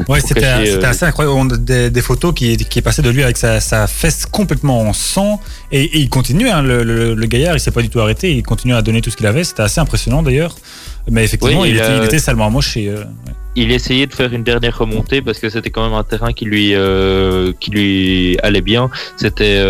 Ouais, 0.09 0.21
c'était 0.21 0.45
euh, 0.45 0.81
assez 0.85 1.05
incroyable. 1.05 1.37
On 1.37 1.51
a 1.51 1.57
des, 1.57 1.91
des 1.91 2.03
photos 2.03 2.33
qui, 2.33 2.57
qui 2.57 2.79
est 2.79 2.83
passé 2.83 3.03
de 3.03 3.11
lui 3.11 3.25
avec 3.25 3.37
sa, 3.37 3.59
sa 3.59 3.89
fesse 3.89 4.27
complètement 4.27 4.81
en 4.83 4.93
sang. 4.93 5.41
Et, 5.73 5.83
et 5.83 5.99
il 5.99 6.09
continue, 6.09 6.49
hein, 6.49 6.63
le, 6.63 6.85
le, 6.85 7.15
le 7.15 7.27
gaillard, 7.27 7.57
il 7.57 7.61
s'est 7.61 7.73
pas 7.73 7.83
du 7.83 7.89
tout 7.89 7.99
arrêté. 7.99 8.33
Il 8.33 8.45
continue 8.45 8.75
à 8.75 8.83
donner 8.83 9.01
tout 9.01 9.11
ce 9.11 9.17
qu'il 9.17 9.27
avait. 9.27 9.43
C'était 9.43 9.63
assez 9.63 9.81
impressionnant 9.81 10.23
d'ailleurs. 10.23 10.55
Mais 11.11 11.25
effectivement, 11.25 11.63
Oui, 11.63 11.71
il, 11.71 11.75
il 11.75 11.77
était, 11.79 11.87
a- 11.87 11.97
il 11.97 12.05
était 12.05 12.21
salement 12.21 12.47
amoché. 12.47 12.91
ouais. 12.93 13.01
il 13.57 13.73
essayait 13.73 14.07
de 14.07 14.15
faire 14.15 14.33
une 14.33 14.45
dernière 14.45 14.79
remontée 14.79 15.21
parce 15.21 15.41
que 15.41 15.51
c'était 15.51 15.71
quand 15.71 15.83
même 15.85 15.95
un 15.99 16.05
terrain 16.05 16.33
qui 16.33 16.45
lui 16.45 16.75
qui 17.59 17.71
lui 17.73 18.39
allait 18.45 18.61
bien. 18.63 18.89
C'était 19.17 19.61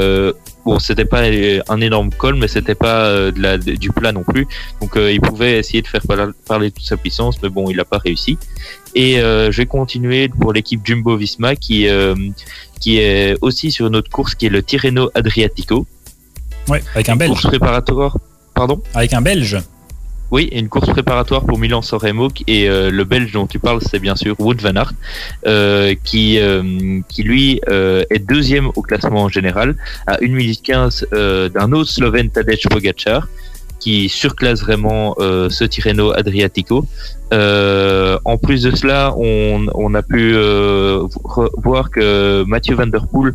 bon, 0.64 0.78
c'était 0.78 1.04
pas 1.04 1.22
un 1.68 1.80
énorme 1.80 2.10
col, 2.10 2.36
mais 2.36 2.48
c'était 2.48 2.74
pas 2.74 3.06
euh, 3.06 3.30
de 3.32 3.40
la, 3.40 3.58
de- 3.58 3.72
du 3.74 3.90
plat 3.90 4.12
non 4.12 4.22
plus. 4.22 4.46
Donc 4.80 4.96
euh, 4.96 5.12
il 5.12 5.20
pouvait 5.20 5.58
essayer 5.58 5.82
de 5.82 5.86
faire 5.88 6.02
parler, 6.46 6.70
toute 6.70 6.84
sa 6.84 6.96
puissance, 6.96 7.36
mais 7.42 7.48
bon, 7.48 7.68
il 7.70 7.76
n'a 7.76 7.84
pas 7.84 7.98
réussi. 7.98 8.38
Et 8.94 9.20
euh, 9.20 9.50
je 9.50 9.56
vais 9.58 9.66
continuer 9.66 10.28
pour 10.28 10.52
l'équipe 10.52 10.80
Jumbo 10.84 11.16
Visma 11.16 11.56
qui 11.56 11.88
euh, 11.88 12.14
qui 12.80 12.98
est 12.98 13.36
aussi 13.40 13.70
sur 13.72 13.86
une 13.86 13.96
autre 13.96 14.10
course 14.10 14.34
qui 14.34 14.46
est 14.46 14.50
le 14.50 14.62
Tirreno 14.62 15.10
Adriatico. 15.14 15.86
Ouais, 16.68 16.82
avec 16.94 17.08
un 17.08 17.16
belge. 17.16 17.30
course 17.30 17.46
préparatoire. 17.46 18.16
Pardon? 18.54 18.82
Avec 18.94 19.12
un 19.14 19.22
belge. 19.22 19.58
Oui, 20.32 20.48
une 20.50 20.70
course 20.70 20.88
préparatoire 20.88 21.44
pour 21.44 21.58
Milan-San 21.58 21.98
Remo 21.98 22.28
et 22.46 22.66
euh, 22.66 22.90
le 22.90 23.04
Belge 23.04 23.32
dont 23.32 23.46
tu 23.46 23.58
parles, 23.58 23.80
c'est 23.82 23.98
bien 23.98 24.16
sûr 24.16 24.34
Wout 24.40 24.54
van 24.62 24.76
Aert, 24.76 24.94
euh, 25.46 25.94
qui 26.04 26.38
euh, 26.40 27.00
qui 27.10 27.22
lui 27.22 27.60
euh, 27.68 28.02
est 28.08 28.18
deuxième 28.18 28.68
au 28.74 28.80
classement 28.80 29.24
en 29.24 29.28
général 29.28 29.76
à 30.06 30.16
1 30.22 30.28
minute 30.28 30.62
15 30.62 31.08
euh, 31.12 31.50
d'un 31.50 31.70
autre 31.72 31.90
Slovène 31.90 32.30
Tadej 32.30 32.66
Pogacar 32.70 33.28
qui 33.78 34.08
surclasse 34.08 34.60
vraiment 34.62 35.16
ce 35.18 35.64
Tirreno 35.64 36.12
Adriatico. 36.12 36.86
En 37.32 38.38
plus 38.38 38.62
de 38.62 38.70
cela, 38.76 39.12
on, 39.16 39.94
a 39.94 40.02
pu 40.02 40.36
voir 41.64 41.90
que 41.90 42.44
Mathieu 42.44 42.76
Van 42.76 42.86
Der 42.86 43.04
Poel 43.08 43.34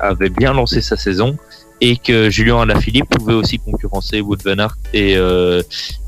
avait 0.00 0.28
bien 0.28 0.54
lancé 0.54 0.80
sa 0.80 0.96
saison 0.96 1.36
et 1.82 1.96
que 1.96 2.30
Julien 2.30 2.60
Alaphilippe 2.60 3.08
pouvait 3.08 3.34
aussi 3.34 3.58
concurrencer 3.58 4.20
Wout 4.20 4.36
van 4.44 4.58
Aert 4.58 4.76
et, 4.94 5.16
euh, 5.16 5.62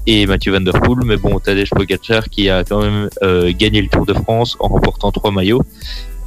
et 0.06 0.24
Mathieu 0.24 0.52
Van 0.52 0.60
Der 0.60 0.72
Poel. 0.72 1.00
Mais 1.04 1.16
bon, 1.16 1.40
Tadej 1.40 1.68
Pogacar 1.68 2.28
qui 2.30 2.48
a 2.48 2.62
quand 2.62 2.80
même 2.80 3.10
euh, 3.24 3.52
gagné 3.52 3.82
le 3.82 3.88
Tour 3.88 4.06
de 4.06 4.14
France 4.14 4.56
en 4.60 4.68
remportant 4.68 5.10
trois 5.10 5.32
maillots 5.32 5.62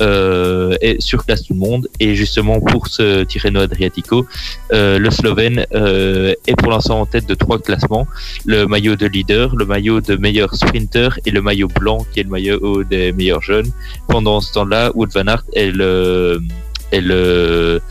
euh, 0.02 0.76
et 0.82 1.00
surclasse 1.00 1.44
tout 1.44 1.54
le 1.54 1.60
monde. 1.60 1.88
Et 2.02 2.14
justement 2.14 2.60
pour 2.60 2.88
ce 2.88 3.24
Tirreno 3.24 3.62
Adriatico, 3.62 4.26
euh, 4.74 5.00
le 5.00 5.10
Slovène 5.12 5.66
euh, 5.74 6.34
est 6.46 6.56
pour 6.58 6.70
l'instant 6.70 7.00
en 7.00 7.06
tête 7.06 7.26
de 7.26 7.34
trois 7.34 7.58
classements 7.58 8.06
le 8.46 8.66
maillot 8.66 8.98
de 8.98 9.06
leader, 9.06 9.56
le 9.56 9.66
maillot 9.66 10.02
de 10.02 10.18
meilleur 10.18 10.54
sprinter 10.56 11.22
et 11.26 11.32
le 11.32 11.42
maillot 11.42 11.70
blanc 11.70 12.06
qui 12.12 12.20
est 12.20 12.24
le 12.24 12.30
maillot 12.30 12.84
des 12.84 13.14
meilleurs 13.14 13.42
jeunes. 13.42 13.72
Pendant 14.10 14.42
ce 14.42 14.52
temps-là, 14.56 14.92
Wout 14.94 15.08
van 15.14 15.28
Aert 15.28 15.46
est 15.54 15.72
le 15.72 16.42
est 16.92 17.02
le 17.02 17.82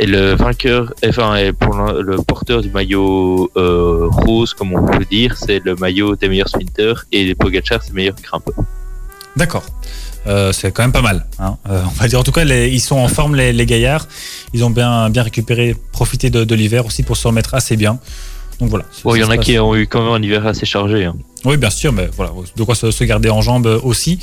est 0.00 0.06
le 0.06 0.34
vainqueur, 0.34 0.92
enfin 1.06 1.36
est 1.36 1.52
pour 1.52 1.74
le, 1.74 2.16
porteur 2.22 2.62
du 2.62 2.70
maillot 2.70 3.50
euh, 3.56 4.06
rose, 4.10 4.54
comme 4.54 4.72
on 4.72 4.84
peut 4.86 5.04
dire, 5.04 5.36
c'est 5.36 5.60
le 5.62 5.76
maillot 5.76 6.16
des 6.16 6.28
meilleurs 6.28 6.48
sprinters 6.48 7.04
et 7.12 7.34
Pogacar 7.34 7.82
c'est 7.82 7.90
le 7.90 7.96
meilleur 7.96 8.16
grimpeur. 8.22 8.54
D'accord. 9.36 9.64
Euh, 10.26 10.52
c'est 10.52 10.70
quand 10.72 10.82
même 10.82 10.92
pas 10.92 11.02
mal. 11.02 11.26
hein. 11.38 11.56
Euh, 11.68 11.82
on 11.86 12.02
va 12.02 12.08
dire 12.08 12.20
en 12.20 12.22
tout 12.22 12.32
cas, 12.32 12.44
ils 12.44 12.80
sont 12.80 12.96
en 12.96 13.08
forme 13.08 13.36
les, 13.36 13.66
gaillards. 13.66 14.06
Ils 14.52 14.64
ont 14.64 14.70
bien, 14.70 15.08
bien 15.10 15.22
récupéré, 15.22 15.76
profité 15.92 16.30
de, 16.30 16.44
de 16.44 16.54
l'hiver 16.54 16.84
aussi 16.86 17.02
pour 17.02 17.16
se 17.16 17.26
remettre 17.26 17.54
assez 17.54 17.76
bien. 17.76 17.98
Donc 18.60 18.68
voilà. 18.68 18.84
Bon, 19.04 19.14
il 19.14 19.20
y 19.20 19.24
en 19.24 19.30
a 19.30 19.38
qui 19.38 19.58
ont 19.58 19.74
eu 19.74 19.86
quand 19.86 20.02
même 20.04 20.12
un 20.12 20.22
hiver 20.22 20.46
assez 20.46 20.66
chargé. 20.66 21.06
hein. 21.06 21.16
Oui, 21.46 21.56
bien 21.56 21.70
sûr, 21.70 21.90
mais 21.92 22.10
voilà, 22.14 22.32
de 22.54 22.62
quoi 22.64 22.74
se, 22.74 22.90
se 22.90 23.04
garder 23.04 23.30
en 23.30 23.40
jambes 23.40 23.80
aussi. 23.82 24.18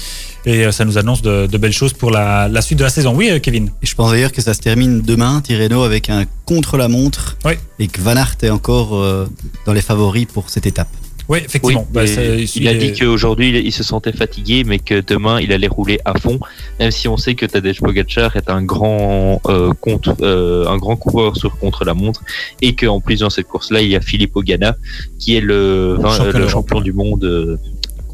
Et 0.45 0.65
euh, 0.67 0.71
ça 0.71 0.86
nous 0.86 1.00
annonce 1.00 1.23
de, 1.23 1.47
de 1.47 1.58
belles 1.58 1.73
choses 1.73 1.93
pour 1.93 2.12
la, 2.12 2.47
la 2.47 2.62
suite 2.62 2.78
de 2.78 2.84
la 2.84 2.91
saison. 2.91 3.15
Oui, 3.15 3.30
euh, 3.32 3.39
Kevin. 3.39 3.71
Et 3.82 3.88
je 3.88 3.95
pense 3.95 4.12
d'ailleurs 4.12 4.32
que 4.32 4.41
ça 4.43 4.54
se 4.54 4.60
termine 4.60 5.02
demain, 5.02 5.41
Tirreno, 5.41 5.82
avec 5.82 6.12
un 6.12 6.26
contre-la-montre. 6.45 7.38
Oui. 7.45 7.54
Et 7.80 7.88
que 7.88 8.00
Van 8.02 8.15
Aert 8.15 8.36
est 8.43 8.52
encore 8.52 8.95
euh, 8.95 9.28
dans 9.65 9.73
les 9.73 9.82
favoris 9.82 10.28
pour 10.32 10.50
cette 10.52 10.67
étape. 10.67 10.89
Oui, 11.29 11.39
effectivement. 11.43 11.81
Oui, 11.81 11.93
Bah, 11.93 12.07
c'est- 12.07 12.45
il 12.55 12.67
a 12.67 12.71
est- 12.71 12.77
dit 12.77 12.93
qu'aujourd'hui 12.97 13.49
il, 13.49 13.55
il 13.57 13.71
se 13.73 13.83
sentait 13.83 14.13
fatigué, 14.13 14.63
mais 14.65 14.79
que 14.79 15.01
demain 15.05 15.41
il 15.41 15.51
allait 15.51 15.67
rouler 15.67 15.99
à 16.05 16.17
fond, 16.17 16.39
même 16.79 16.91
si 16.91 17.07
on 17.09 17.17
sait 17.17 17.35
que 17.35 17.45
Tadej 17.45 17.79
Pogacar 17.81 18.35
est 18.37 18.49
un 18.49 18.61
grand 18.63 19.41
euh, 19.47 19.73
contre, 19.81 20.15
euh, 20.21 20.65
un 20.67 20.77
grand 20.77 20.95
coureur 20.95 21.35
sur 21.35 21.57
contre 21.57 21.83
la 21.83 21.93
montre, 21.93 22.23
et 22.61 22.75
qu'en 22.75 23.01
plus 23.01 23.19
dans 23.19 23.29
cette 23.29 23.47
course-là 23.47 23.81
il 23.81 23.89
y 23.89 23.95
a 23.95 24.01
Philippe 24.01 24.35
Ogana 24.37 24.75
qui 25.19 25.35
est 25.35 25.41
le, 25.41 25.97
Champion 26.01 26.39
le 26.39 26.47
champion 26.47 26.81
du 26.81 26.93
monde 26.93 27.23
euh, 27.25 27.57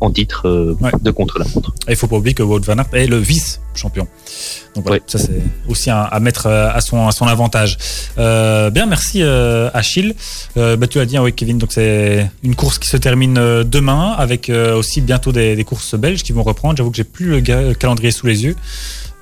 en 0.04 0.12
titre 0.12 0.48
euh, 0.48 0.76
Ouais. 0.82 0.92
de 1.02 1.12
contre 1.12 1.40
la 1.40 1.46
montre. 1.54 1.74
Et 1.88 1.92
il 1.92 1.96
faut 1.96 2.08
pas 2.08 2.18
oublier 2.18 2.34
que 2.34 2.44
Wout 2.44 2.60
van 2.66 2.78
Aert 2.78 2.88
est 2.94 3.08
le 3.08 3.18
vice-champion. 3.18 4.08
Donc 4.76 4.84
voilà, 4.86 4.98
Ouais. 4.98 5.04
ça 5.08 5.18
c'est 5.20 5.42
aussi 5.70 5.90
un- 5.90 6.02
à 6.12 6.20
mettre 6.20 6.48
euh, 6.48 6.70
à 6.72 6.82
son, 6.82 7.08
à 7.08 7.12
son 7.12 7.26
avantage. 7.28 7.78
Euh, 8.18 8.70
bien, 8.70 8.86
merci 8.86 9.22
euh, 9.22 9.70
Achille. 9.74 10.16
Bah, 10.56 10.88
tu 10.88 11.00
as 11.00 11.06
dit, 11.06 11.18
hein, 11.18 11.24
oui 11.24 11.34
Kevin, 11.34 11.58
donc 11.58 11.72
c'est 11.74 12.30
une 12.44 12.56
course 12.56 12.78
qui 12.80 12.88
se 12.88 12.98
termine 12.98 13.36
demain 13.64 14.14
avec 14.18 14.50
aussi 14.50 15.02
bientôt 15.02 15.32
des, 15.32 15.56
des 15.56 15.64
courses 15.64 15.96
belges 15.96 16.24
qui 16.24 16.32
vont 16.34 16.44
reprendre. 16.44 16.78
J'avoue 16.78 16.92
que 16.92 16.98
j'ai 16.98 17.04
plus 17.04 17.42
le 17.42 17.74
calendrier 17.74 18.12
sous 18.12 18.28
les 18.28 18.44
yeux. 18.44 18.56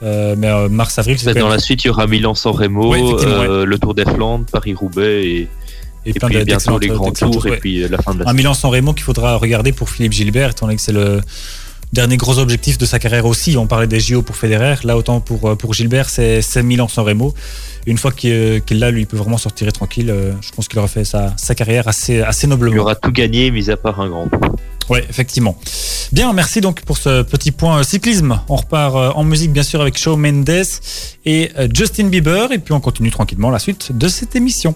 Euh, 0.04 0.34
mais 0.36 0.48
euh, 0.48 0.68
mars-avril, 0.68 1.20
c'est 1.20 1.26
Peut-être 1.26 1.38
quand 1.38 1.44
dans 1.50 1.54
la 1.54 1.60
suite 1.60 1.84
il 1.84 1.88
y 1.88 1.90
aura 1.92 2.08
Milan-San 2.08 2.54
Remo, 2.54 2.90
Ouais, 2.90 3.04
effectivement, 3.04 3.44
euh, 3.44 3.66
le 3.66 3.78
Tour 3.78 3.94
des 3.94 4.04
Flandres, 4.04 4.46
Paris-Roubaix 4.52 5.24
et, 5.28 5.48
et 6.06 6.10
et 6.10 6.14
plein 6.14 6.30
puis 6.30 6.44
bientôt 6.44 6.80
les 6.80 6.88
grands 6.88 7.12
tours 7.12 7.46
et 7.48 7.58
puis 7.58 7.84
euh, 7.84 7.88
la 7.90 7.98
fin 8.00 8.14
de 8.14 8.24
la 8.24 8.30
Un 8.30 8.34
Milan-San 8.34 8.72
Remo 8.72 8.94
qu'il 8.94 9.04
faudra 9.04 9.38
regarder 9.38 9.72
pour 9.72 9.90
Philippe 9.90 10.14
Gilbert, 10.14 10.52
étant 10.52 10.66
donné 10.66 10.76
que 10.76 10.82
c'est 10.82 10.92
le 10.92 11.22
dernier 11.94 12.18
gros 12.18 12.40
objectif 12.40 12.78
de 12.78 12.86
sa 12.86 13.00
carrière 13.00 13.26
aussi. 13.26 13.58
On 13.58 13.68
parlait 13.68 13.88
des 13.88 14.00
JO 14.00 14.22
pour 14.22 14.36
Federer, 14.36 14.76
là 14.84 14.98
autant 14.98 15.20
pour, 15.20 15.50
euh, 15.50 15.56
pour 15.56 15.74
Gilbert, 15.74 16.10
c'est 16.10 16.42
c'est 16.42 16.64
Milan-San 16.64 17.06
Remo. 17.06 17.34
Une 17.86 17.98
fois 17.98 18.12
qu'il 18.12 18.32
euh, 18.32 18.60
qu'il 18.60 18.80
l'a, 18.80 18.92
lui, 18.92 19.02
il 19.02 19.08
peut 19.08 19.18
vraiment 19.18 19.38
sortir 19.38 19.72
tranquille. 19.74 20.14
Je 20.42 20.52
pense 20.52 20.68
qu'il 20.68 20.80
aura 20.80 20.88
fait 20.88 21.04
sa, 21.04 21.34
sa 21.38 21.56
carrière 21.56 21.88
assez, 21.88 22.22
assez 22.22 22.48
il 22.48 22.50
noblement. 22.50 22.82
aura 22.82 22.96
tout 22.96 23.12
gagné, 23.12 23.52
mis 23.52 23.70
à 23.70 23.78
part 23.78 24.00
un 24.00 24.10
grand 24.10 24.28
tour. 24.28 24.40
Ouais, 24.90 25.06
effectivement. 25.10 25.58
Bien, 26.12 26.34
merci 26.34 26.60
donc 26.60 26.82
pour 26.82 26.98
ce 26.98 27.22
petit 27.22 27.52
point 27.52 27.82
cyclisme. 27.84 28.42
On 28.50 28.56
repart 28.58 29.16
en 29.16 29.24
musique, 29.24 29.54
bien 29.54 29.64
sûr, 29.64 29.80
avec 29.80 29.98
Shawn 29.98 30.20
Mendes 30.20 30.66
et 31.26 31.52
Justin 31.74 32.08
Bieber. 32.08 32.52
Et 32.52 32.60
puis 32.60 32.74
on 32.74 32.82
continue 32.82 33.12
tranquillement 33.12 33.52
la 33.52 33.60
suite 33.60 33.96
de 33.98 34.08
cette 34.10 34.36
émission. 34.36 34.76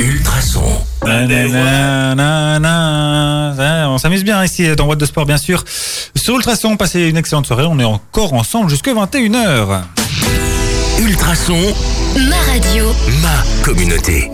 Ultrason. 0.00 0.62
On 3.90 3.98
s'amuse 3.98 4.22
bien 4.24 4.44
ici 4.44 4.74
dans 4.76 4.86
What 4.86 4.96
de 4.96 5.06
Sport, 5.06 5.26
bien 5.26 5.38
sûr. 5.38 5.64
Sur 6.14 6.36
Ultrason, 6.36 6.76
passez 6.76 7.08
une 7.08 7.16
excellente 7.16 7.46
soirée. 7.46 7.64
On 7.64 7.78
est 7.80 7.84
encore 7.84 8.32
ensemble 8.34 8.70
jusque 8.70 8.88
21h. 8.88 9.82
Ultrason, 11.00 11.74
Ma 12.28 12.36
radio. 12.52 12.92
ma 13.22 13.64
communauté. 13.64 14.30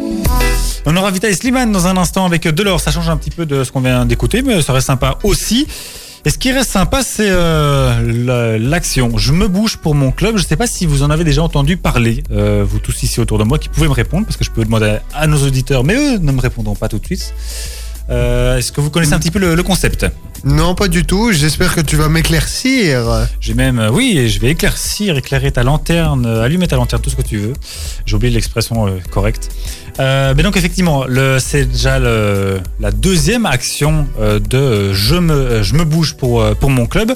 On 0.86 0.96
aura 0.96 1.10
Vitaly 1.10 1.34
Slimane 1.34 1.72
dans 1.72 1.86
un 1.86 1.96
instant 1.96 2.26
avec 2.26 2.46
Delors. 2.46 2.80
Ça 2.80 2.90
change 2.90 3.08
un 3.08 3.16
petit 3.16 3.30
peu 3.30 3.46
de 3.46 3.64
ce 3.64 3.72
qu'on 3.72 3.80
vient 3.80 4.04
d'écouter, 4.04 4.42
mais 4.42 4.60
ça 4.60 4.74
reste 4.74 4.88
sympa 4.88 5.18
aussi. 5.22 5.66
Et 6.26 6.30
ce 6.30 6.38
qui 6.38 6.52
reste 6.52 6.70
sympa, 6.70 7.02
c'est 7.02 7.28
euh, 7.28 8.00
la- 8.24 8.56
l'action. 8.58 9.18
Je 9.18 9.32
me 9.32 9.46
bouge 9.46 9.76
pour 9.76 9.94
mon 9.94 10.10
club. 10.10 10.38
Je 10.38 10.42
ne 10.42 10.46
sais 10.48 10.56
pas 10.56 10.66
si 10.66 10.86
vous 10.86 11.02
en 11.02 11.10
avez 11.10 11.22
déjà 11.22 11.42
entendu 11.42 11.76
parler, 11.76 12.22
euh, 12.30 12.64
vous 12.66 12.78
tous 12.78 13.02
ici 13.02 13.20
autour 13.20 13.38
de 13.38 13.44
moi, 13.44 13.58
qui 13.58 13.68
pouvez 13.68 13.88
me 13.88 13.92
répondre, 13.92 14.24
parce 14.24 14.38
que 14.38 14.44
je 14.44 14.50
peux 14.50 14.64
demander 14.64 14.96
à 15.12 15.26
nos 15.26 15.36
auditeurs, 15.46 15.84
mais 15.84 15.94
eux 15.94 16.16
ne 16.18 16.32
me 16.32 16.40
répondront 16.40 16.74
pas 16.76 16.88
tout 16.88 16.98
de 16.98 17.04
suite. 17.04 17.34
Euh, 18.10 18.58
Est-ce 18.58 18.70
que 18.72 18.80
vous 18.80 18.90
connaissez 18.90 19.14
un 19.14 19.18
petit 19.18 19.30
peu 19.30 19.38
le, 19.38 19.54
le 19.54 19.62
concept 19.62 20.06
Non, 20.44 20.74
pas 20.74 20.88
du 20.88 21.04
tout. 21.06 21.32
J'espère 21.32 21.74
que 21.74 21.80
tu 21.80 21.96
vas 21.96 22.08
m'éclaircir. 22.08 23.26
J'ai 23.40 23.54
même, 23.54 23.78
euh, 23.78 23.90
oui, 23.90 24.28
je 24.28 24.40
vais 24.40 24.50
éclaircir, 24.50 25.16
éclairer 25.16 25.50
ta 25.52 25.62
lanterne, 25.62 26.26
euh, 26.26 26.42
allumer 26.42 26.68
ta 26.68 26.76
lanterne, 26.76 27.00
tout 27.00 27.08
ce 27.10 27.16
que 27.16 27.22
tu 27.22 27.38
veux. 27.38 27.54
J'ai 28.04 28.16
oublié 28.16 28.32
l'expression 28.32 28.86
euh, 28.86 28.90
correcte. 29.10 29.48
Euh, 30.00 30.34
mais 30.36 30.42
donc 30.42 30.56
effectivement, 30.56 31.04
le, 31.06 31.38
c'est 31.38 31.64
déjà 31.66 31.98
le- 32.00 32.60
la 32.80 32.90
deuxième 32.90 33.46
action 33.46 34.06
euh, 34.20 34.40
de 34.40 34.58
euh, 34.58 34.92
je 34.94 35.14
me, 35.14 35.32
euh, 35.32 35.62
je 35.62 35.74
me 35.74 35.84
bouge 35.84 36.16
pour, 36.16 36.42
euh, 36.42 36.54
pour 36.54 36.68
mon 36.68 36.86
club. 36.86 37.12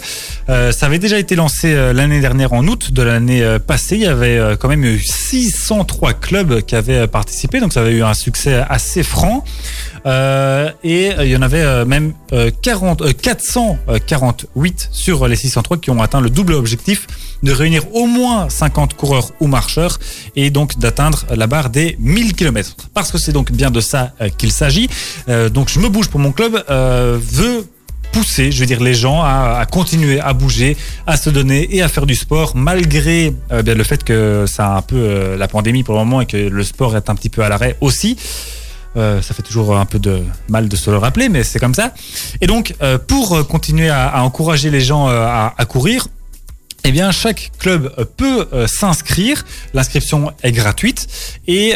Euh, 0.49 0.70
ça 0.72 0.86
avait 0.86 1.01
déjà 1.01 1.18
été 1.18 1.34
lancé 1.34 1.72
euh, 1.74 1.93
l'année 1.93 2.20
dernière 2.20 2.53
en 2.53 2.66
août 2.68 2.93
de 2.93 3.03
l'année 3.03 3.43
euh, 3.43 3.59
passée. 3.59 3.97
Il 3.97 4.03
y 4.03 4.07
avait 4.07 4.39
euh, 4.39 4.57
quand 4.57 4.68
même 4.68 4.84
eu 4.84 5.01
603 5.01 6.14
clubs 6.14 6.62
qui 6.62 6.76
avaient 6.76 6.99
euh, 7.01 7.07
participé, 7.09 7.59
donc 7.61 7.72
ça 7.72 7.80
avait 7.80 7.93
eu 7.93 8.05
un 8.05 8.14
succès 8.14 8.62
assez 8.70 9.03
franc. 9.03 9.45
Euh, 10.09 10.70
et 10.82 11.12
euh, 11.12 11.24
il 11.24 11.30
y 11.30 11.36
en 11.36 11.42
avait 11.42 11.61
euh, 11.62 11.84
même 11.84 12.14
euh, 12.32 12.50
40, 12.62 13.02
euh, 13.02 13.12
448 13.12 14.88
sur 14.90 15.28
les 15.28 15.36
603 15.36 15.76
qui 15.76 15.90
ont 15.90 16.00
atteint 16.00 16.22
le 16.22 16.30
double 16.30 16.54
objectif 16.54 17.06
de 17.42 17.52
réunir 17.52 17.82
au 17.94 18.06
moins 18.06 18.48
50 18.48 18.94
coureurs 18.94 19.32
ou 19.40 19.48
marcheurs 19.48 19.98
et 20.34 20.50
donc 20.50 20.78
d'atteindre 20.78 21.26
la 21.34 21.46
barre 21.46 21.68
des 21.68 21.96
1000 22.00 22.34
km. 22.34 22.74
Parce 22.94 23.12
que 23.12 23.18
c'est 23.18 23.32
donc 23.32 23.52
bien 23.52 23.70
de 23.70 23.80
ça 23.80 24.12
qu'il 24.38 24.50
s'agit. 24.50 24.88
Donc 25.52 25.68
je 25.68 25.78
me 25.78 25.88
bouge 25.88 26.09
pour 26.09 26.18
mon 26.18 26.32
club, 26.32 26.64
veut 26.68 27.64
pousser, 28.11 28.50
je 28.50 28.59
veux 28.59 28.66
dire, 28.66 28.82
les 28.82 28.94
gens 28.94 29.22
à, 29.22 29.64
continuer 29.70 30.18
à 30.18 30.32
bouger, 30.32 30.76
à 31.06 31.16
se 31.16 31.30
donner 31.30 31.68
et 31.76 31.82
à 31.82 31.88
faire 31.88 32.06
du 32.06 32.16
sport, 32.16 32.56
malgré 32.56 33.32
le 33.50 33.84
fait 33.84 34.02
que 34.02 34.46
ça 34.48 34.72
a 34.72 34.78
un 34.78 34.82
peu 34.82 35.36
la 35.36 35.46
pandémie 35.46 35.84
pour 35.84 35.94
le 35.94 36.00
moment 36.00 36.20
et 36.20 36.26
que 36.26 36.36
le 36.36 36.64
sport 36.64 36.96
est 36.96 37.09
un 37.09 37.14
petit 37.14 37.28
peu 37.28 37.42
à 37.42 37.48
l'arrêt 37.48 37.76
aussi. 37.80 38.16
Euh, 38.97 39.22
ça 39.22 39.34
fait 39.34 39.43
toujours 39.43 39.76
un 39.76 39.86
peu 39.86 39.99
de 39.99 40.22
mal 40.49 40.68
de 40.68 40.76
se 40.76 40.91
le 40.91 40.97
rappeler, 40.97 41.28
mais 41.28 41.45
c'est 41.45 41.59
comme 41.59 41.74
ça. 41.74 41.93
Et 42.41 42.47
donc, 42.47 42.74
euh, 42.82 42.99
pour 42.99 43.36
euh, 43.36 43.45
continuer 43.45 43.91
à, 43.91 44.22
encourager 44.22 44.70
les 44.70 44.80
gens 44.80 45.09
à, 45.09 45.64
courir, 45.68 46.09
eh 46.84 46.93
bien, 46.93 47.11
chaque 47.11 47.51
club 47.59 47.93
peut 48.16 48.49
s'inscrire. 48.66 49.45
L'inscription 49.74 50.32
est 50.43 50.53
gratuite 50.53 51.07
et 51.47 51.74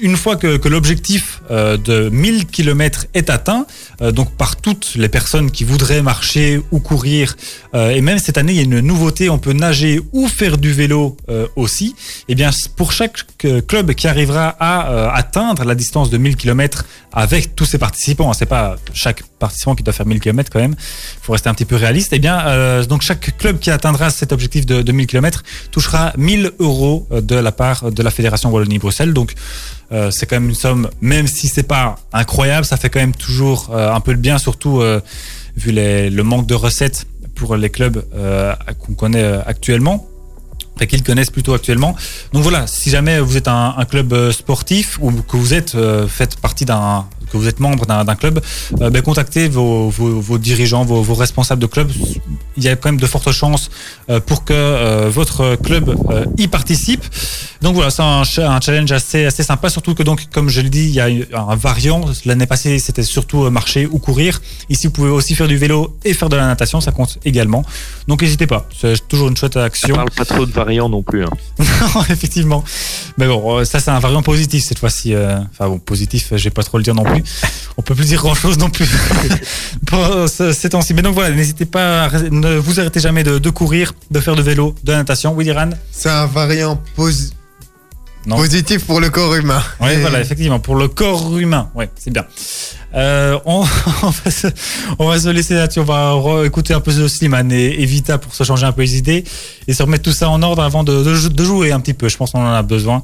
une 0.00 0.16
fois 0.16 0.36
que, 0.36 0.68
l'objectif 0.68 1.42
euh, 1.50 1.76
de 1.76 2.08
1000 2.08 2.46
km 2.46 3.06
est 3.14 3.30
atteint, 3.30 3.66
euh, 4.00 4.12
donc 4.12 4.30
par 4.32 4.56
toutes 4.56 4.94
les 4.96 5.08
personnes 5.08 5.50
qui 5.50 5.64
voudraient 5.64 6.02
marcher 6.02 6.60
ou 6.70 6.80
courir, 6.80 7.36
euh, 7.74 7.90
et 7.90 8.00
même 8.00 8.18
cette 8.18 8.38
année 8.38 8.52
il 8.52 8.56
y 8.56 8.60
a 8.60 8.64
une 8.64 8.80
nouveauté, 8.80 9.30
on 9.30 9.38
peut 9.38 9.52
nager 9.52 10.00
ou 10.12 10.28
faire 10.28 10.58
du 10.58 10.72
vélo 10.72 11.16
aussi. 11.56 11.94
Et 12.28 12.34
bien 12.34 12.50
pour 12.76 12.92
chaque 12.92 13.24
club 13.66 13.92
qui 13.92 14.08
arrivera 14.08 14.56
à 14.58 15.14
atteindre 15.14 15.64
la 15.64 15.74
distance 15.74 16.10
de 16.10 16.18
1000 16.18 16.36
km 16.36 16.84
avec 17.12 17.56
tous 17.56 17.64
ses 17.64 17.78
participants, 17.78 18.30
hein, 18.30 18.34
c'est 18.34 18.46
pas 18.46 18.76
chaque 18.92 19.22
participant 19.38 19.74
qui 19.74 19.82
doit 19.82 19.94
faire 19.94 20.06
1000 20.06 20.20
km 20.20 20.50
quand 20.52 20.60
même, 20.60 20.74
il 20.78 21.24
faut 21.24 21.32
rester 21.32 21.48
un 21.48 21.54
petit 21.54 21.64
peu 21.64 21.76
réaliste. 21.76 22.12
Et 22.12 22.18
bien 22.18 22.46
euh, 22.46 22.84
donc 22.84 23.02
chaque 23.02 23.36
club 23.38 23.58
qui 23.58 23.70
atteindra 23.70 24.10
cet 24.10 24.32
objectif 24.32 24.66
de, 24.66 24.82
de 24.82 24.92
1000 24.92 25.06
km 25.06 25.42
touchera 25.70 26.12
1000 26.16 26.52
euros 26.58 27.06
de 27.10 27.36
la 27.36 27.52
part 27.52 27.90
de 27.90 28.02
la 28.02 28.10
fédération 28.10 28.50
Wallonie-Bruxelles. 28.50 29.12
Donc 29.12 29.34
euh, 29.92 30.10
c'est 30.10 30.26
quand 30.26 30.36
même 30.36 30.48
une 30.50 30.54
somme, 30.54 30.88
même 31.00 31.26
si 31.26 31.48
c'est 31.48 31.62
pas 31.62 31.96
incroyable, 32.12 32.64
ça 32.64 32.76
fait 32.76 32.90
quand 32.90 33.00
même 33.00 33.14
toujours 33.14 33.70
euh, 33.72 33.92
un 33.92 34.00
peu 34.00 34.12
le 34.12 34.18
bien, 34.18 34.38
surtout 34.38 34.80
euh, 34.80 35.00
vu 35.56 35.72
les- 35.72 36.10
le 36.10 36.22
manque 36.22 36.46
de 36.46 36.54
recettes 36.54 37.06
pour 37.34 37.56
les 37.56 37.70
clubs 37.70 38.04
euh, 38.14 38.54
qu'on 38.80 38.94
connaît 38.94 39.22
euh, 39.22 39.40
actuellement. 39.46 40.06
Qu'ils 40.88 41.02
connaissent 41.02 41.30
plutôt 41.30 41.54
actuellement. 41.54 41.96
Donc 42.32 42.44
voilà, 42.44 42.68
si 42.68 42.88
jamais 42.90 43.18
vous 43.18 43.36
êtes 43.36 43.48
un, 43.48 43.74
un 43.76 43.84
club 43.84 44.12
euh, 44.12 44.30
sportif 44.30 44.96
ou 45.00 45.10
que 45.10 45.36
vous 45.36 45.52
êtes 45.52 45.74
euh, 45.74 46.06
faites 46.06 46.36
partie 46.36 46.64
d'un 46.64 47.04
que 47.28 47.36
vous 47.36 47.48
êtes 47.48 47.60
membre 47.60 47.86
d'un 47.86 48.14
club, 48.16 48.40
euh, 48.80 48.90
ben, 48.90 49.02
contactez 49.02 49.48
vos, 49.48 49.88
vos, 49.90 50.20
vos 50.20 50.38
dirigeants, 50.38 50.84
vos, 50.84 51.02
vos 51.02 51.14
responsables 51.14 51.60
de 51.62 51.66
club. 51.66 51.90
Il 52.56 52.62
y 52.64 52.68
a 52.68 52.76
quand 52.76 52.88
même 52.90 53.00
de 53.00 53.06
fortes 53.06 53.30
chances 53.32 53.70
euh, 54.10 54.20
pour 54.20 54.44
que 54.44 54.52
euh, 54.54 55.08
votre 55.10 55.56
club 55.56 55.94
y 56.36 56.48
participe. 56.48 57.04
Donc 57.62 57.74
voilà, 57.74 57.90
c'est 57.90 58.02
un, 58.02 58.24
cha- 58.24 58.50
un 58.52 58.60
challenge 58.60 58.92
assez, 58.92 59.24
assez 59.26 59.42
sympa, 59.42 59.68
surtout 59.68 59.94
que 59.94 60.02
donc, 60.02 60.28
comme 60.32 60.48
je 60.48 60.60
l'ai 60.60 60.70
dit, 60.70 60.84
il 60.84 60.90
y 60.94 61.00
a 61.00 61.08
un 61.40 61.56
variant. 61.56 62.00
L'année 62.24 62.46
passée, 62.46 62.78
c'était 62.78 63.02
surtout 63.02 63.50
marcher 63.50 63.86
ou 63.86 63.98
courir. 63.98 64.40
Ici, 64.68 64.86
vous 64.86 64.92
pouvez 64.92 65.10
aussi 65.10 65.34
faire 65.34 65.48
du 65.48 65.56
vélo 65.56 65.96
et 66.04 66.14
faire 66.14 66.28
de 66.28 66.36
la 66.36 66.46
natation, 66.46 66.80
ça 66.80 66.92
compte 66.92 67.18
également. 67.24 67.64
Donc 68.06 68.22
n'hésitez 68.22 68.46
pas, 68.46 68.66
c'est 68.80 69.06
toujours 69.08 69.28
une 69.28 69.36
chouette 69.36 69.56
action. 69.56 69.94
parle 69.96 70.10
pas 70.10 70.24
trop 70.24 70.46
de 70.46 70.52
variants 70.52 70.88
non 70.88 71.02
plus. 71.02 71.24
hein. 71.24 71.30
Non, 71.94 72.02
effectivement. 72.10 72.64
Mais 73.18 73.26
bon, 73.26 73.64
ça 73.64 73.80
c'est 73.80 73.90
un 73.90 73.98
variant 73.98 74.22
positif 74.22 74.64
cette 74.64 74.78
fois-ci. 74.78 75.14
Enfin 75.16 75.68
bon, 75.68 75.78
positif, 75.78 76.28
je 76.36 76.44
vais 76.44 76.50
pas 76.50 76.62
trop 76.62 76.78
le 76.78 76.84
dire 76.84 76.94
non 76.94 77.02
plus. 77.04 77.17
On 77.76 77.82
peut 77.82 77.94
plus 77.94 78.06
dire 78.06 78.20
grand-chose 78.20 78.58
non 78.58 78.70
plus 78.70 78.88
pour 79.86 79.98
euh, 80.04 80.26
ce- 80.26 80.52
ces 80.52 80.68
temps-ci. 80.70 80.94
Mais 80.94 81.02
donc 81.02 81.14
voilà, 81.14 81.34
n'hésitez 81.34 81.64
pas, 81.66 82.04
à 82.04 82.10
ne 82.30 82.56
vous 82.56 82.80
arrêtez 82.80 83.00
jamais 83.00 83.22
de, 83.24 83.38
de 83.38 83.50
courir, 83.50 83.92
de 84.10 84.20
faire 84.20 84.34
de 84.36 84.42
vélo, 84.42 84.74
de 84.84 84.92
la 84.92 84.98
natation. 84.98 85.32
Oui, 85.34 85.44
Diran? 85.44 85.70
C'est 85.92 86.08
un 86.10 86.26
variant 86.26 86.80
Non. 88.26 88.36
positif 88.36 88.84
pour 88.84 89.00
le 89.00 89.08
corps 89.10 89.34
humain. 89.36 89.62
Oui, 89.80 89.90
Et- 89.92 89.96
voilà, 90.00 90.20
effectivement, 90.20 90.58
pour 90.60 90.74
le 90.76 90.88
corps 90.88 91.38
humain. 91.38 91.70
Oui, 91.74 91.84
c'est 91.96 92.10
bien. 92.12 92.24
Euh, 92.94 93.38
on, 93.46 93.64
on, 94.02 94.10
va 94.10 94.30
se, 94.30 94.46
on 94.98 95.06
va 95.08 95.20
se 95.20 95.28
laisser 95.28 95.54
là-dessus. 95.54 95.80
On 95.80 95.84
va 95.84 96.44
écouter 96.46 96.74
un 96.74 96.80
peu 96.80 96.92
de 96.92 97.06
Slimane 97.06 97.52
et, 97.52 97.80
et 97.82 97.86
Vita 97.86 98.18
pour 98.18 98.34
se 98.34 98.44
changer 98.44 98.66
un 98.66 98.72
peu 98.72 98.82
les 98.82 98.96
idées 98.96 99.24
et 99.66 99.72
se 99.74 99.82
remettre 99.82 100.04
tout 100.04 100.12
ça 100.12 100.28
en 100.30 100.42
ordre 100.42 100.62
avant 100.62 100.84
de, 100.84 101.02
de 101.28 101.44
jouer 101.44 101.70
un 101.72 101.80
petit 101.80 101.94
peu. 101.94 102.08
Je 102.08 102.16
pense 102.16 102.32
qu'on 102.32 102.40
en 102.44 102.52
a 102.54 102.62
besoin 102.62 103.02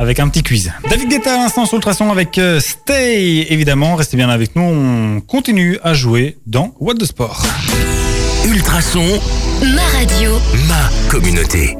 avec 0.00 0.18
un 0.18 0.28
petit 0.28 0.42
quiz. 0.42 0.72
David 0.88 1.10
Guetta 1.10 1.34
à 1.34 1.36
l'instant 1.36 1.66
sur 1.66 1.76
Ultrason 1.76 2.10
avec 2.10 2.38
euh, 2.38 2.58
Stay, 2.58 3.46
évidemment. 3.50 3.96
Restez 3.96 4.16
bien 4.16 4.30
avec 4.30 4.56
nous. 4.56 4.62
On 4.62 5.20
continue 5.20 5.78
à 5.84 5.92
jouer 5.92 6.38
dans 6.46 6.74
What 6.80 6.94
the 6.94 7.04
Sport. 7.04 7.42
Ultrason, 8.46 9.04
Ma 9.62 9.82
radio. 9.98 10.38
ma 10.66 11.10
communauté. 11.10 11.76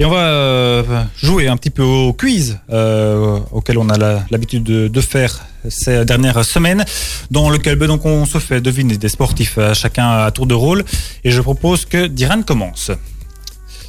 Et 0.00 0.04
on 0.06 0.10
va 0.10 0.28
euh, 0.28 0.82
jouer 1.22 1.48
un 1.48 1.58
petit 1.58 1.68
peu 1.68 1.82
au 1.82 2.14
quiz 2.14 2.58
euh, 2.72 3.38
auquel 3.52 3.76
on 3.76 3.88
a 3.90 3.98
l'habitude 4.30 4.62
de, 4.62 4.88
de 4.88 5.00
faire 5.02 5.44
ces 5.68 6.06
dernières 6.06 6.42
semaines, 6.44 6.84
dans 7.30 7.50
lequel 7.50 7.78
donc 7.78 8.06
on 8.06 8.24
se 8.24 8.38
fait 8.38 8.62
deviner 8.62 8.96
des 8.96 9.08
sportifs 9.10 9.58
chacun 9.74 10.08
à 10.24 10.30
tour 10.30 10.46
de 10.46 10.54
rôle. 10.54 10.84
Et 11.22 11.30
je 11.30 11.42
propose 11.42 11.84
que 11.84 12.06
Diran 12.06 12.42
commence. 12.42 12.90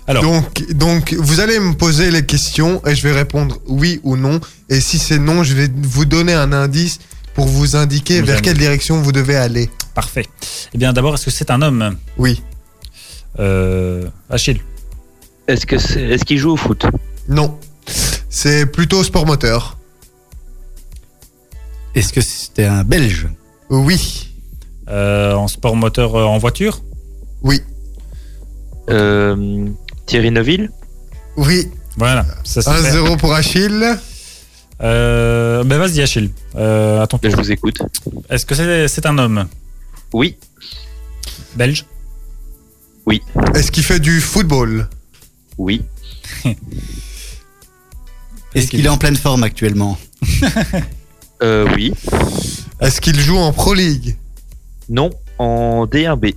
Alors, 0.10 0.24
Donc, 0.24 0.72
donc, 0.72 1.14
vous 1.14 1.42
allez 1.42 1.60
me 1.60 1.74
poser 1.74 2.12
les 2.12 2.26
questions 2.26 2.82
et 2.88 2.96
je 2.96 3.04
vais 3.06 3.12
répondre 3.12 3.58
oui 3.68 4.00
ou 4.04 4.16
non. 4.16 4.40
Et 4.70 4.80
si 4.80 5.00
c'est 5.00 5.20
non, 5.20 5.44
je 5.44 5.54
vais 5.54 5.70
vous 5.82 6.06
donner 6.06 6.34
un 6.34 6.54
indice 6.54 7.00
pour 7.34 7.46
vous 7.48 7.76
indiquer 7.76 8.22
Vous 8.22 8.28
vers 8.28 8.42
quelle 8.42 8.58
direction 8.58 9.02
vous 9.02 9.12
devez 9.12 9.36
aller. 9.36 9.70
parfait. 9.94 10.26
Eh 10.74 10.78
bien, 10.78 10.94
d'abord, 10.94 11.16
est-ce 11.16 11.26
que 11.26 11.32
c'est 11.32 11.52
un 11.52 11.62
homme? 11.62 11.98
Oui, 12.18 12.42
euh, 13.40 14.08
Achille 14.30 14.62
Est-ce 15.48 15.66
que 15.66 15.78
c'est- 15.78 16.02
est-ce 16.04 16.24
qu'il 16.26 16.38
joue 16.38 16.52
au 16.52 16.58
foot? 16.58 16.86
Non. 17.28 17.58
C'est 18.30 18.66
plutôt 18.66 19.04
sport 19.04 19.26
moteur. 19.26 19.78
Est-ce 21.96 22.14
que 22.14 22.22
c'était 22.22 22.66
un 22.66 22.84
Belge? 22.84 23.28
Oui, 23.70 24.24
Euh, 24.90 25.34
En 25.34 25.50
sport 25.50 25.76
moteur 25.76 26.16
euh, 26.16 26.24
en 26.24 26.38
voiture? 26.38 26.82
Oui, 27.44 27.62
Euh, 28.90 29.68
Thierry 30.08 30.32
Neuville 30.32 30.72
oui. 31.38 31.70
Voilà, 31.98 32.26
ça 32.44 32.62
c'est 32.62 32.72
fait. 32.72 32.98
1-0 32.98 33.18
pour 33.18 33.34
Achille. 33.34 33.98
Euh, 34.82 35.64
ben 35.64 35.78
vas-y 35.80 36.02
Achille, 36.02 36.30
euh, 36.56 37.02
à 37.02 37.08
ton 37.08 37.20
Je 37.24 37.36
vous 37.36 37.52
écoute. 37.52 37.80
Est-ce 38.30 38.46
que 38.46 38.54
c'est 38.54 38.88
c'est 38.88 39.08
un 39.08 39.18
homme 39.18 39.48
Oui, 40.14 40.38
belge 41.56 41.86
Est-ce 43.56 43.72
qu'il 43.72 43.84
fait 43.84 44.00
du 44.00 44.22
football 44.22 44.88
oui, 45.58 45.84
Est-ce 48.54 48.68
qu'il 48.68 48.86
est 48.86 48.90
en 48.90 49.00
pleine 49.00 49.16
forme 49.16 49.42
actuellement 49.42 49.98
euh, 51.42 51.68
oui, 51.76 51.94
Est-ce 52.80 53.02
qu'il 53.02 53.20
joue 53.20 53.38
en 53.38 53.52
Pro 53.54 53.74
League 53.74 54.16
non, 54.90 55.10
en 55.38 55.86
D1B. 55.86 56.34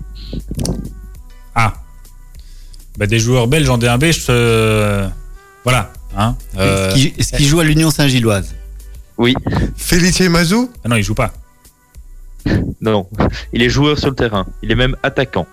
Ah. 1.54 1.74
Bah, 3.00 3.06
des 3.06 3.18
joueurs 3.18 3.48
belges 3.48 3.68
en 3.70 3.78
D1B, 3.78 4.12
je 4.12 4.26
te... 4.26 5.08
Voilà. 5.64 5.90
Hein 6.16 6.36
Euh, 6.58 6.88
Est-ce 6.90 6.94
qu'il- 6.94 7.12
Est-ce 7.18 7.36
qu'il 7.36 7.46
joue 7.46 7.58
à 7.60 7.64
l'Union 7.64 7.90
Saint-Gilloise 7.90 8.54
Oui, 9.16 9.34
Felice 9.76 10.20
Mazou 10.20 10.70
ah 10.84 10.88
non, 10.88 10.96
il 10.96 11.02
joue 11.02 11.14
pas. 11.14 11.32
non, 12.82 13.08
il 13.54 13.62
est 13.62 13.70
joueur 13.70 13.98
sur 13.98 14.10
le 14.10 14.14
terrain. 14.16 14.46
Il 14.62 14.70
est 14.70 14.74
même 14.74 14.96
attaquant. 15.02 15.46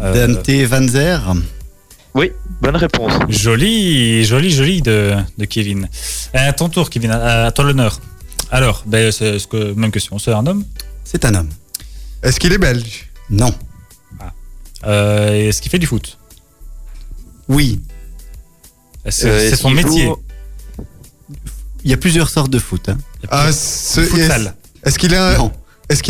Euh, 0.00 0.28
Dante 0.28 0.50
Van 0.68 0.86
Zer 0.86 1.34
Oui, 2.14 2.30
bonne 2.60 2.76
réponse. 2.76 3.12
Joli, 3.28 4.24
joli, 4.24 4.50
joli 4.52 4.82
de, 4.82 5.14
de 5.38 5.44
Kevin. 5.44 5.88
Euh, 6.36 6.48
À 6.48 6.52
ton 6.52 6.68
tour, 6.68 6.88
Kevin, 6.88 7.10
à, 7.10 7.46
à 7.46 7.50
toi 7.50 7.64
l'honneur. 7.64 7.98
Alors, 8.52 8.84
ben, 8.86 9.10
c'est 9.10 9.40
ce 9.40 9.46
que, 9.48 9.72
même 9.72 9.90
question, 9.90 10.18
c'est 10.20 10.32
un 10.32 10.46
homme? 10.46 10.64
C'est 11.02 11.24
un 11.24 11.34
homme. 11.34 11.48
Est-ce 12.22 12.38
qu'il 12.38 12.52
est 12.52 12.58
belge? 12.58 13.10
Non. 13.28 13.52
Euh, 14.84 15.48
Est-ce 15.48 15.60
qu'il 15.62 15.70
fait 15.70 15.78
du 15.78 15.86
foot? 15.86 16.18
Oui. 17.48 17.80
C'est 19.08 19.26
Euh, 19.28 19.38
c'est 19.38 19.46
est-ce 19.46 19.56
son 19.56 19.70
métier. 19.70 20.06
joue- 20.06 20.16
Il 21.84 21.90
y 21.90 21.94
a 21.94 21.96
plusieurs 21.96 22.28
sortes 22.28 22.50
de 22.50 22.58
foot. 22.58 22.88
hein. 22.88 22.98
Ah, 23.30 23.48
est-ce 23.48 24.00
qu'il 24.98 25.12
est, 25.12 25.16
un- 25.16 25.50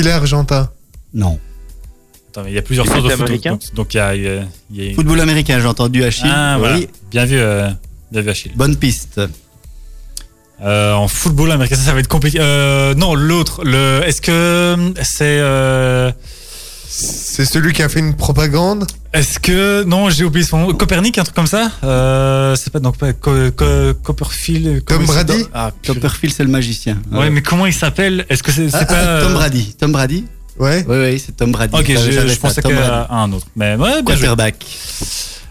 est 0.07 0.11
argentin? 0.11 0.71
Non. 1.13 1.39
Attends, 2.31 2.43
mais 2.45 2.51
il 2.53 2.55
y 2.55 2.59
a 2.59 2.63
plusieurs 2.63 2.87
sortes 2.87 3.05
de 3.05 3.11
foot 3.11 3.21
américain? 3.21 3.51
Donc, 3.53 3.75
donc 3.75 3.95
il 3.95 3.97
y 3.99 4.01
a, 4.01 4.15
il 4.15 4.47
y 4.73 4.91
a- 4.91 4.95
Football 4.95 5.21
américain, 5.21 5.61
j'ai 5.61 5.67
entendu 5.67 6.03
Achille. 6.05 6.31
Ah, 6.33 6.57
voilà. 6.59 6.77
Oui. 6.79 6.89
Bien 7.11 7.27
vu, 7.27 7.37
euh, 7.39 7.69
bien 8.11 8.23
vu 8.23 8.31
Achille. 8.31 8.53
Bonne 8.57 8.77
piste. 8.77 9.21
Euh, 10.63 10.95
en 10.95 11.07
football 11.09 11.53
américain, 11.53 11.77
ça, 11.77 11.83
ça 11.83 11.93
va 11.93 12.01
être 12.01 12.09
compliqué. 12.09 12.39
Euh, 12.41 12.95
non, 12.95 13.15
l'autre, 13.15 13.63
le, 13.65 14.01
est-ce 14.07 14.23
que 14.23 14.95
c'est, 15.03 15.39
euh, 15.39 16.11
C'est 16.99 17.45
celui 17.45 17.75
qui 17.75 17.83
a 17.83 17.89
fait 17.91 18.01
une 18.01 18.15
propagande 18.15 18.87
est-ce 19.13 19.39
que, 19.39 19.83
non, 19.85 20.11
j'ai 20.11 20.25
oublié 20.25 20.45
son 20.45 20.59
nom, 20.59 20.75
Copernic, 20.75 21.17
un 21.17 21.23
truc 21.23 21.35
comme 21.35 21.47
ça. 21.47 21.71
Euh, 21.85 22.55
c'est 22.55 22.71
pas 22.71 22.81
donc 22.81 22.99
pas 22.99 23.15
Co- 23.15 23.51
Co- 23.57 23.95
Copperfield. 24.03 24.85
Tom 24.85 25.07
Brady 25.07 25.45
Ah. 25.55 25.71
Copperfield, 25.87 26.35
c'est 26.37 26.45
le 26.45 26.51
magicien. 26.51 26.99
Ouais, 27.11 27.31
mais 27.31 27.41
comment 27.41 27.65
il 27.65 27.73
s'appelle 27.73 28.27
Est-ce 28.29 28.43
que 28.43 28.53
c'est, 28.53 28.69
c'est 28.69 28.77
Ah, 28.77 28.85
pas 28.85 29.17
ah, 29.19 29.21
Tom 29.23 29.33
Brady. 29.33 29.75
Tom 29.79 29.93
Brady 29.93 30.27
Ouais. 30.59 30.85
Oui, 30.87 30.97
oui, 30.99 31.23
c'est 31.25 31.35
Tom 31.35 31.51
Brady. 31.51 31.75
Ok, 31.75 31.87
je, 31.89 32.29
je 32.29 32.35
pensais 32.39 32.61
qu'à 32.61 33.07
un 33.11 33.33
autre. 33.33 33.47
Mais 33.57 33.75
ouais, 33.77 34.03
bien. 34.03 34.03
Quarterback. 34.03 34.57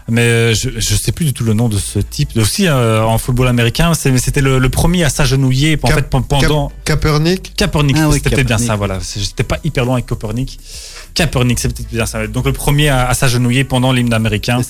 Mais 0.08 0.22
euh, 0.22 0.54
je, 0.54 0.70
je 0.76 0.94
sais 0.94 1.10
plus 1.10 1.24
du 1.24 1.32
tout 1.32 1.42
le 1.42 1.52
nom 1.52 1.68
de 1.68 1.78
ce 1.78 1.98
type. 1.98 2.30
Aussi 2.36 2.68
euh, 2.68 3.02
en 3.02 3.18
football 3.18 3.48
américain, 3.48 3.92
c'était 3.94 4.40
le, 4.40 4.60
le 4.60 4.68
premier 4.68 5.02
à 5.02 5.08
s'agenouiller 5.08 5.76
en 5.82 5.88
Cap- 5.88 5.96
fait 5.96 6.08
pendant 6.08 6.70
Kaepernick 6.84 7.54
Kaepernick. 7.56 7.96
Ah 7.98 8.08
oui, 8.10 8.20
c'était 8.22 8.44
bien 8.44 8.58
ça. 8.58 8.76
Voilà, 8.76 9.00
j'étais 9.16 9.42
pas 9.42 9.58
hyper 9.64 9.84
loin 9.84 9.94
avec 9.94 10.06
Copernic. 10.06 10.60
Kaepernick, 11.16 11.58
c'est 11.58 11.68
peut-être 11.74 11.88
bien 11.90 12.06
ça. 12.06 12.26
Donc 12.28 12.44
le 12.46 12.52
premier 12.52 12.88
à, 12.90 13.08
à 13.08 13.14
s'agenouiller 13.14 13.64
pendant 13.64 13.90
l'hymne 13.92 14.12
américain 14.12 14.60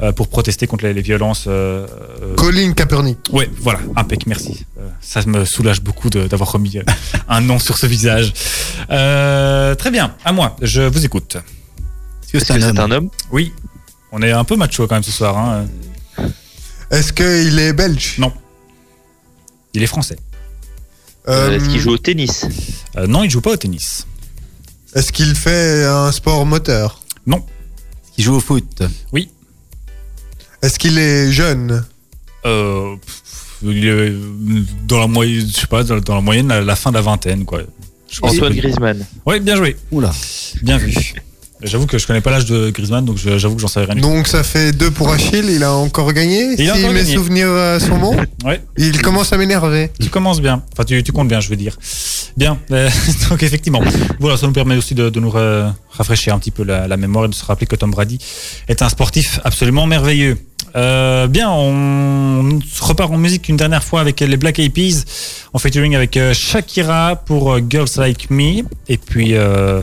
euh, 0.00 0.12
pour 0.12 0.28
protester 0.28 0.66
contre 0.66 0.84
les, 0.86 0.94
les 0.94 1.02
violences. 1.02 1.44
Euh, 1.46 1.86
euh, 2.22 2.34
Colin 2.36 2.72
Kaepernick. 2.72 3.18
ouais, 3.32 3.48
voilà, 3.60 3.80
impec, 3.96 4.26
merci. 4.26 4.64
Euh, 4.78 4.88
ça 5.00 5.20
me 5.26 5.44
soulage 5.44 5.82
beaucoup 5.82 6.10
d'avoir 6.10 6.50
remis 6.52 6.78
un 7.28 7.40
nom 7.42 7.58
sur 7.58 7.76
ce 7.78 7.86
visage. 7.86 8.32
Euh, 8.90 9.74
très 9.76 9.90
bien, 9.90 10.16
à 10.24 10.32
moi. 10.32 10.56
Je 10.62 10.82
vous 10.82 11.04
écoute. 11.04 11.36
Est-ce 11.36 12.32
que 12.32 12.38
c'est 12.38 12.58
c'est 12.60 12.64
homme 12.64 12.78
un 12.78 12.90
homme? 12.90 13.10
Oui, 13.30 13.52
on 14.10 14.22
est 14.22 14.32
un 14.32 14.44
peu 14.44 14.56
macho 14.56 14.86
quand 14.86 14.94
même 14.96 15.02
ce 15.04 15.12
soir. 15.12 15.36
Hein. 15.36 15.66
Est-ce 16.90 17.12
qu'il 17.12 17.58
est 17.58 17.72
belge? 17.72 18.16
Non. 18.18 18.32
Il 19.74 19.82
est 19.82 19.86
français. 19.86 20.16
Euh, 21.28 21.54
Est-ce 21.56 21.68
qu'il 21.68 21.78
joue 21.78 21.90
au 21.90 21.98
tennis? 21.98 22.46
Euh, 22.96 23.06
non, 23.06 23.22
il 23.22 23.30
joue 23.30 23.40
pas 23.42 23.50
au 23.50 23.56
tennis. 23.56 24.06
Est-ce 24.94 25.12
qu'il 25.12 25.34
fait 25.34 25.84
un 25.84 26.10
sport 26.12 26.44
moteur? 26.46 27.02
Est-ce 27.26 28.12
qu'il 28.14 28.24
joue 28.24 28.34
au 28.34 28.40
foot 28.40 28.82
Est-ce 30.62 30.78
qu'il 30.78 30.98
est 30.98 31.30
jeune? 31.32 31.84
Euh, 32.44 32.96
pff, 32.96 33.56
il 33.62 33.86
est 33.86 34.12
dans 34.86 34.98
la 34.98 35.06
moyenne, 35.06 35.46
je 35.46 35.60
sais 35.60 35.66
pas, 35.66 35.84
dans, 35.84 35.98
dans 36.00 36.14
la 36.16 36.20
moyenne, 36.20 36.48
la, 36.48 36.60
la 36.60 36.76
fin 36.76 36.90
de 36.90 36.96
la 36.96 37.02
vingtaine, 37.02 37.44
quoi. 37.44 37.62
Je 38.10 38.20
pense 38.20 38.32
Antoine 38.32 38.54
que- 38.54 38.58
Griezmann. 38.60 39.06
Ouais, 39.24 39.38
bien 39.40 39.56
joué, 39.56 39.76
Oula. 39.92 40.12
bien 40.62 40.78
vu. 40.78 40.92
J'avoue 41.62 41.86
que 41.86 41.98
je 41.98 42.06
connais 42.06 42.20
pas 42.20 42.30
l'âge 42.30 42.46
de 42.46 42.70
Griezmann, 42.70 43.04
donc 43.04 43.18
j'avoue 43.18 43.54
que 43.56 43.60
j'en 43.60 43.68
sais 43.68 43.84
rien. 43.84 43.94
Donc 43.96 44.26
ça 44.26 44.42
fait 44.42 44.72
deux 44.72 44.90
pour 44.90 45.10
Achille, 45.10 45.44
il 45.50 45.62
a 45.62 45.72
encore 45.72 46.12
gagné 46.12 46.54
Il 46.58 46.70
a 46.70 46.74
Si 46.74 46.80
encore 46.80 46.92
mes 46.94 47.00
gagné. 47.02 47.14
souvenirs 47.14 47.48
sont 47.80 47.98
bons 47.98 48.16
Ouais, 48.44 48.62
Il 48.78 49.00
commence 49.02 49.32
à 49.32 49.36
m'énerver. 49.36 49.90
tu 50.00 50.08
commences 50.08 50.40
bien. 50.40 50.62
Enfin, 50.72 50.84
tu, 50.84 51.02
tu 51.02 51.12
comptes 51.12 51.28
bien, 51.28 51.40
je 51.40 51.48
veux 51.48 51.56
dire. 51.56 51.76
Bien. 52.36 52.58
Euh, 52.70 52.88
donc 53.30 53.42
effectivement, 53.42 53.80
voilà, 54.18 54.36
ça 54.36 54.46
nous 54.46 54.52
permet 54.52 54.76
aussi 54.76 54.94
de, 54.94 55.10
de 55.10 55.20
nous 55.20 55.30
rafraîchir 55.90 56.34
un 56.34 56.38
petit 56.38 56.50
peu 56.50 56.64
la, 56.64 56.88
la 56.88 56.96
mémoire 56.96 57.24
et 57.24 57.28
de 57.28 57.34
se 57.34 57.44
rappeler 57.44 57.66
que 57.66 57.76
Tom 57.76 57.90
Brady 57.90 58.18
est 58.68 58.82
un 58.82 58.88
sportif 58.88 59.40
absolument 59.44 59.86
merveilleux. 59.86 60.38
Euh, 60.76 61.26
bien, 61.26 61.50
on 61.50 62.60
repart 62.80 63.10
en 63.12 63.18
musique 63.18 63.48
une 63.48 63.56
dernière 63.56 63.82
fois 63.82 64.00
avec 64.00 64.20
les 64.20 64.36
Black 64.36 64.58
Eyed 64.58 64.72
Peas 64.72 65.04
en 65.52 65.58
featuring 65.58 65.96
avec 65.96 66.16
euh, 66.16 66.32
Shakira 66.32 67.16
pour 67.16 67.52
euh, 67.52 67.60
Girls 67.68 67.88
Like 67.96 68.30
Me 68.30 68.62
et 68.88 68.98
puis 68.98 69.34
euh, 69.34 69.82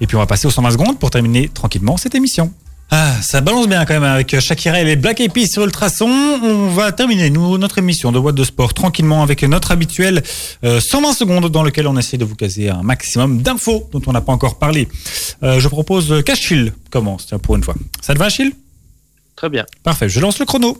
et 0.00 0.06
puis 0.06 0.16
on 0.16 0.20
va 0.20 0.26
passer 0.26 0.46
aux 0.46 0.50
120 0.50 0.70
secondes 0.72 0.98
pour 0.98 1.10
terminer 1.10 1.48
tranquillement 1.48 1.96
cette 1.96 2.14
émission. 2.14 2.52
Ah, 2.92 3.14
ça 3.22 3.40
balance 3.40 3.68
bien 3.68 3.84
quand 3.84 3.94
même 3.94 4.02
avec 4.02 4.40
Shakira 4.40 4.80
et 4.80 4.84
les 4.84 4.96
Black 4.96 5.20
Eyed 5.20 5.32
Peas 5.32 5.46
sur 5.46 5.62
Ultrason. 5.62 6.08
On 6.08 6.70
va 6.70 6.90
terminer 6.90 7.30
nous, 7.30 7.56
notre 7.56 7.78
émission 7.78 8.10
de 8.10 8.18
What 8.18 8.32
de 8.32 8.42
Sport 8.42 8.74
tranquillement 8.74 9.22
avec 9.22 9.44
notre 9.44 9.70
habituel 9.70 10.24
euh, 10.64 10.80
120 10.80 11.12
secondes 11.12 11.48
dans 11.50 11.62
lequel 11.62 11.86
on 11.86 11.96
essaie 11.96 12.18
de 12.18 12.24
vous 12.24 12.34
caser 12.34 12.68
un 12.68 12.82
maximum 12.82 13.42
d'infos 13.42 13.88
dont 13.92 14.02
on 14.08 14.12
n'a 14.12 14.20
pas 14.20 14.32
encore 14.32 14.58
parlé. 14.58 14.88
Euh, 15.44 15.60
je 15.60 15.68
propose 15.68 16.24
qu'Achille 16.24 16.72
commence 16.90 17.26
tiens, 17.26 17.38
pour 17.38 17.54
une 17.54 17.62
fois. 17.62 17.74
Ça 18.00 18.12
te 18.14 18.18
va 18.18 18.24
Achille 18.24 18.52
Très 19.36 19.48
bien. 19.48 19.64
Parfait, 19.84 20.08
je 20.08 20.18
lance 20.18 20.40
le 20.40 20.44
chrono. 20.44 20.76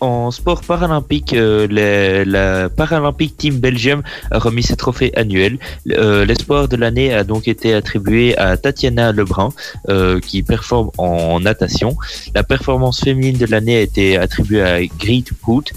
En, 0.00 0.30
sport 0.32 0.62
paralympique, 0.62 1.32
euh, 1.32 2.24
la 2.26 2.68
Paralympic 2.68 3.36
Team 3.36 3.58
Belgium 3.58 4.02
a 4.30 4.38
remis 4.38 4.62
ses 4.62 4.76
trophées 4.76 5.12
annuels. 5.16 5.58
Euh, 5.90 6.24
L'espoir 6.24 6.68
de 6.68 6.76
l'année 6.76 7.12
a 7.14 7.22
donc 7.22 7.46
été 7.46 7.74
attribué 7.74 8.36
à 8.36 8.56
Tatiana 8.56 9.12
Lebrun, 9.12 9.50
euh, 9.88 10.18
qui 10.20 10.42
performe 10.42 10.90
en 10.98 11.38
natation. 11.38 11.96
La 12.34 12.42
performance 12.42 13.00
féminine 13.00 13.38
de 13.38 13.46
l'année 13.46 13.76
a 13.76 13.80
été 13.80 14.16
attribuée 14.16 14.62
à 14.62 14.84
Greet 14.84 15.26
Hoot, 15.46 15.72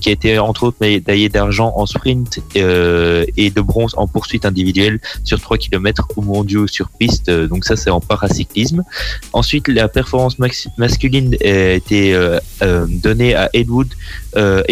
qui 0.00 0.08
a 0.08 0.12
été 0.12 0.38
entre 0.38 0.64
autres 0.64 0.76
médaillée 0.80 1.28
d'argent 1.28 1.72
en 1.76 1.86
sprint 1.86 2.40
et 2.54 3.50
de 3.50 3.60
bronze 3.60 3.94
en 3.96 4.06
poursuite 4.06 4.44
individuelle 4.44 5.00
sur 5.24 5.40
3 5.40 5.58
km 5.58 6.08
au 6.16 6.22
mondiaux 6.22 6.66
sur 6.66 6.90
piste. 6.90 7.30
Donc 7.30 7.64
ça, 7.64 7.76
c'est 7.76 7.90
en 7.90 8.00
paracyclisme. 8.00 8.84
Ensuite, 9.32 9.68
la 9.68 9.88
performance 9.88 10.38
masculine 10.78 11.36
a 11.44 11.72
été 11.72 12.14
euh, 12.62 12.86
donnée 12.88 13.34
à 13.34 13.48
Edwood, 13.54 13.88
euh, 14.36 14.62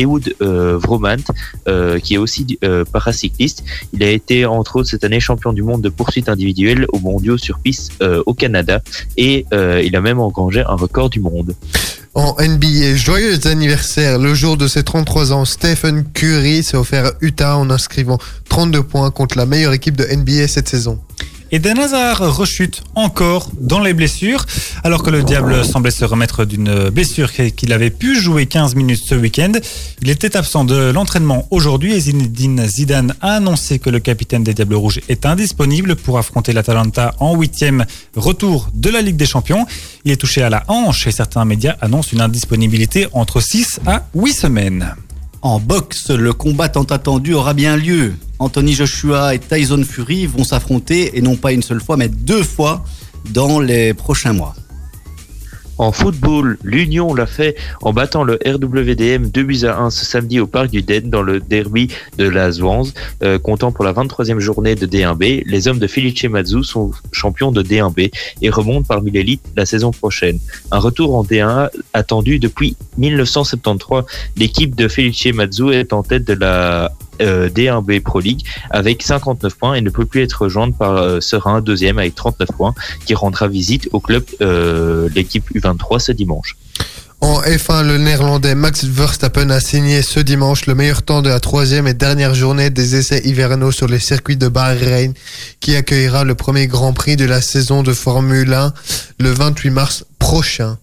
euh, 0.42 0.78
Vromant, 0.78 1.16
qui 2.02 2.14
est 2.14 2.18
aussi 2.18 2.58
paracycliste. 2.92 3.64
Il 3.92 4.02
a 4.02 4.10
été 4.10 4.44
entre 4.46 4.76
autres 4.76 4.88
cette 4.88 5.04
année 5.04 5.20
champion 5.20 5.52
du 5.52 5.62
monde 5.62 5.82
de 5.82 5.88
poursuite 5.88 6.28
individuelle 6.28 6.86
aux 6.92 6.98
mondiaux 6.98 7.38
sur 7.38 7.58
piste 7.58 7.92
au 8.26 8.34
Canada 8.34 8.80
et 9.16 9.46
il 9.52 9.96
a 9.96 10.00
même 10.00 10.20
engrangé 10.20 10.60
un 10.60 10.74
record 10.74 11.10
du 11.10 11.20
monde. 11.20 11.54
En 12.14 12.34
NBA, 12.40 12.96
joyeux 12.96 13.38
anniversaire. 13.46 14.18
Le 14.18 14.34
jour 14.34 14.56
de 14.56 14.66
ses 14.66 14.82
33 14.82 15.32
ans, 15.32 15.44
Stephen 15.44 16.04
Curry 16.12 16.64
s'est 16.64 16.76
offert 16.76 17.12
Utah 17.20 17.56
en 17.56 17.70
inscrivant 17.70 18.18
32 18.48 18.82
points 18.82 19.10
contre 19.12 19.38
la 19.38 19.46
meilleure 19.46 19.72
équipe 19.72 19.96
de 19.96 20.04
NBA 20.04 20.48
cette 20.48 20.68
saison. 20.68 20.98
Eden 21.52 21.80
Hazard 21.80 22.36
rechute 22.36 22.84
encore 22.94 23.50
dans 23.60 23.80
les 23.80 23.92
blessures, 23.92 24.46
alors 24.84 25.02
que 25.02 25.10
le 25.10 25.24
Diable 25.24 25.64
semblait 25.64 25.90
se 25.90 26.04
remettre 26.04 26.44
d'une 26.44 26.90
blessure 26.90 27.32
qu'il 27.32 27.72
avait 27.72 27.90
pu 27.90 28.20
jouer 28.20 28.46
15 28.46 28.76
minutes 28.76 29.02
ce 29.04 29.16
week-end. 29.16 29.50
Il 30.00 30.10
était 30.10 30.36
absent 30.36 30.64
de 30.64 30.92
l'entraînement 30.92 31.48
aujourd'hui 31.50 31.92
et 31.92 31.98
Zinedine 31.98 32.64
Zidane 32.68 33.16
a 33.20 33.32
annoncé 33.32 33.80
que 33.80 33.90
le 33.90 33.98
capitaine 33.98 34.44
des 34.44 34.54
Diables 34.54 34.76
Rouges 34.76 35.00
est 35.08 35.26
indisponible 35.26 35.96
pour 35.96 36.18
affronter 36.18 36.52
l'Atalanta 36.52 37.16
en 37.18 37.36
huitième 37.36 37.84
retour 38.14 38.68
de 38.72 38.88
la 38.88 39.02
Ligue 39.02 39.16
des 39.16 39.26
Champions. 39.26 39.66
Il 40.04 40.12
est 40.12 40.16
touché 40.16 40.42
à 40.42 40.50
la 40.50 40.62
hanche 40.68 41.08
et 41.08 41.10
certains 41.10 41.44
médias 41.44 41.74
annoncent 41.80 42.10
une 42.12 42.20
indisponibilité 42.20 43.08
entre 43.12 43.40
6 43.40 43.80
à 43.86 44.06
8 44.14 44.32
semaines. 44.32 44.94
En 45.42 45.58
boxe, 45.58 46.10
le 46.10 46.34
combat 46.34 46.68
tant 46.68 46.84
attendu 46.84 47.32
aura 47.32 47.54
bien 47.54 47.76
lieu. 47.76 48.12
Anthony 48.38 48.74
Joshua 48.74 49.34
et 49.34 49.38
Tyson 49.38 49.82
Fury 49.88 50.26
vont 50.26 50.44
s'affronter, 50.44 51.16
et 51.16 51.22
non 51.22 51.36
pas 51.36 51.52
une 51.52 51.62
seule 51.62 51.80
fois, 51.80 51.96
mais 51.96 52.08
deux 52.08 52.42
fois 52.42 52.84
dans 53.30 53.58
les 53.58 53.94
prochains 53.94 54.34
mois. 54.34 54.54
En 55.80 55.92
football, 55.92 56.58
l'Union 56.62 57.14
l'a 57.14 57.24
fait 57.24 57.56
en 57.80 57.94
battant 57.94 58.22
le 58.22 58.38
RWDM 58.44 59.28
2 59.28 59.42
buts 59.42 59.64
à 59.64 59.78
1 59.78 59.88
ce 59.88 60.04
samedi 60.04 60.38
au 60.38 60.46
Parc 60.46 60.68
du 60.68 60.82
Den 60.82 61.08
dans 61.08 61.22
le 61.22 61.40
derby 61.40 61.88
de 62.18 62.28
la 62.28 62.52
Zwanz, 62.52 62.92
euh, 63.22 63.38
comptant 63.38 63.72
pour 63.72 63.86
la 63.86 63.94
23e 63.94 64.40
journée 64.40 64.74
de 64.74 64.84
D1B. 64.84 65.42
Les 65.46 65.68
hommes 65.68 65.78
de 65.78 65.86
Felice 65.86 66.22
Mazzu 66.24 66.64
sont 66.64 66.90
champions 67.12 67.50
de 67.50 67.62
D1B 67.62 68.12
et 68.42 68.50
remontent 68.50 68.84
parmi 68.86 69.10
l'élite 69.10 69.40
la 69.56 69.64
saison 69.64 69.90
prochaine. 69.90 70.38
Un 70.70 70.80
retour 70.80 71.16
en 71.16 71.24
D1 71.24 71.70
attendu 71.94 72.38
depuis 72.38 72.76
1973. 72.98 74.04
L'équipe 74.36 74.76
de 74.76 74.86
Felice 74.86 75.32
Mazzu 75.32 75.72
est 75.72 75.94
en 75.94 76.02
tête 76.02 76.26
de 76.26 76.34
la 76.34 76.92
euh, 77.20 77.48
D1B 77.48 78.00
Pro 78.00 78.20
League 78.20 78.42
avec 78.70 79.02
59 79.02 79.54
points 79.54 79.74
et 79.74 79.80
ne 79.80 79.90
peut 79.90 80.04
plus 80.04 80.22
être 80.22 80.42
rejointe 80.42 80.76
par 80.76 80.96
euh, 80.96 81.20
Serein, 81.20 81.60
deuxième 81.60 81.98
avec 81.98 82.14
39 82.14 82.48
points, 82.56 82.74
qui 83.06 83.14
rendra 83.14 83.48
visite 83.48 83.88
au 83.92 84.00
club 84.00 84.24
euh, 84.40 85.08
l'équipe 85.14 85.44
U23 85.54 85.98
ce 85.98 86.12
dimanche. 86.12 86.56
En 87.22 87.42
F1, 87.42 87.86
le 87.86 87.98
néerlandais 87.98 88.54
Max 88.54 88.84
Verstappen 88.84 89.50
a 89.50 89.60
signé 89.60 90.00
ce 90.00 90.20
dimanche 90.20 90.64
le 90.64 90.74
meilleur 90.74 91.02
temps 91.02 91.20
de 91.20 91.28
la 91.28 91.38
troisième 91.38 91.86
et 91.86 91.92
dernière 91.92 92.34
journée 92.34 92.70
des 92.70 92.96
essais 92.96 93.20
hivernaux 93.26 93.72
sur 93.72 93.88
les 93.88 93.98
circuits 93.98 94.38
de 94.38 94.48
Bahreïn, 94.48 95.12
qui 95.60 95.76
accueillera 95.76 96.24
le 96.24 96.34
premier 96.34 96.66
Grand 96.66 96.94
Prix 96.94 97.16
de 97.16 97.26
la 97.26 97.42
saison 97.42 97.82
de 97.82 97.92
Formule 97.92 98.54
1 98.54 98.72
le 99.18 99.30
28 99.30 99.70
mars 99.70 100.04
prochain. 100.18 100.78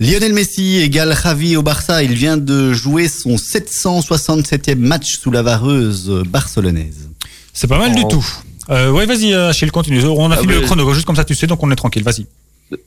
Lionel 0.00 0.32
Messi 0.32 0.78
égale 0.78 1.14
Javi 1.22 1.56
au 1.56 1.62
Barça. 1.62 2.02
Il 2.02 2.14
vient 2.14 2.36
de 2.38 2.72
jouer 2.72 3.06
son 3.08 3.36
767e 3.36 4.76
match 4.76 5.18
sous 5.18 5.30
la 5.30 5.42
vareuse 5.42 6.22
barcelonaise. 6.26 7.10
C'est 7.52 7.66
pas 7.66 7.78
mal 7.78 7.94
du 7.94 8.02
Oh. 8.04 8.08
tout. 8.08 8.26
Euh, 8.70 8.90
ouais, 8.90 9.04
vas-y, 9.04 9.32
euh, 9.34 9.50
Achille, 9.50 9.70
continue. 9.70 10.02
On 10.04 10.30
a 10.30 10.36
Ah, 10.36 10.38
fini 10.40 10.52
le 10.54 10.60
chrono, 10.62 10.92
juste 10.94 11.04
comme 11.06 11.16
ça, 11.16 11.24
tu 11.24 11.34
sais, 11.34 11.46
donc 11.46 11.62
on 11.62 11.70
est 11.70 11.76
tranquille. 11.76 12.02
Vas-y. 12.02 12.26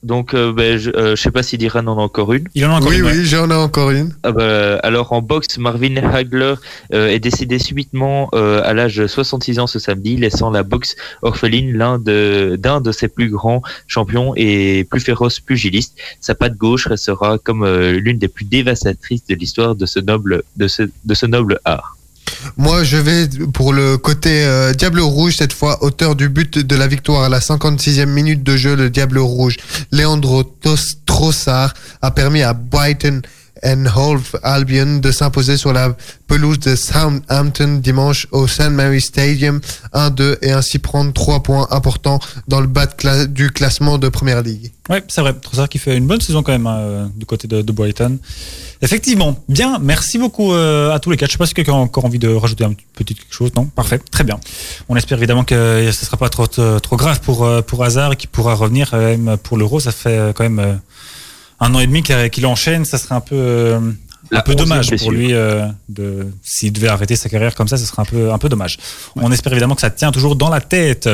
Donc, 0.02 0.34
euh, 0.34 0.54
ben, 0.54 0.78
je, 0.78 0.92
euh, 0.92 1.16
je 1.16 1.22
sais 1.22 1.32
pas 1.32 1.44
si 1.44 1.58
Diran 1.58 1.86
en 1.88 1.98
a 1.98 2.02
encore 2.02 2.34
une. 2.34 2.48
Il 2.56 2.66
en 2.66 2.72
a 2.72 2.78
encore 2.78 2.90
Oui, 2.90 2.98
une, 2.98 3.04
ouais. 3.06 3.12
oui, 3.18 3.26
j'en 3.26 3.50
ai 3.50 3.54
encore 3.56 3.92
une. 3.92 4.14
Ah 4.24 4.32
bah, 4.32 4.78
alors 4.84 5.12
en 5.14 5.22
boxe, 5.22 5.58
Marvin 5.58 5.96
Hagler 5.98 6.56
euh, 6.94 7.08
est 7.08 7.20
décédé 7.20 7.60
subitement 7.60 8.30
euh, 8.34 8.62
à 8.64 8.74
l'âge 8.74 8.96
de 8.96 9.08
66 9.08 9.60
ans 9.60 9.68
ce 9.68 9.80
samedi, 9.80 10.16
laissant 10.16 10.52
la 10.52 10.64
boxe 10.64 10.96
orpheline 11.22 11.74
l'un 11.78 12.00
de 12.00 12.56
d'un 12.60 12.82
de 12.82 12.92
ses 12.92 13.08
plus 13.08 13.30
grands 13.30 13.62
champions 13.88 14.34
et 14.36 14.86
plus 14.90 15.02
féroces 15.02 15.40
pugilistes. 15.40 15.96
Sa 16.22 16.36
patte 16.36 16.56
gauche 16.56 16.88
restera 16.88 17.38
comme 17.38 17.64
euh, 17.64 18.00
l'une 18.00 18.18
des 18.20 18.28
plus 18.30 18.46
dévastatrices 18.46 19.26
de 19.28 19.36
l'histoire 19.36 19.76
de 19.76 19.86
ce 19.86 20.00
noble 20.00 20.44
de 20.58 20.68
ce 20.68 20.84
de 21.04 21.14
ce 21.14 21.26
noble 21.26 21.60
art. 21.66 21.98
Moi, 22.58 22.84
je 22.84 22.98
vais 22.98 23.28
pour 23.54 23.74
le 23.74 23.98
côté 23.98 24.44
euh, 24.46 24.74
Diable 24.74 25.00
Rouge 25.00 25.36
cette 25.38 25.54
fois, 25.54 25.84
auteur 25.84 26.16
du 26.16 26.30
but 26.30 26.58
de 26.58 26.76
la 26.76 26.88
victoire 26.88 27.24
à 27.24 27.30
la 27.30 27.40
56e 27.40 28.06
minute 28.06 28.44
de 28.44 28.56
jeu, 28.56 28.76
le 28.76 28.90
Diable 28.90 29.20
Rouge, 29.20 29.58
Leandro 29.92 30.44
Trossard, 31.06 31.74
a 32.02 32.12
permis 32.12 32.42
à 32.42 32.54
Brighton 32.54 33.22
and 33.64 33.86
Hove 33.96 34.40
Albion 34.44 34.98
de 34.98 35.12
s'imposer 35.12 35.58
sur 35.58 35.74
la 35.74 35.96
pelouse 36.28 36.60
de 36.60 36.76
Southampton 36.76 37.80
dimanche 37.82 38.28
au 38.32 38.48
St. 38.48 38.72
Mary 38.72 39.02
Stadium 39.02 39.62
1-2 39.94 40.38
et 40.42 40.52
ainsi 40.52 40.80
prendre 40.80 41.14
trois 41.14 41.44
points 41.44 41.68
importants 41.72 42.20
dans 42.48 42.62
le 42.62 42.68
bas 42.68 42.88
du 43.28 43.52
classement 43.52 43.98
de 43.98 44.10
Première 44.10 44.42
Ligue. 44.42 44.72
Ouais, 44.90 45.02
c'est 45.08 45.22
vrai. 45.22 45.34
Trossard 45.34 45.70
qui 45.70 45.78
fait 45.78 45.96
une 45.96 46.08
bonne 46.08 46.20
saison 46.20 46.44
quand 46.44 46.52
même 46.52 46.68
hein, 46.68 46.78
euh, 46.78 47.06
du 47.16 47.26
côté 47.26 47.48
de, 47.48 47.72
Brighton. 47.72 48.20
Effectivement. 48.82 49.38
Bien, 49.48 49.80
merci 49.80 50.18
beaucoup 50.18 50.52
euh, 50.52 50.92
à 50.92 51.00
tous 51.00 51.10
les 51.10 51.18
quatre. 51.18 51.30
Je 51.30 51.34
sais 51.34 51.38
pas 51.38 51.46
si 51.46 51.54
quelqu'un 51.54 51.74
a 51.74 51.78
encore 51.78 52.04
envie 52.04 52.20
de 52.20 52.28
rajouter 52.28 52.66
un 52.66 52.74
petit 52.94 53.16
quelque 53.16 53.34
chose. 53.34 53.52
Non? 53.56 53.66
Parfait. 53.66 54.00
Très 54.12 54.26
bien. 54.26 54.40
On 54.90 54.96
espère 54.98 55.18
évidemment 55.18 55.46
que 55.46 55.56
euh, 55.56 55.92
ce 55.92 56.06
sera 56.06 56.18
pas 56.18 56.30
trop, 56.30 56.48
trop 56.48 56.98
grave 56.98 57.22
pour, 57.22 57.46
euh, 57.46 57.62
pour 57.62 57.84
Hazard 57.84 58.14
et 58.14 58.16
qu'il 58.18 58.30
pourra 58.30 58.56
revenir 58.56 58.94
même 58.94 59.38
pour 59.42 59.58
l'Euro. 59.58 59.80
Ça 59.80 59.92
fait 59.92 60.18
euh, 60.18 60.34
quand 60.34 60.44
même 60.44 60.60
euh, 60.60 60.76
un 61.64 61.74
an 61.76 61.80
et 61.80 61.88
demi 61.88 62.04
qu'il 62.04 62.46
enchaîne. 62.46 62.86
Ça 62.86 62.98
serait 62.98 63.16
un 63.16 63.22
peu, 63.22 63.36
euh, 63.36 63.80
un 64.32 64.42
peu 64.42 64.56
dommage 64.56 64.96
pour 64.98 65.12
lui 65.12 65.34
euh, 65.34 65.66
de 65.90 66.28
s'il 66.42 66.72
devait 66.74 66.88
arrêter 66.88 67.16
sa 67.16 67.30
carrière 67.30 67.54
comme 67.56 67.68
ça. 67.68 67.78
Ce 67.78 67.86
serait 67.86 68.02
un 68.02 68.06
peu, 68.06 68.32
un 68.32 68.38
peu 68.38 68.50
dommage. 68.50 68.78
On 69.16 69.32
espère 69.32 69.52
évidemment 69.54 69.76
que 69.76 69.82
ça 69.82 69.90
tient 69.92 70.12
toujours 70.12 70.36
dans 70.36 70.50
la 70.50 70.60
tête. 70.62 71.10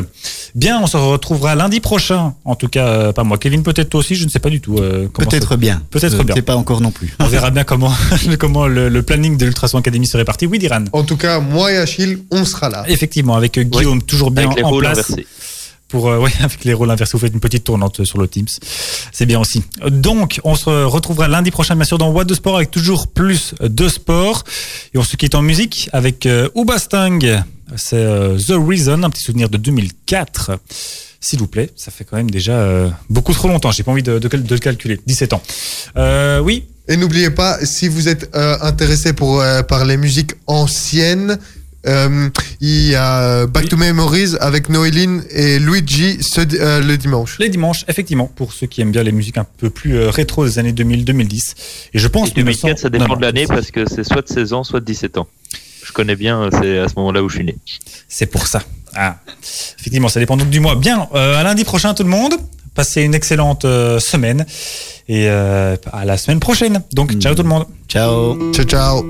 Bien, 0.56 0.80
on 0.82 0.88
se 0.88 0.96
retrouvera 0.98 1.56
lundi 1.56 1.80
prochain. 1.80 2.34
En 2.46 2.56
tout 2.56 2.68
cas, 2.70 2.88
euh, 2.88 3.12
pas 3.12 3.24
moi. 3.24 3.38
Kevin, 3.38 3.62
peut-être 3.64 3.90
toi 3.90 4.00
aussi. 4.00 4.16
Je 4.16 4.26
ne 4.26 4.30
sais 4.30 4.40
pas 4.40 4.50
du 4.50 4.62
tout. 4.62 4.78
euh, 4.78 5.08
Peut-être 5.10 5.58
bien. 5.58 5.82
Peut-être 5.92 6.18
Je 6.18 6.24
bien. 6.24 6.36
sais 6.36 6.42
pas 6.42 6.56
encore 6.56 6.82
non 6.82 6.92
plus. 6.92 7.14
On 7.20 7.26
verra 7.28 7.50
bien 7.52 7.64
comment, 7.64 7.92
comment 8.40 8.68
le, 8.68 8.90
le 8.90 9.04
planning 9.04 9.38
de 9.38 9.46
l'Ultrason 9.46 9.78
Academy 9.80 10.08
se 10.08 10.18
répartit. 10.18 10.46
Oui, 10.46 10.58
Diran. 10.60 10.86
En 10.94 11.04
tout 11.04 11.18
cas, 11.18 11.40
moi 11.40 11.72
et 11.74 11.78
Achille, 11.78 12.20
on 12.32 12.46
sera 12.46 12.70
là. 12.70 12.86
Effectivement, 12.88 13.36
avec 13.36 13.60
Guillaume 13.60 14.02
toujours 14.02 14.32
bien 14.32 14.46
Avec 14.46 14.58
les 14.58 14.64
en 14.64 14.70
rôles 14.70 14.84
place. 14.84 15.00
inversés. 15.00 15.28
Pour, 15.90 16.08
euh, 16.08 16.18
ouais, 16.22 16.32
avec 16.40 16.64
les 16.64 16.74
rôles 16.74 16.90
inversés, 16.90 17.12
vous 17.14 17.20
faites 17.20 17.34
une 17.34 17.40
petite 17.40 17.66
tournante 17.66 18.04
sur 18.06 18.18
le 18.18 18.28
Teams. 18.28 18.48
C'est 19.12 19.26
bien 19.26 19.40
aussi. 19.40 19.64
Donc, 19.88 20.40
on 20.44 20.56
se 20.56 20.70
retrouvera 20.70 21.28
lundi 21.28 21.52
prochain, 21.52 21.76
bien 21.76 21.84
sûr, 21.84 21.98
dans 21.98 22.10
What 22.10 22.26
de 22.26 22.34
Sport 22.34 22.56
avec 22.58 22.72
toujours 22.72 23.08
plus 23.08 23.54
de 23.60 23.90
sport. 23.90 24.44
Et 24.94 24.98
on 24.98 25.04
se 25.04 25.18
quitte 25.18 25.36
en 25.36 25.42
musique 25.42 25.90
avec 25.92 26.26
euh, 26.26 26.48
Ubastang. 26.56 27.44
C'est 27.76 27.98
euh, 27.98 28.38
The 28.38 28.54
Reason, 28.58 29.04
un 29.04 29.10
petit 29.10 29.24
souvenir 29.24 29.50
de 29.50 29.58
2004. 29.58 30.52
S'il 31.22 31.40
vous 31.40 31.48
plaît, 31.48 31.70
ça 31.76 31.92
fait 31.92 32.06
quand 32.06 32.18
même 32.18 32.32
déjà 32.32 32.54
euh, 32.54 32.90
beaucoup 33.10 33.34
trop 33.34 33.48
longtemps. 33.48 33.72
J'ai 33.72 33.84
pas 33.84 33.92
envie 33.92 34.04
de, 34.04 34.20
de, 34.20 34.28
de 34.28 34.56
le 34.56 34.60
calculer. 34.60 35.00
17 35.06 35.34
ans. 35.34 35.42
Euh, 35.98 36.40
oui, 36.40 36.66
Et 36.88 36.96
n'oubliez 36.98 37.30
pas, 37.30 37.64
si 37.66 37.88
vous 37.88 38.08
êtes 38.08 38.30
intéressé 38.34 39.14
pour, 39.14 39.44
par 39.68 39.86
les 39.86 39.98
musiques 39.98 40.32
anciennes, 40.48 41.38
euh, 41.88 42.30
il 42.62 42.90
y 42.90 42.96
a 42.96 43.22
euh, 43.22 43.48
Back 43.48 43.64
Oui. 43.64 43.70
to 43.70 43.78
Memories 43.78 44.36
avec 44.40 44.70
Noéline 44.70 45.24
et 45.32 45.60
Luigi 45.60 46.18
ce, 46.22 46.42
euh, 46.60 46.82
le 46.82 46.98
dimanche. 46.98 47.38
les 47.40 47.50
dimanches, 47.50 47.86
effectivement, 47.88 48.26
pour 48.28 48.54
ceux 48.54 48.68
qui 48.68 48.82
aiment 48.82 48.92
bien 48.92 49.04
les 49.04 49.12
musiques 49.14 49.38
un 49.38 49.46
peu 49.58 49.70
plus 49.70 49.96
euh, 49.96 50.10
rétro 50.10 50.46
des 50.46 50.60
années 50.60 50.74
2000-2010. 50.74 51.54
Et 51.94 52.00
je 52.00 52.08
pense 52.08 52.30
Et 52.30 52.34
2004, 52.34 52.78
ça 52.78 52.90
dépend 52.90 53.06
1900 53.06 53.16
de 53.18 53.22
l'année 53.26 53.48
parce 53.48 53.72
que 53.72 53.88
c'est 53.90 54.04
soit 54.04 54.22
de 54.22 54.28
16 54.28 54.54
ans, 54.54 54.64
soit 54.64 54.80
de 54.82 54.86
17 54.86 55.18
ans. 55.18 55.28
Je 55.84 55.94
connais 55.94 56.16
bien, 56.16 56.50
c'est 56.52 56.78
à 56.80 56.88
ce 56.88 56.94
moment-là 56.98 57.24
où 57.24 57.30
je 57.30 57.36
suis 57.38 57.46
né. 57.46 57.56
C'est 58.08 58.26
pour 58.28 58.46
ça. 58.48 58.62
Ah, 58.96 59.18
effectivement, 59.80 60.08
ça 60.10 60.20
dépend 60.20 60.36
donc 60.38 60.50
du 60.50 60.60
mois. 60.60 60.76
Bien, 60.76 61.08
euh, 61.16 61.40
à 61.40 61.44
lundi 61.44 61.64
prochain 61.64 61.94
tout 61.94 62.04
le 62.04 62.10
monde. 62.10 62.34
Passez 62.76 63.02
une 63.02 63.16
excellente 63.16 63.66
euh, 63.66 64.00
semaine 64.00 64.46
et 65.08 65.28
euh, 65.30 65.76
à 65.92 66.06
la 66.06 66.18
semaine 66.18 66.40
prochaine. 66.40 66.82
Donc, 66.94 67.14
ciao 67.20 67.34
tout 67.36 67.44
le 67.44 67.50
monde. 67.50 67.66
Ciao. 67.88 68.52
Ciao, 68.54 68.66
ciao. 68.66 68.98